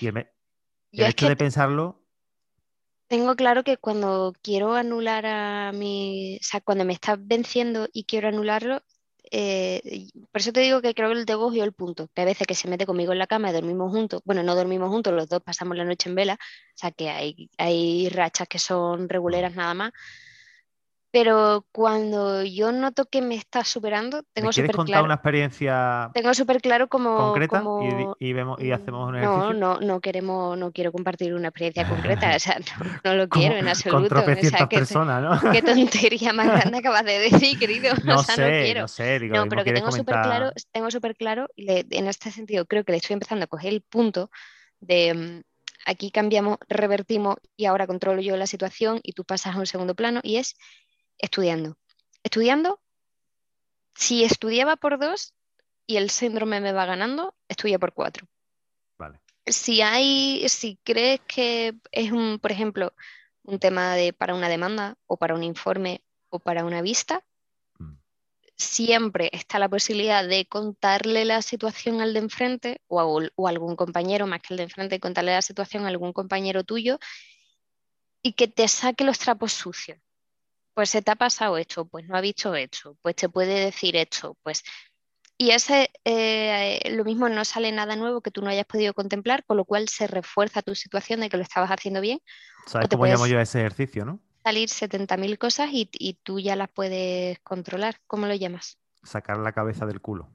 Y 0.00 0.08
el, 0.08 0.14
Yo 0.14 0.20
el 1.04 1.04
es 1.04 1.10
hecho 1.10 1.26
que 1.26 1.30
de 1.30 1.36
pensarlo, 1.36 2.02
tengo 3.08 3.36
claro 3.36 3.64
que 3.64 3.78
cuando 3.78 4.34
quiero 4.42 4.74
anular 4.74 5.24
a 5.24 5.72
mi, 5.72 6.36
o 6.36 6.44
sea, 6.44 6.60
cuando 6.60 6.84
me 6.84 6.92
está 6.92 7.16
venciendo 7.18 7.88
y 7.90 8.04
quiero 8.04 8.28
anularlo, 8.28 8.82
eh, 9.32 10.08
por 10.32 10.40
eso 10.40 10.52
te 10.52 10.60
digo 10.60 10.80
que 10.82 10.94
creo 10.94 11.08
que 11.10 11.18
el 11.18 11.26
te 11.26 11.34
cogió 11.34 11.64
el 11.64 11.72
punto, 11.72 12.08
que 12.14 12.22
a 12.22 12.24
veces 12.24 12.46
que 12.46 12.54
se 12.54 12.68
mete 12.68 12.86
conmigo 12.86 13.12
en 13.12 13.18
la 13.18 13.26
cama 13.26 13.50
y 13.50 13.52
dormimos 13.52 13.92
juntos, 13.92 14.22
bueno, 14.24 14.42
no 14.42 14.54
dormimos 14.54 14.88
juntos, 14.90 15.12
los 15.12 15.28
dos 15.28 15.42
pasamos 15.42 15.76
la 15.76 15.84
noche 15.84 16.08
en 16.08 16.14
vela, 16.14 16.34
o 16.34 16.78
sea 16.78 16.90
que 16.92 17.10
hay, 17.10 17.50
hay 17.58 18.08
rachas 18.10 18.48
que 18.48 18.58
son 18.58 19.08
reguleras 19.08 19.54
nada 19.54 19.74
más, 19.74 19.92
pero 21.10 21.66
cuando 21.72 22.42
yo 22.44 22.72
noto 22.72 23.06
que 23.06 23.22
me 23.22 23.34
está 23.36 23.64
superando, 23.64 24.22
¿me 24.36 24.48
tengo 24.48 24.50
quieres 24.50 24.72
súper 24.72 24.72
contar 24.72 25.02
claro, 25.02 25.04
una 25.04 25.14
experiencia 25.14 26.14
tengo 26.14 26.34
súper 26.34 26.60
claro 26.60 26.88
como, 26.88 27.42
concreta 27.42 27.72
y, 27.76 28.08
como 28.08 28.16
y 28.18 28.32
vemos 28.32 28.60
y 28.62 28.72
hacemos 28.72 29.08
un 29.08 29.16
no, 29.16 29.18
ejercicio? 29.18 29.54
no, 29.54 29.80
no 29.80 30.00
queremos, 30.00 30.56
no 30.58 30.72
quiero 30.72 30.92
compartir 30.92 31.34
una 31.34 31.48
experiencia 31.48 31.84
concreta, 31.86 32.34
o 32.36 32.38
sea, 32.40 32.58
no, 32.58 32.64
no 33.04 33.14
lo 33.16 33.28
quiero 33.28 33.56
en 33.56 33.66
con 33.66 33.68
absoluto. 33.68 34.22
O 34.40 34.44
sea, 34.44 34.70
personas, 34.70 35.22
¿no? 35.22 35.30
Qué 35.50 35.62
tontería 35.62 36.32
más 36.32 36.50
grande 36.50 36.78
acabas 36.78 37.04
de 37.04 37.18
decir, 37.18 37.58
querido. 37.58 37.94
No 38.04 38.14
o 38.14 38.18
sea, 38.18 38.36
no 38.36 38.46
sé, 38.46 38.54
quiero. 38.54 38.80
no 38.80 38.88
sé, 38.88 39.18
digo, 39.18 39.36
No, 39.36 39.48
pero 39.48 39.64
que 39.64 39.72
tengo 39.72 39.92
súper 39.92 40.20
claro, 40.20 40.52
tengo 40.72 40.90
súper 40.90 41.16
claro, 41.16 41.48
y 41.56 41.64
le- 41.64 41.86
en 41.90 42.06
este 42.08 42.30
sentido 42.30 42.66
creo 42.66 42.84
que 42.84 42.92
le 42.92 42.98
estoy 42.98 43.14
empezando 43.14 43.44
a 43.44 43.48
coger 43.48 43.72
el 43.72 43.82
punto 43.82 44.30
de 44.80 45.14
mm, 45.14 45.42
aquí 45.86 46.10
cambiamos, 46.10 46.58
revertimos 46.68 47.36
y 47.56 47.66
ahora 47.66 47.86
controlo 47.86 48.20
yo 48.22 48.36
la 48.36 48.46
situación 48.46 49.00
y 49.02 49.12
tú 49.12 49.24
pasas 49.24 49.56
a 49.56 49.58
un 49.58 49.66
segundo 49.66 49.94
plano 49.94 50.20
y 50.22 50.36
es 50.36 50.56
estudiando. 51.18 51.76
Estudiando, 52.22 52.80
si 53.94 54.24
estudiaba 54.24 54.76
por 54.76 54.98
dos 54.98 55.34
y 55.86 55.96
el 55.96 56.10
síndrome 56.10 56.60
me 56.60 56.72
va 56.72 56.86
ganando, 56.86 57.34
estudia 57.48 57.78
por 57.78 57.94
cuatro 57.94 58.26
Vale. 58.98 59.20
si 59.46 59.80
hay, 59.80 60.48
si 60.48 60.78
crees 60.84 61.20
que 61.26 61.74
es 61.92 62.12
un, 62.12 62.38
por 62.38 62.52
ejemplo, 62.52 62.92
un 63.42 63.58
tema 63.58 63.94
de 63.94 64.12
para 64.12 64.34
una 64.34 64.48
demanda 64.48 64.96
o 65.06 65.16
para 65.16 65.34
un 65.34 65.42
informe 65.42 66.02
o 66.28 66.38
para 66.38 66.64
una 66.64 66.82
vista, 66.82 67.24
Mm. 67.78 67.94
siempre 68.56 69.30
está 69.32 69.58
la 69.58 69.68
posibilidad 69.68 70.26
de 70.26 70.46
contarle 70.46 71.24
la 71.24 71.42
situación 71.42 72.00
al 72.00 72.12
de 72.12 72.20
enfrente 72.20 72.80
o 72.88 73.00
a, 73.00 73.30
o 73.34 73.48
algún 73.48 73.76
compañero 73.76 74.26
más 74.26 74.40
que 74.42 74.54
el 74.54 74.58
de 74.58 74.64
enfrente, 74.64 75.00
contarle 75.00 75.32
la 75.32 75.42
situación 75.42 75.84
a 75.84 75.88
algún 75.88 76.12
compañero 76.12 76.64
tuyo 76.64 76.98
y 78.22 78.32
que 78.32 78.48
te 78.48 78.66
saque 78.68 79.04
los 79.04 79.18
trapos 79.18 79.52
sucios. 79.52 79.98
Pues 80.78 80.90
se 80.90 81.02
te 81.02 81.10
ha 81.10 81.16
pasado 81.16 81.58
esto, 81.58 81.88
pues 81.88 82.06
no 82.06 82.16
ha 82.16 82.20
visto 82.20 82.54
esto, 82.54 82.96
pues 83.02 83.16
te 83.16 83.28
puede 83.28 83.64
decir 83.64 83.96
esto, 83.96 84.36
pues 84.44 84.62
y 85.36 85.50
ese, 85.50 85.90
eh, 86.04 86.92
lo 86.92 87.02
mismo, 87.04 87.28
no 87.28 87.44
sale 87.44 87.72
nada 87.72 87.96
nuevo 87.96 88.20
que 88.20 88.30
tú 88.30 88.42
no 88.42 88.48
hayas 88.48 88.64
podido 88.64 88.94
contemplar, 88.94 89.44
con 89.44 89.56
lo 89.56 89.64
cual 89.64 89.88
se 89.88 90.06
refuerza 90.06 90.62
tu 90.62 90.76
situación 90.76 91.18
de 91.18 91.30
que 91.30 91.36
lo 91.36 91.42
estabas 91.42 91.70
haciendo 91.72 92.00
bien. 92.00 92.20
¿Sabes 92.64 92.86
cómo 92.90 93.06
llamo 93.06 93.26
yo 93.26 93.40
a 93.40 93.42
ese 93.42 93.58
ejercicio, 93.58 94.04
no? 94.04 94.20
Salir 94.44 94.68
70.000 94.68 95.36
cosas 95.36 95.68
y, 95.72 95.90
y 95.94 96.14
tú 96.22 96.38
ya 96.38 96.54
las 96.54 96.68
puedes 96.68 97.40
controlar. 97.40 97.96
¿Cómo 98.06 98.26
lo 98.26 98.36
llamas? 98.36 98.78
Sacar 99.02 99.38
la 99.38 99.50
cabeza 99.50 99.84
del 99.84 100.00
culo. 100.00 100.30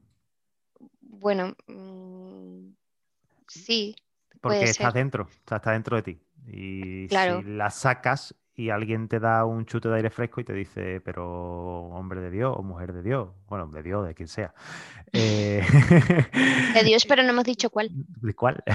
Bueno, 0.99 1.55
mm, 1.67 2.73
sí, 3.47 3.95
Porque 4.41 4.57
Puede 4.57 4.71
está 4.71 4.91
ser. 4.91 4.93
dentro, 4.93 5.23
o 5.23 5.47
sea, 5.47 5.55
está 5.55 5.71
dentro 5.71 5.95
de 5.95 6.03
ti. 6.03 6.19
Y 6.47 7.07
Claro. 7.07 7.39
si 7.39 7.43
la 7.45 7.69
sacas 7.69 8.35
y 8.55 8.69
alguien 8.69 9.07
te 9.07 9.19
da 9.19 9.45
un 9.45 9.65
chute 9.65 9.89
de 9.89 9.95
aire 9.95 10.09
fresco 10.11 10.39
y 10.39 10.43
te 10.43 10.53
dice, 10.53 11.01
pero 11.01 11.87
hombre 11.87 12.21
de 12.21 12.29
Dios 12.29 12.53
o 12.55 12.61
mujer 12.61 12.93
de 12.93 13.01
Dios, 13.01 13.29
bueno, 13.47 13.67
de 13.67 13.81
Dios, 13.81 14.05
de 14.05 14.13
quien 14.13 14.27
sea. 14.27 14.53
Eh, 15.11 15.61
de 16.75 16.83
Dios, 16.83 17.05
pero 17.09 17.23
no 17.23 17.29
hemos 17.29 17.45
dicho 17.45 17.69
cuál. 17.69 17.89
¿De 17.93 18.33
cuál? 18.33 18.63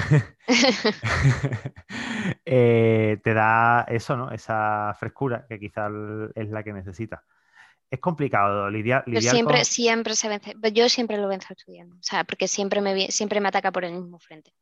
Eh, 2.51 3.19
te 3.23 3.35
da 3.35 3.85
eso, 3.89 4.17
¿no? 4.17 4.31
Esa 4.31 4.95
frescura 4.99 5.45
que 5.49 5.59
quizás 5.59 5.91
es 6.35 6.49
la 6.49 6.63
que 6.63 6.73
necesitas. 6.73 7.21
Es 7.91 8.01
complicado 8.01 8.71
lidiar, 8.71 9.05
Pero 9.05 9.21
siempre, 9.21 9.57
con... 9.57 9.65
siempre 9.65 10.15
se 10.15 10.29
vence. 10.29 10.55
Yo 10.73 10.89
siempre 10.89 11.19
lo 11.19 11.29
venzo 11.29 11.49
estudiando, 11.51 11.97
o 11.97 12.03
sea, 12.03 12.25
porque 12.25 12.49
siempre 12.49 12.81
me, 12.81 13.11
siempre 13.11 13.41
me 13.41 13.49
ataca 13.49 13.71
por 13.71 13.85
el 13.85 13.93
mismo 13.93 14.19
frente. 14.19 14.53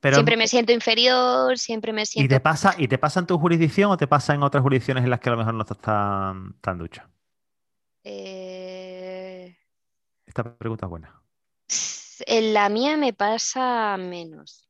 Pero, 0.00 0.14
siempre 0.16 0.36
me 0.36 0.46
siento 0.46 0.72
inferior, 0.72 1.58
siempre 1.58 1.92
me 1.92 2.02
¿y, 2.02 2.06
siento... 2.06 2.34
te 2.34 2.40
pasa, 2.40 2.74
¿Y 2.78 2.86
te 2.88 2.98
pasa 2.98 3.20
en 3.20 3.26
tu 3.26 3.38
jurisdicción 3.38 3.90
o 3.90 3.96
te 3.96 4.06
pasa 4.06 4.34
en 4.34 4.42
otras 4.42 4.62
jurisdicciones 4.62 5.02
en 5.04 5.10
las 5.10 5.18
que 5.20 5.28
a 5.28 5.32
lo 5.32 5.38
mejor 5.38 5.54
no 5.54 5.62
estás 5.62 5.78
tan, 5.78 6.54
tan 6.60 6.78
ducha? 6.78 7.08
eh, 8.04 9.56
Esta 10.26 10.56
pregunta 10.56 10.86
es 10.86 10.90
buena. 10.90 11.22
En 12.26 12.52
la 12.54 12.68
mía 12.68 12.96
me 12.96 13.12
pasa 13.12 13.96
menos, 13.98 14.68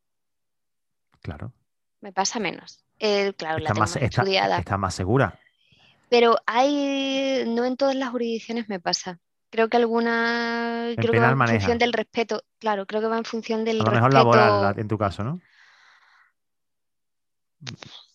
Claro. 1.22 1.52
me 2.00 2.12
pasa 2.12 2.38
menos. 2.38 2.84
Eh, 2.98 3.32
claro, 3.34 3.58
la 3.58 3.64
Está 3.64 3.74
tengo 3.74 3.80
más, 3.80 3.94
más 3.94 4.02
está- 4.02 4.22
estudiada, 4.22 4.58
está 4.58 4.76
más 4.78 4.94
segura. 4.94 5.38
pero 6.08 6.36
hay, 6.46 7.44
no 7.46 7.64
en 7.64 7.76
todas 7.76 7.94
las 7.94 8.10
jurisdicciones 8.10 8.68
me 8.68 8.80
pasa. 8.80 9.18
Creo 9.50 9.68
que 9.68 9.76
alguna, 9.78 10.88
creo 10.96 11.12
que 11.12 11.20
va 11.20 11.30
en 11.30 11.38
maneja. 11.38 11.58
función 11.58 11.78
del 11.78 11.92
respeto, 11.92 12.42
claro, 12.58 12.86
creo 12.86 13.00
que 13.00 13.08
va 13.08 13.18
en 13.18 13.24
función 13.24 13.64
del 13.64 13.80
A 13.80 13.84
lo 13.84 13.90
mejor 13.92 14.12
respeto. 14.12 14.36
laboral, 14.36 14.78
en 14.78 14.88
tu 14.88 14.98
caso, 14.98 15.24
¿no? 15.24 15.40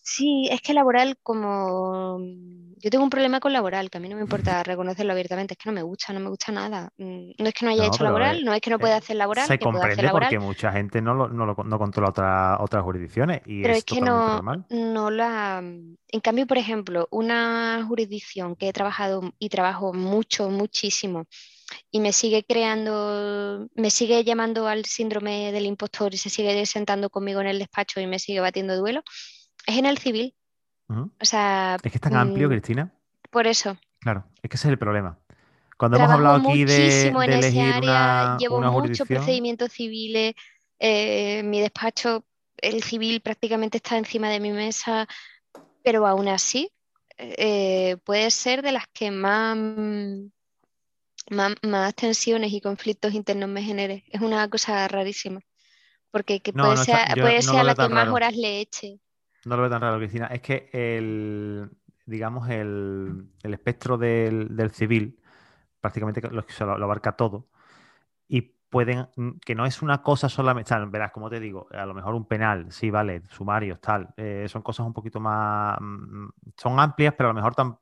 Sí, 0.06 0.48
es 0.50 0.60
que 0.60 0.74
laboral 0.74 1.16
como... 1.22 2.18
Yo 2.76 2.90
tengo 2.90 3.04
un 3.04 3.08
problema 3.10 3.40
con 3.40 3.54
laboral, 3.54 3.88
que 3.88 3.96
a 3.96 4.00
mí 4.00 4.08
no 4.10 4.16
me 4.16 4.20
importa 4.22 4.62
reconocerlo 4.62 5.12
abiertamente, 5.12 5.54
es 5.54 5.58
que 5.58 5.70
no 5.70 5.74
me 5.74 5.80
gusta, 5.82 6.12
no 6.12 6.20
me 6.20 6.28
gusta 6.28 6.52
nada. 6.52 6.90
Mm, 6.98 7.30
no 7.38 7.46
es 7.48 7.54
que 7.54 7.64
no 7.64 7.70
haya 7.70 7.86
hecho 7.86 8.04
laboral, 8.04 8.36
eh, 8.36 8.44
no 8.44 8.52
es 8.52 8.60
que 8.60 8.68
no 8.68 8.78
pueda 8.78 8.96
hacer 8.96 9.16
laboral, 9.16 9.46
se 9.46 9.58
que 9.58 9.64
pueda 9.64 9.78
hacer 9.78 9.80
comprende 9.80 10.02
laboral, 10.04 10.28
porque 10.28 10.38
mucha 10.46 10.70
gente 10.72 11.00
no, 11.00 11.14
lo, 11.14 11.28
no, 11.28 11.46
lo- 11.46 11.54
no 11.64 11.78
controla 11.78 12.10
otra- 12.10 12.58
otras 12.60 12.82
jurisdicciones 12.82 13.40
y 13.46 13.62
pero 13.62 13.72
es 13.72 13.78
es 13.78 13.84
que 13.86 14.00
no, 14.02 14.28
normal. 14.34 14.66
no 14.68 15.10
la... 15.10 15.58
En 15.60 16.20
cambio, 16.22 16.46
por 16.46 16.58
ejemplo, 16.58 17.08
una 17.10 17.82
jurisdicción 17.88 18.56
que 18.56 18.68
he 18.68 18.72
trabajado 18.74 19.32
y 19.38 19.48
trabajo 19.48 19.94
mucho, 19.94 20.50
muchísimo, 20.50 21.24
y 21.90 22.00
me 22.00 22.12
sigue 22.12 22.44
creando, 22.44 23.68
me 23.74 23.90
sigue 23.90 24.22
llamando 24.24 24.68
al 24.68 24.84
síndrome 24.84 25.50
del 25.52 25.66
impostor 25.66 26.12
y 26.14 26.18
se 26.18 26.30
sigue 26.30 26.66
sentando 26.66 27.08
conmigo 27.10 27.40
en 27.40 27.46
el 27.46 27.58
despacho 27.58 28.00
y 28.00 28.06
me 28.06 28.18
sigue 28.18 28.40
batiendo 28.40 28.76
duelo, 28.76 29.02
es 29.66 29.76
en 29.76 29.86
el 29.86 29.98
civil. 29.98 30.34
O 30.88 31.24
sea, 31.24 31.76
Es 31.82 31.90
que 31.90 31.96
es 31.96 32.00
tan 32.00 32.14
amplio, 32.14 32.48
mm, 32.48 32.50
Cristina. 32.50 32.94
por 33.30 33.46
eso. 33.46 33.76
Claro, 34.00 34.24
es 34.42 34.50
que 34.50 34.56
ese 34.56 34.68
es 34.68 34.72
el 34.72 34.78
problema. 34.78 35.18
Cuando 35.76 35.96
hemos 35.96 36.10
hablado 36.10 36.36
aquí 36.36 36.64
de, 36.64 36.78
muchísimo 36.78 37.22
en 37.22 37.30
de 37.30 37.38
elegir 37.38 37.62
área, 37.62 37.78
una, 37.78 38.36
llevo 38.38 38.58
una 38.58 38.70
muchos 38.70 39.08
procedimientos 39.08 39.72
civiles, 39.72 40.34
eh, 40.78 41.42
mi 41.42 41.60
despacho, 41.60 42.24
el 42.58 42.82
civil 42.82 43.20
prácticamente 43.20 43.78
está 43.78 43.96
encima 43.96 44.28
de 44.28 44.40
mi 44.40 44.52
mesa, 44.52 45.08
pero 45.82 46.06
aún 46.06 46.28
así 46.28 46.70
eh, 47.16 47.96
puede 48.04 48.30
ser 48.30 48.62
de 48.62 48.72
las 48.72 48.84
que 48.92 49.10
más, 49.10 49.56
más, 51.30 51.54
más 51.62 51.94
tensiones 51.94 52.52
y 52.52 52.60
conflictos 52.60 53.14
internos 53.14 53.48
me 53.48 53.62
genere. 53.62 54.04
Es 54.08 54.20
una 54.20 54.48
cosa 54.48 54.86
rarísima, 54.86 55.40
porque 56.10 56.40
que 56.40 56.52
no, 56.52 56.64
puede 56.64 56.76
no 56.76 56.84
ser, 56.84 56.96
está, 56.96 57.14
puede 57.14 57.42
ser 57.42 57.56
a 57.56 57.64
la 57.64 57.74
que 57.74 57.88
más 57.88 58.08
horas 58.08 58.36
le 58.36 58.60
eche. 58.60 59.00
No 59.46 59.56
lo 59.56 59.62
veo 59.62 59.70
tan 59.70 59.80
raro, 59.82 59.98
Cristina. 59.98 60.26
Es 60.26 60.40
que 60.40 60.70
el, 60.72 61.70
digamos, 62.06 62.48
el, 62.48 63.26
el 63.42 63.54
espectro 63.54 63.98
del, 63.98 64.56
del 64.56 64.70
civil 64.70 65.20
prácticamente 65.80 66.22
lo, 66.30 66.44
abarca 66.84 67.12
todo. 67.12 67.48
Y 68.28 68.42
pueden, 68.42 69.08
mm, 69.16 69.30
que 69.44 69.54
no 69.54 69.66
es 69.66 69.82
una 69.82 70.02
cosa 70.02 70.28
solamente, 70.28 70.74
o 70.74 70.76
sea, 70.76 70.84
verás, 70.86 71.12
como 71.12 71.30
te 71.30 71.40
digo, 71.40 71.68
a 71.72 71.86
lo 71.86 71.94
mejor 71.94 72.14
un 72.14 72.26
penal, 72.26 72.72
sí, 72.72 72.90
vale, 72.90 73.22
sumarios, 73.28 73.80
tal, 73.80 74.12
eh, 74.16 74.46
son 74.48 74.62
cosas 74.62 74.86
un 74.86 74.92
poquito 74.94 75.20
más, 75.20 75.78
mm, 75.80 76.28
son 76.56 76.80
amplias, 76.80 77.14
pero 77.16 77.30
a 77.30 77.32
lo 77.32 77.36
mejor 77.36 77.54
tam- 77.54 77.78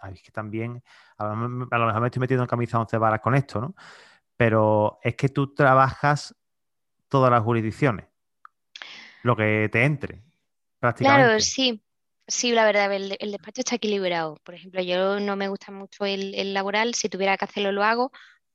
ay, 0.00 0.14
es 0.14 0.22
que 0.22 0.32
también, 0.32 0.82
a 1.18 1.26
lo, 1.28 1.36
mejor- 1.36 1.68
a 1.72 1.78
lo 1.78 1.86
mejor 1.86 2.00
me 2.02 2.08
estoy 2.08 2.20
metiendo 2.20 2.44
en 2.44 2.48
camisa 2.48 2.78
once 2.80 2.98
varas 2.98 3.20
con 3.20 3.34
esto, 3.34 3.60
¿no? 3.60 3.74
Pero 4.36 4.98
es 5.02 5.16
que 5.16 5.28
tú 5.30 5.54
trabajas 5.54 6.36
todas 7.08 7.30
las 7.30 7.42
jurisdicciones, 7.44 8.06
lo 9.22 9.36
que 9.36 9.68
te 9.72 9.84
entre, 9.84 10.22
Claro, 10.92 11.40
sí, 11.40 11.82
sí, 12.26 12.52
la 12.52 12.64
verdad, 12.64 12.92
el, 12.92 13.16
el 13.18 13.32
despacho 13.32 13.60
está 13.60 13.76
equilibrado. 13.76 14.36
Por 14.44 14.54
ejemplo, 14.54 14.82
yo 14.82 15.20
no 15.20 15.36
me 15.36 15.48
gusta 15.48 15.72
mucho 15.72 16.04
el, 16.04 16.34
el 16.34 16.54
laboral, 16.54 16.94
si 16.94 17.08
tuviera 17.08 17.36
que 17.36 17.44
hacerlo 17.44 17.72
lo 17.72 17.84
hago, 17.84 18.12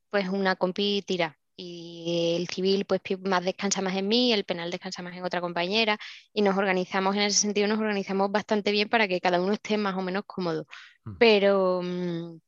pues 0.10 0.28
una 0.30 0.56
compi 0.56 1.04
tira. 1.06 1.38
Y 1.56 2.38
el 2.38 2.48
civil 2.48 2.86
pues 2.86 3.02
más 3.22 3.44
descansa 3.44 3.82
más 3.82 3.96
en 3.98 4.08
mí, 4.08 4.32
el 4.32 4.46
penal 4.46 4.72
descansa 4.72 5.02
más 5.02 5.14
en 5.16 5.26
otra 5.26 5.42
compañera 5.42 5.98
y 6.34 6.42
nos 6.42 6.58
organizamos 6.58 7.16
en 7.16 7.24
ese 7.24 7.40
sentido, 7.40 7.68
nos 7.68 7.80
organizamos 7.80 8.32
bastante 8.32 8.72
bien 8.72 8.88
para 8.88 9.10
que 9.10 9.20
cada 9.20 9.42
uno 9.42 9.52
esté 9.52 9.78
más 9.78 9.96
o 9.96 10.02
menos 10.02 10.24
cómodo. 10.26 10.66
Mm. 11.04 11.18
Pero, 11.18 11.82
mm, 11.84 12.40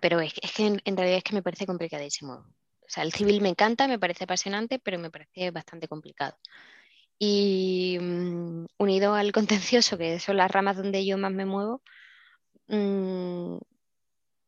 pero 0.00 0.20
es, 0.20 0.34
es 0.42 0.52
que 0.52 0.66
en, 0.66 0.82
en 0.84 0.96
realidad 0.96 1.18
es 1.18 1.24
que 1.24 1.34
me 1.34 1.42
parece 1.42 1.66
complicadísimo. 1.66 2.34
O 2.34 2.88
sea, 2.88 3.02
el 3.02 3.12
civil 3.12 3.40
me 3.40 3.48
encanta, 3.48 3.88
me 3.88 3.98
parece 3.98 4.24
apasionante, 4.24 4.78
pero 4.78 4.98
me 4.98 5.10
parece 5.10 5.50
bastante 5.50 5.88
complicado. 5.88 6.36
Y 7.24 7.98
mm, 8.00 8.66
unido 8.78 9.14
al 9.14 9.30
contencioso, 9.30 9.96
que 9.96 10.18
son 10.18 10.36
las 10.38 10.50
ramas 10.50 10.76
donde 10.76 11.06
yo 11.06 11.16
más 11.18 11.30
me 11.30 11.46
muevo, 11.46 11.80
mm, 12.66 13.58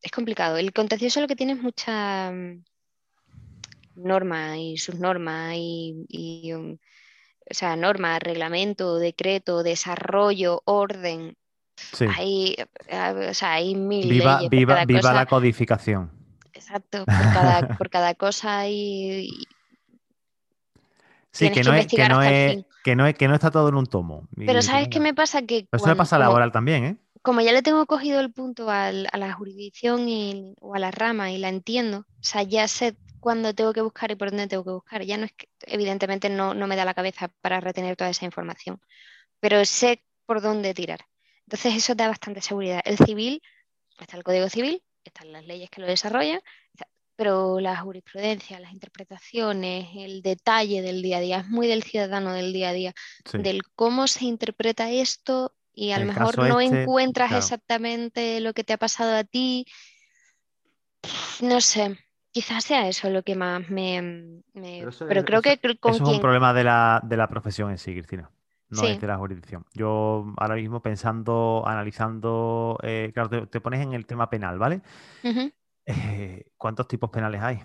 es 0.02 0.10
complicado. 0.10 0.56
El 0.56 0.72
contencioso 0.72 1.20
lo 1.20 1.28
que 1.28 1.36
tiene 1.36 1.52
es 1.52 1.62
mucha 1.62 2.32
mm, 2.32 2.64
norma 3.94 4.58
y 4.58 4.76
subnorma 4.76 5.54
y, 5.54 6.04
y, 6.08 6.52
um, 6.52 6.72
o 7.48 7.54
sea, 7.54 7.76
norma, 7.76 8.18
reglamento, 8.18 8.98
decreto, 8.98 9.62
desarrollo, 9.62 10.62
orden. 10.64 11.36
Sí. 11.76 12.06
Hay, 12.16 12.56
o 12.90 13.34
sea, 13.34 13.52
hay 13.52 13.76
mil 13.76 14.08
Viva, 14.08 14.38
leyes 14.38 14.50
viva, 14.50 14.84
viva 14.84 15.00
cosa. 15.00 15.14
la 15.14 15.26
codificación. 15.26 16.10
Exacto, 16.52 17.04
por 17.04 17.32
cada, 17.32 17.68
por 17.78 17.88
cada 17.88 18.14
cosa 18.16 18.58
hay, 18.58 19.28
Sí, 21.34 21.48
que 21.48 21.60
que 21.60 21.62
no, 21.64 21.74
es, 21.74 21.86
que, 21.86 21.98
no 22.08 22.18
hasta 22.20 22.28
el 22.28 22.34
es, 22.34 22.52
fin. 22.54 22.66
que, 22.84 22.96
no 22.96 23.06
es, 23.06 23.14
que 23.16 23.28
no 23.28 23.34
está 23.34 23.50
todo 23.50 23.68
en 23.68 23.74
un 23.74 23.86
tomo. 23.86 24.28
Pero 24.36 24.62
¿sabes 24.62 24.88
qué 24.88 25.00
me 25.00 25.12
pasa? 25.14 25.42
Que 25.42 25.66
eso 25.70 25.84
cuan- 25.84 25.96
pasa 25.96 26.16
a 26.16 26.18
como, 26.18 26.28
laboral 26.30 26.52
también, 26.52 26.84
¿eh? 26.84 26.96
como 27.22 27.40
ya 27.40 27.52
le 27.52 27.62
tengo 27.62 27.84
cogido 27.86 28.20
el 28.20 28.32
punto 28.32 28.70
al- 28.70 29.08
a 29.12 29.18
la 29.18 29.32
jurisdicción 29.32 30.08
y, 30.08 30.54
o 30.60 30.74
a 30.74 30.78
la 30.78 30.90
rama 30.90 31.30
y 31.32 31.38
la 31.38 31.48
entiendo, 31.48 31.98
o 31.98 32.22
sea, 32.22 32.42
ya 32.42 32.68
sé 32.68 32.96
cuándo 33.20 33.54
tengo 33.54 33.72
que 33.72 33.80
buscar 33.80 34.10
y 34.10 34.14
por 34.16 34.30
dónde 34.30 34.46
tengo 34.46 34.62
que 34.64 34.70
buscar. 34.70 35.02
Ya 35.02 35.16
no 35.16 35.24
es 35.24 35.32
que, 35.32 35.48
evidentemente, 35.62 36.28
no, 36.28 36.54
no 36.54 36.66
me 36.66 36.76
da 36.76 36.84
la 36.84 36.94
cabeza 36.94 37.28
para 37.40 37.58
retener 37.60 37.96
toda 37.96 38.10
esa 38.10 38.24
información, 38.26 38.80
pero 39.40 39.64
sé 39.64 40.04
por 40.26 40.40
dónde 40.40 40.72
tirar. 40.74 41.00
Entonces, 41.46 41.74
eso 41.74 41.94
da 41.94 42.08
bastante 42.08 42.40
seguridad. 42.42 42.80
El 42.84 42.96
civil, 42.98 43.42
está 43.98 44.16
el 44.16 44.22
Código 44.24 44.48
Civil, 44.48 44.82
están 45.04 45.32
las 45.32 45.44
leyes 45.46 45.68
que 45.70 45.80
lo 45.80 45.86
desarrollan, 45.86 46.40
está- 46.72 46.86
pero 47.16 47.60
la 47.60 47.76
jurisprudencia, 47.76 48.60
las 48.60 48.72
interpretaciones, 48.72 49.88
el 49.96 50.22
detalle 50.22 50.82
del 50.82 51.02
día 51.02 51.18
a 51.18 51.20
día, 51.20 51.38
es 51.40 51.48
muy 51.48 51.66
del 51.66 51.82
ciudadano 51.82 52.32
del 52.32 52.52
día 52.52 52.70
a 52.70 52.72
día 52.72 52.94
Sí. 53.24 53.38
del 53.38 53.62
cómo 53.76 54.06
se 54.06 54.24
interpreta 54.24 54.90
esto 54.90 55.54
y 55.72 55.90
a 55.92 55.98
lo 55.98 56.06
mejor 56.06 56.38
no 56.38 56.60
este, 56.60 56.82
encuentras 56.82 57.28
claro. 57.28 57.44
exactamente 57.44 58.40
lo 58.40 58.52
que 58.52 58.64
te 58.64 58.72
ha 58.72 58.78
pasado 58.78 59.16
a 59.16 59.24
ti. 59.24 59.66
No 61.42 61.60
sé, 61.60 61.98
quizás 62.32 62.64
sea 62.64 62.88
eso 62.88 63.10
lo 63.10 63.22
que 63.22 63.34
más 63.34 63.68
me... 63.68 64.00
me- 64.02 64.42
Pero 64.78 64.88
eso, 64.90 65.06
pero 65.06 65.20
es- 65.20 65.26
creo 65.26 65.40
eso- 65.40 65.50
que 65.60 65.78
con 65.78 65.94
eso 65.94 66.04
es 66.04 66.10
un 66.10 66.20
problema 66.20 66.54
de 66.54 66.64
la, 66.64 67.00
de 67.04 67.16
la 67.16 67.28
profesión 67.28 67.70
en 67.70 67.78
sí, 67.78 67.92
Cristina. 67.92 68.30
No 68.70 68.80
Sí, 68.80 68.86
es 68.88 69.00
de 69.00 69.06
la 69.06 69.16
jurisdicción. 69.18 69.64
Yo 69.74 70.32
ahora 70.38 70.54
mismo 70.56 70.80
pensando, 70.80 71.62
analizando, 71.66 72.78
eh, 72.82 73.10
claro, 73.14 73.28
te, 73.28 73.46
te 73.46 73.60
pones 73.60 73.80
en 73.82 73.92
el 73.92 74.06
tema 74.06 74.30
penal, 74.30 74.58
¿vale? 74.58 74.80
ujú. 75.22 75.50
Eh, 75.86 76.52
¿cuántos 76.56 76.88
tipos 76.88 77.10
penales 77.10 77.42
hay? 77.42 77.60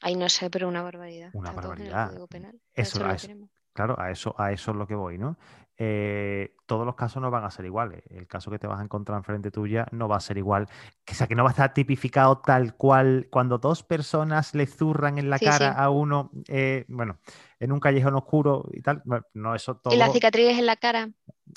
Ay, 0.00 0.16
no 0.16 0.28
sé, 0.28 0.48
pero 0.50 0.68
una 0.68 0.82
barbaridad. 0.82 1.30
Una 1.34 1.52
barbaridad. 1.52 2.26
Penal. 2.28 2.60
Eso, 2.74 3.06
eso 3.10 3.28
claro, 3.72 3.98
a 4.00 4.10
eso, 4.10 4.34
a 4.38 4.52
eso 4.52 4.70
es 4.72 4.76
lo 4.76 4.86
que 4.86 4.94
voy, 4.94 5.18
¿no? 5.18 5.36
Eh, 5.82 6.54
todos 6.66 6.84
los 6.84 6.94
casos 6.94 7.22
no 7.22 7.30
van 7.30 7.44
a 7.44 7.50
ser 7.50 7.64
iguales. 7.64 8.02
El 8.10 8.26
caso 8.26 8.50
que 8.50 8.58
te 8.58 8.66
vas 8.66 8.80
a 8.80 8.84
encontrar 8.84 9.16
enfrente 9.16 9.50
tuya 9.50 9.86
no 9.92 10.08
va 10.08 10.16
a 10.16 10.20
ser 10.20 10.36
igual. 10.36 10.68
O 11.10 11.14
sea, 11.14 11.26
que 11.26 11.34
no 11.34 11.42
va 11.42 11.50
a 11.50 11.52
estar 11.52 11.72
tipificado 11.72 12.38
tal 12.38 12.76
cual 12.76 13.28
cuando 13.30 13.56
dos 13.58 13.82
personas 13.82 14.54
le 14.54 14.66
zurran 14.66 15.18
en 15.18 15.30
la 15.30 15.38
Sí, 15.38 15.46
cara 15.46 15.72
sí. 15.72 15.74
a 15.78 15.88
uno, 15.88 16.30
eh, 16.48 16.84
bueno, 16.88 17.18
en 17.58 17.72
un 17.72 17.80
callejón 17.80 18.14
oscuro 18.14 18.66
y 18.74 18.82
tal. 18.82 19.00
Bueno, 19.06 19.24
no, 19.32 19.54
eso 19.54 19.80
Y 19.90 19.96
las 19.96 20.08
todo, 20.08 20.12
cicatrices 20.12 20.58
en 20.58 20.66
la 20.66 20.76
cara. 20.76 21.08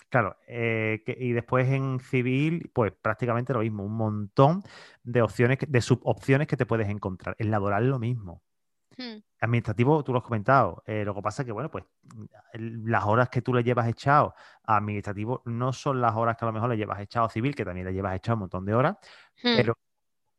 claro. 0.09 0.37
eh, 0.47 1.03
que- 1.05 1.17
y 1.19 1.33
después 1.33 1.67
en 1.67 1.99
civil, 1.99 2.69
pues 2.73 2.93
prácticamente 2.93 3.53
lo 3.53 3.59
mismo. 3.59 3.83
Un 3.83 3.97
montón 3.97 4.63
de 5.03 5.21
opciones, 5.21 5.57
de 5.67 5.81
subopciones 5.81 6.47
que 6.47 6.55
te 6.57 6.65
puedes 6.65 6.87
encontrar. 6.87 7.35
En 7.39 7.51
laboral 7.51 7.89
lo 7.89 7.99
mismo. 7.99 8.41
Hmm. 8.97 9.23
Administrativo, 9.43 10.03
tú 10.03 10.13
lo 10.13 10.19
has 10.19 10.23
comentado. 10.25 10.83
eh, 10.85 11.03
lo 11.03 11.13
que 11.13 11.21
pasa 11.21 11.41
es 11.41 11.45
que, 11.45 11.51
bueno, 11.51 11.69
pues 11.69 11.83
las 12.53 13.03
horas 13.03 13.29
que 13.29 13.41
tú 13.41 13.53
le 13.53 13.63
llevas 13.63 13.87
echado 13.87 14.33
a 14.63 14.77
administrativo 14.77 15.41
no 15.45 15.73
son 15.73 15.99
las 15.99 16.15
horas 16.15 16.37
que 16.37 16.45
a 16.45 16.47
lo 16.47 16.53
mejor 16.53 16.69
le 16.69 16.77
llevas 16.77 17.01
echado 17.01 17.25
a 17.25 17.29
civil, 17.29 17.53
que 17.53 17.65
también 17.65 17.85
le 17.87 17.93
llevas 17.93 18.15
echado 18.15 18.35
un 18.35 18.39
montón 18.41 18.65
de 18.65 18.73
horas, 18.73 18.95
Hmm. 19.43 19.55
pero, 19.57 19.77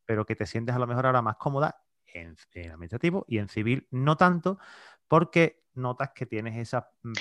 pero 0.07 0.25
que 0.25 0.37
te 0.37 0.47
sientes 0.47 0.75
a 0.75 0.79
lo 0.79 0.87
mejor 0.87 1.05
ahora 1.07 1.21
más 1.21 1.37
cómoda 1.37 1.83
en, 2.07 2.37
en 2.53 2.71
administrativo 2.71 3.25
y 3.29 3.39
en 3.39 3.49
civil 3.49 3.87
no 3.91 4.17
tanto, 4.17 4.59
porque 5.09 5.65
notas 5.75 6.13
que 6.15 6.27
tienes 6.27 6.57
esa 6.57 6.91
mm, 7.03 7.13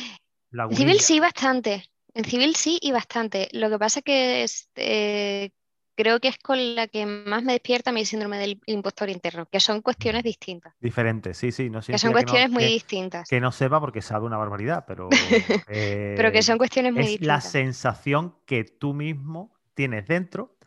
En 0.70 0.76
civil 0.76 1.00
sí, 1.00 1.20
bastante. 1.20 1.84
En 2.14 2.26
civil 2.26 2.56
sí 2.56 2.78
y 2.82 2.92
bastante. 2.92 3.50
Lo 3.54 3.70
que 3.70 3.80
pasa 3.80 4.02
que 4.02 4.44
es, 4.44 4.70
eh, 4.76 5.52
creo 5.96 6.20
que 6.20 6.28
es 6.28 6.38
con 6.38 6.76
la 6.76 6.88
que 6.88 7.06
más 7.06 7.44
me 7.44 7.54
despierta 7.54 7.92
mi 7.92 8.06
síndrome 8.06 8.38
del 8.38 8.60
impostor 8.66 9.10
interno, 9.10 9.46
que 9.46 9.60
son 9.60 9.82
cuestiones 9.82 10.24
distintas. 10.24 10.74
Diferente, 10.80 11.34
sí, 11.34 11.52
sí, 11.52 11.70
no 11.70 11.80
Que 11.80 11.98
son 11.98 12.00
significa 12.00 12.10
que 12.10 12.10
no, 12.10 12.14
cuestiones 12.14 12.52
muy 12.52 12.64
que, 12.64 12.70
distintas. 12.70 13.30
que 13.30 13.40
no 13.40 13.52
sepa 13.52 13.80
porque 13.80 14.02
sabe 14.02 14.26
una 14.26 14.38
barbaridad, 14.38 14.86
pero 14.88 15.10
Pero 15.68 16.32
que 16.32 16.40
eh, 16.40 16.44
son 16.44 16.58
cuestiones 16.58 16.94
muy 16.94 17.16
es 17.16 17.22
la 17.22 17.42
sensación 17.42 18.36
que 18.46 18.64
tú 18.64 18.94
mismo 18.94 19.54
tienes 19.74 20.08
dentro, 20.08 20.58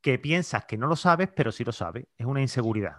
que 0.00 0.18
piensas 0.18 0.64
que 0.64 0.76
no 0.76 0.86
lo 0.86 0.96
sabes, 0.96 1.28
pero 1.34 1.52
sí 1.52 1.64
lo 1.64 1.72
sabes. 1.72 2.06
Es 2.16 2.26
una 2.26 2.40
inseguridad. 2.40 2.96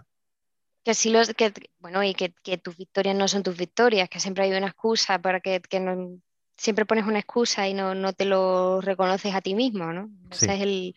Que 0.84 0.94
sí 0.94 1.10
los, 1.10 1.34
que, 1.34 1.52
bueno, 1.78 2.02
y 2.02 2.14
que, 2.14 2.32
que 2.42 2.56
tus 2.58 2.76
victorias 2.76 3.14
no 3.14 3.28
son 3.28 3.42
tus 3.42 3.56
victorias, 3.56 4.08
que 4.08 4.18
siempre 4.18 4.44
hay 4.44 4.52
una 4.52 4.68
excusa 4.68 5.18
para 5.18 5.40
que, 5.40 5.60
que 5.60 5.78
no, 5.78 6.20
siempre 6.56 6.86
pones 6.86 7.06
una 7.06 7.18
excusa 7.18 7.68
y 7.68 7.74
no, 7.74 7.94
no 7.94 8.12
te 8.12 8.24
lo 8.24 8.80
reconoces 8.80 9.34
a 9.34 9.40
ti 9.40 9.54
mismo, 9.54 9.92
¿no? 9.92 10.10
Sí. 10.30 10.46
Ese 10.46 10.54
es 10.54 10.60
el, 10.62 10.94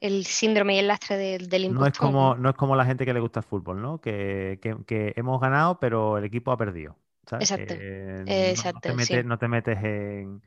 el 0.00 0.24
síndrome 0.26 0.76
y 0.76 0.78
el 0.78 0.88
lastre 0.88 1.16
del, 1.16 1.48
del 1.48 1.72
No 1.74 1.86
es 1.86 1.96
como, 1.98 2.34
¿no? 2.34 2.50
es 2.50 2.56
como 2.56 2.76
la 2.76 2.84
gente 2.84 3.04
que 3.04 3.12
le 3.14 3.20
gusta 3.20 3.40
el 3.40 3.46
fútbol, 3.46 3.80
¿no? 3.82 4.00
Que, 4.00 4.58
que- 4.62 4.76
que 4.86 5.12
hemos 5.16 5.40
ganado, 5.40 5.78
pero 5.78 6.18
el 6.18 6.24
equipo 6.24 6.52
ha 6.52 6.56
perdido. 6.56 6.96
Exacto. 7.38 7.74
Eh, 7.76 8.50
Exacto. 8.50 8.88
No, 9.24 9.38
te 9.38 9.48
metes, 9.48 9.78
en. 9.84 10.42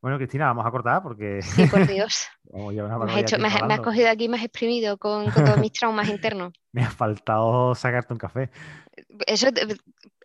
Bueno, 0.00 0.16
Cristina, 0.16 0.46
vamos 0.46 0.66
a 0.66 0.70
cortar 0.70 1.02
porque. 1.02 1.42
Sí, 1.42 1.66
por 1.66 1.86
Dios. 1.86 2.28
me, 2.52 3.74
has 3.74 3.80
cogido 3.80 4.10
aquí, 4.10 4.28
más 4.28 4.42
exprimido 4.42 4.96
con, 4.96 5.30
con 5.30 5.44
todos 5.44 5.58
mis 5.58 5.72
traumas 5.72 6.08
internos. 6.08 6.52
me 6.72 6.82
ha 6.82 6.90
faltado 6.90 7.74
sacarte 7.74 8.12
un 8.12 8.18
café. 8.18 8.50
Eso, 9.26 9.48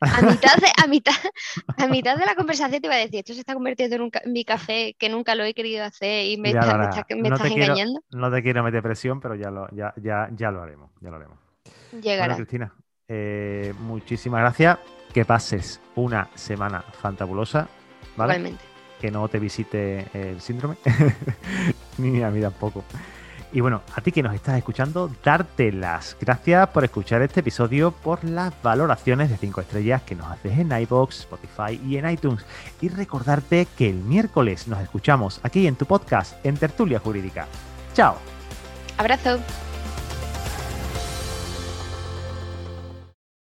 a 0.01 0.21
mitad, 0.21 0.57
de, 0.57 0.67
a, 0.84 0.88
mitad, 0.88 1.13
a 1.78 1.88
mitad 1.88 2.17
de 2.17 2.26
la 2.26 2.36
conversación 2.36 2.82
te 2.82 2.88
iba 2.88 2.95
a 2.95 2.99
decir, 2.99 3.19
esto 3.19 3.34
se 3.34 3.39
está 3.39 3.53
convirtiendo 3.53 3.95
en, 3.95 4.01
un, 4.01 4.11
mi 4.26 4.43
café 4.43 4.95
que 4.97 5.09
nunca 5.09 5.36
lo 5.36 5.43
he 5.43 5.53
querido 5.53 5.84
hacer 5.86 6.26
y 6.26 6.38
me, 6.38 6.49
estás 6.49 7.45
engañando. 7.45 8.01
no 8.11 8.32
te 8.32 8.43
quiero 8.43 8.63
meter 8.63 8.82
presión, 8.82 9.21
pero 9.21 9.36
ya 9.36 9.49
lo, 9.49 9.67
ya, 9.71 9.93
ya, 9.97 10.28
ya 10.32 10.51
lo 10.51 10.61
haremos. 10.61 10.91
Ya 11.01 11.09
lo 11.09 11.15
haremos. 11.17 11.38
Llegará. 12.01 12.36
Cristina, 12.36 12.74
eh, 13.07 13.74
muchísimas 13.80 14.41
gracias. 14.41 14.80
Que 15.13 15.26
pases 15.26 15.80
una 15.95 16.28
semana 16.34 16.82
fantabulosa. 16.82 17.67
¿vale? 18.17 18.34
Igualmente. 18.34 18.72
Que 19.04 19.12
no 19.12 19.28
te 19.28 19.38
visite 19.38 20.08
el 20.14 20.39
síndrome, 20.39 20.78
ni 21.97 22.24
a 22.24 22.30
mí 22.30 22.39
tampoco. 22.39 22.86
Y 23.51 23.60
bueno, 23.60 23.82
a 23.93 23.99
ti 23.99 24.14
que 24.14 24.24
nos 24.24 24.34
estás 24.34 24.58
escuchando, 24.58 25.12
darte 25.22 25.74
las 25.74 26.16
gracias 26.22 26.70
por 26.70 26.86
escuchar 26.86 27.22
este 27.22 27.41
episodio, 27.41 27.91
por 27.91 28.24
las 28.24 28.54
valoraciones 28.64 29.30
de 29.30 29.36
5 29.36 29.60
estrellas 29.60 30.04
que 30.04 30.16
nos 30.16 30.32
haces 30.32 30.58
en 30.58 30.72
iBox, 30.72 31.20
Spotify 31.20 31.82
y 31.86 31.97
en 31.97 32.10
iTunes. 32.10 32.45
Y 32.80 32.88
recordarte 32.88 33.68
que 33.78 33.89
el 33.89 33.97
miércoles 33.97 34.70
nos 34.70 34.80
escuchamos 34.80 35.41
aquí 35.43 35.68
en 35.68 35.76
tu 35.76 35.86
podcast, 35.86 36.34
en 36.45 36.56
Tertulia 36.56 36.99
Jurídica. 36.99 37.45
¡Chao! 37.93 38.16
Abrazo. 38.97 39.38